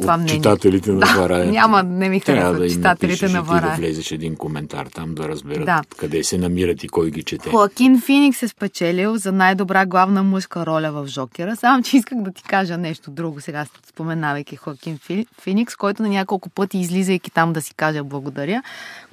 това 0.00 0.16
мнение. 0.16 0.34
читателите 0.34 0.92
на 0.92 0.98
да, 0.98 1.14
Варая. 1.16 1.50
Няма, 1.50 1.82
не 1.82 2.08
ми 2.08 2.20
харесват 2.20 2.58
да 2.58 2.68
читателите 2.68 3.28
на 3.28 3.42
Варая. 3.42 3.70
да 3.70 3.76
влезеш 3.76 4.12
един 4.12 4.36
коментар 4.36 4.86
там 4.86 5.14
да 5.14 5.28
разберат 5.28 5.64
да. 5.64 5.82
къде 5.96 6.24
се 6.24 6.38
намират 6.38 6.84
и 6.84 6.88
кой 6.88 7.10
ги 7.10 7.22
чете. 7.22 7.50
Хоакин 7.50 8.00
Феникс 8.00 8.42
е 8.42 8.48
спечелил 8.48 9.16
за 9.16 9.32
най-добра 9.32 9.86
главна 9.86 10.22
мъжка 10.22 10.66
роля 10.66 10.92
в 10.92 11.06
Жокера. 11.06 11.56
Само, 11.56 11.82
че 11.82 11.96
исках 11.96 12.18
да 12.18 12.32
ти 12.32 12.42
кажа 12.42 12.78
нещо 12.78 13.10
друго 13.10 13.40
сега, 13.40 13.66
споменавайки 13.88 14.56
Хоакин 14.56 14.98
Феникс, 15.40 15.76
който 15.76 16.02
на 16.02 16.08
няколко 16.08 16.48
пъти 16.48 16.78
излизайки 16.78 17.30
там 17.30 17.52
да 17.52 17.62
си 17.62 17.74
каже 17.74 18.02
благодаря, 18.02 18.62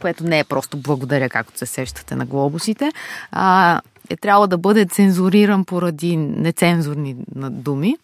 което 0.02 0.24
не 0.24 0.40
е 0.40 0.44
просто 0.44 0.78
благодаря, 0.78 1.30
както 1.30 1.60
се 1.60 1.66
сещате 1.66 2.16
на 2.16 2.26
глобусите, 2.26 2.92
а, 3.32 3.82
е 4.10 4.16
трябвало 4.16 4.48
да 4.48 4.58
бъде 4.58 4.86
цензуриран 4.86 5.66
поради 5.66 6.18
нецензурни 6.18 7.16
думи 7.36 7.98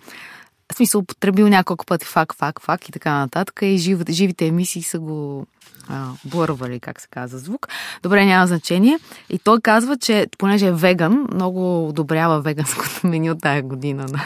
в 0.71 0.75
смисъл 0.75 1.01
употребил 1.01 1.47
няколко 1.47 1.85
пъти 1.85 2.05
фак, 2.05 2.35
фак, 2.35 2.61
фак 2.61 2.89
и 2.89 2.91
така 2.91 3.13
нататък. 3.13 3.59
И 3.61 3.77
жив, 3.77 3.99
живите 4.09 4.47
емисии 4.47 4.83
са 4.83 4.99
го 4.99 5.47
а, 5.89 6.07
блървали, 6.25 6.79
как 6.79 7.01
се 7.01 7.07
казва 7.07 7.39
звук. 7.39 7.67
Добре, 8.03 8.25
няма 8.25 8.47
значение. 8.47 8.99
И 9.29 9.39
той 9.39 9.61
казва, 9.61 9.97
че 9.97 10.27
понеже 10.37 10.67
е 10.67 10.71
веган, 10.71 11.27
много 11.33 11.87
одобрява 11.87 12.41
веганското 12.41 13.07
меню 13.07 13.35
тая 13.35 13.61
година 13.61 14.05
на, 14.11 14.23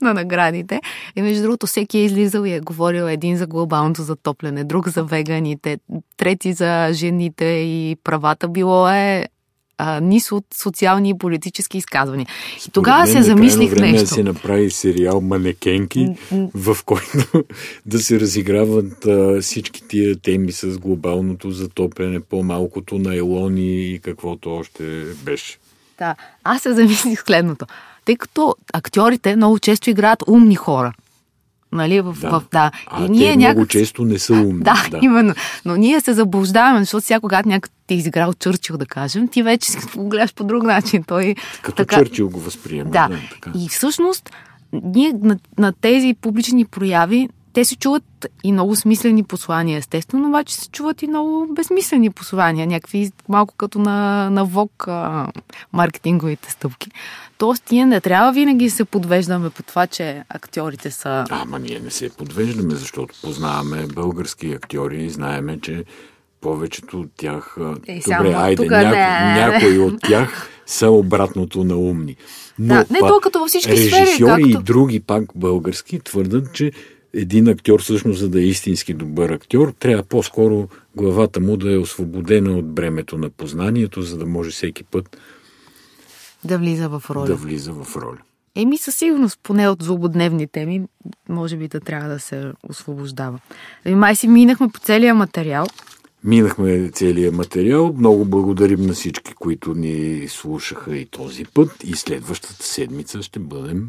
на 0.00 0.14
наградите. 0.14 0.80
И 1.16 1.22
между 1.22 1.42
другото, 1.42 1.66
всеки 1.66 1.98
е 1.98 2.04
излизал 2.04 2.44
и 2.44 2.52
е 2.52 2.60
говорил 2.60 3.04
един 3.04 3.36
за 3.36 3.46
глобалното 3.46 4.02
затопляне, 4.02 4.64
друг 4.64 4.88
за 4.88 5.04
веганите, 5.04 5.78
трети 6.16 6.52
за 6.52 6.88
жените 6.92 7.44
и 7.44 7.96
правата. 8.04 8.48
Било 8.48 8.88
е 8.88 9.26
а, 9.78 10.00
низ 10.00 10.32
от 10.32 10.44
социални 10.54 11.10
и 11.10 11.18
политически 11.18 11.78
изказвания. 11.78 12.26
И 12.68 12.70
тогава 12.70 13.06
се 13.06 13.22
замислих 13.22 13.70
време 13.70 13.92
нещо. 13.92 14.08
Да 14.08 14.14
се 14.14 14.22
направи 14.22 14.70
сериал 14.70 15.20
Манекенки, 15.20 16.08
в 16.54 16.76
който 16.84 17.44
да 17.86 17.98
се 17.98 18.20
разиграват 18.20 19.06
а, 19.06 19.40
всички 19.40 19.88
тия 19.88 20.16
теми 20.16 20.52
с 20.52 20.78
глобалното 20.78 21.50
затопляне, 21.50 22.20
по-малкото 22.20 22.98
на 22.98 23.16
елони 23.16 23.92
и 23.92 23.98
каквото 23.98 24.54
още 24.54 25.04
беше. 25.24 25.58
Да, 25.98 26.14
аз 26.44 26.62
се 26.62 26.72
замислих 26.72 27.22
следното. 27.24 27.66
Тъй 28.04 28.16
като 28.16 28.54
актьорите 28.72 29.36
много 29.36 29.58
често 29.58 29.90
играят 29.90 30.22
умни 30.28 30.54
хора. 30.54 30.92
Нали, 31.74 32.00
в, 32.00 32.16
да. 32.20 32.30
В, 32.30 32.42
да. 32.52 32.70
А 32.86 33.04
и 33.04 33.08
ние 33.08 33.32
те 33.32 33.36
някак... 33.36 33.56
много 33.56 33.68
често 33.68 34.04
не 34.04 34.18
са 34.18 34.32
умни. 34.32 34.60
Да, 34.64 34.86
да, 34.90 34.98
именно. 35.02 35.34
Но 35.64 35.76
ние 35.76 36.00
се 36.00 36.12
заблуждаваме, 36.12 36.80
защото 36.80 37.06
сега, 37.06 37.20
когато 37.20 37.48
някой 37.48 37.68
ти 37.86 37.94
е 37.94 37.96
изиграл 37.96 38.32
Чърчил, 38.34 38.76
да 38.76 38.86
кажем, 38.86 39.28
ти 39.28 39.42
вече 39.42 39.72
го 39.96 40.08
гледаш 40.08 40.34
по 40.34 40.44
друг 40.44 40.62
начин. 40.62 41.02
Той, 41.02 41.34
Като 41.62 41.76
така... 41.76 41.96
Чърчил 41.96 42.30
го 42.30 42.40
възприема. 42.40 42.90
Да. 42.90 43.08
да 43.08 43.18
така. 43.30 43.52
И 43.58 43.68
всъщност, 43.68 44.30
ние 44.72 45.12
на, 45.22 45.38
на 45.58 45.72
тези 45.72 46.14
публични 46.20 46.64
прояви 46.64 47.28
те 47.54 47.64
се 47.64 47.76
чуват 47.76 48.26
и 48.44 48.52
много 48.52 48.76
смислени 48.76 49.22
послания, 49.22 49.78
естествено, 49.78 50.28
обаче 50.28 50.54
се 50.54 50.68
чуват 50.68 51.02
и 51.02 51.06
много 51.06 51.46
безсмислени 51.54 52.10
послания, 52.10 52.66
някакви 52.66 53.10
малко 53.28 53.54
като 53.56 53.78
на, 53.78 54.30
на 54.30 54.44
ВОК 54.44 54.88
а, 54.88 55.26
маркетинговите 55.72 56.50
стъпки. 56.50 56.90
Тоест, 57.38 57.70
ние 57.70 57.86
не 57.86 58.00
трябва 58.00 58.32
винаги 58.32 58.70
се 58.70 58.84
подвеждаме 58.84 59.50
по 59.50 59.62
това, 59.62 59.86
че 59.86 60.24
актьорите 60.28 60.90
са... 60.90 61.24
Ама 61.30 61.58
ние 61.58 61.80
не 61.84 61.90
се 61.90 62.10
подвеждаме, 62.10 62.74
защото 62.74 63.14
познаваме 63.22 63.86
български 63.86 64.52
актьори 64.52 65.04
и 65.04 65.10
знаеме, 65.10 65.60
че 65.60 65.84
повечето 66.40 67.00
от 67.00 67.10
тях... 67.16 67.56
Е, 67.86 68.00
добре, 68.00 68.32
айде, 68.34 68.68
няко, 68.68 68.90
не... 68.90 69.34
някои 69.34 69.78
от 69.78 70.00
тях 70.08 70.48
са 70.66 70.90
обратното 70.90 71.64
на 71.64 71.76
умни. 71.76 72.16
Но 72.58 72.74
да, 72.74 72.86
не 72.90 72.98
то 72.98 73.20
като 73.22 73.38
във 73.38 73.48
всички 73.48 73.72
режисьори 73.72 74.06
сфери. 74.06 74.24
Както... 74.26 74.48
и 74.48 74.56
други 74.62 75.00
пак 75.00 75.24
български 75.34 76.00
твърдат, 76.00 76.52
че 76.52 76.72
един 77.14 77.48
актьор 77.48 77.82
всъщност, 77.82 78.18
за 78.18 78.28
да 78.28 78.40
е 78.40 78.44
истински 78.44 78.94
добър 78.94 79.30
актьор, 79.30 79.74
трябва 79.78 80.02
по-скоро 80.02 80.68
главата 80.96 81.40
му 81.40 81.56
да 81.56 81.72
е 81.72 81.78
освободена 81.78 82.58
от 82.58 82.74
бремето 82.74 83.18
на 83.18 83.30
познанието, 83.30 84.02
за 84.02 84.16
да 84.16 84.26
може 84.26 84.50
всеки 84.50 84.84
път 84.84 85.16
да 86.44 86.58
влиза 86.58 86.88
в 86.88 87.02
роля. 87.10 87.26
Да 87.26 87.34
влиза 87.34 87.72
в 87.72 87.96
роля. 87.96 88.18
Еми 88.56 88.78
със 88.78 88.94
сигурност, 88.94 89.40
поне 89.42 89.68
от 89.68 89.82
злободневни 89.82 90.46
теми, 90.46 90.82
може 91.28 91.56
би 91.56 91.68
да 91.68 91.80
трябва 91.80 92.08
да 92.08 92.18
се 92.18 92.52
освобождава. 92.68 93.38
Май 93.86 94.16
си 94.16 94.28
минахме 94.28 94.68
по 94.68 94.80
целия 94.80 95.14
материал. 95.14 95.66
Минахме 96.24 96.90
целия 96.92 97.32
материал. 97.32 97.94
Много 97.98 98.24
благодарим 98.24 98.86
на 98.86 98.92
всички, 98.92 99.34
които 99.34 99.74
ни 99.74 100.28
слушаха 100.28 100.96
и 100.96 101.06
този 101.06 101.44
път. 101.44 101.84
И 101.84 101.96
следващата 101.96 102.62
седмица 102.62 103.22
ще 103.22 103.38
бъдем 103.38 103.88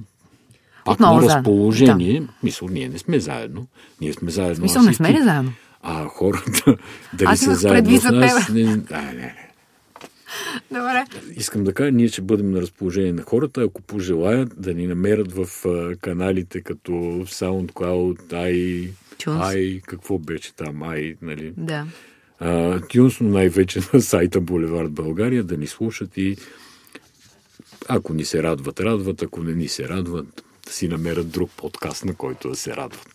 пак 0.85 0.93
Отново 0.93 1.21
на 1.21 1.35
разположение. 1.35 2.19
Да. 2.19 2.27
Мисъл, 2.43 2.67
ние 2.67 2.89
не 2.89 2.97
сме 2.97 3.19
заедно. 3.19 3.67
Ние 4.01 4.13
сме 4.13 4.31
заедно. 4.31 4.63
Мисъл, 4.63 4.81
не 4.81 4.93
сме 4.93 5.13
ли 5.13 5.23
заедно? 5.23 5.51
А 5.83 6.05
хората, 6.05 6.77
дали 7.13 7.37
са 7.37 7.55
заедно 7.55 7.99
с 7.99 8.11
нас... 8.11 8.49
Не, 8.49 8.63
не, 8.63 8.75
не. 9.13 9.44
Добре. 10.71 11.05
Искам 11.35 11.63
да 11.63 11.73
кажа, 11.73 11.91
ние 11.91 12.07
ще 12.07 12.21
бъдем 12.21 12.51
на 12.51 12.61
разположение 12.61 13.13
на 13.13 13.21
хората, 13.21 13.61
ако 13.61 13.81
пожелаят 13.81 14.61
да 14.61 14.73
ни 14.73 14.87
намерят 14.87 15.31
в 15.31 15.47
каналите 16.01 16.61
като 16.61 16.91
SoundCloud, 16.91 18.33
i, 18.33 18.89
i 19.27 19.81
какво 19.81 20.17
беше 20.17 20.55
там, 20.55 20.75
i, 20.75 21.17
нали? 21.21 21.53
Да. 21.57 21.85
Тюнс, 22.89 23.19
но 23.19 23.29
най-вече 23.29 23.79
на 23.93 24.01
сайта 24.01 24.41
Булевард 24.41 24.91
България, 24.91 25.43
да 25.43 25.57
ни 25.57 25.67
слушат 25.67 26.17
и 26.17 26.37
ако 27.87 28.13
ни 28.13 28.25
се 28.25 28.43
радват, 28.43 28.79
радват, 28.79 29.21
ако 29.21 29.43
не 29.43 29.53
ни 29.53 29.67
се 29.67 29.89
радват, 29.89 30.43
да 30.65 30.71
си 30.71 30.87
намерят 30.87 31.29
друг 31.29 31.49
подкаст, 31.57 32.05
на 32.05 32.15
който 32.15 32.49
да 32.49 32.55
се 32.55 32.75
радват. 32.75 33.14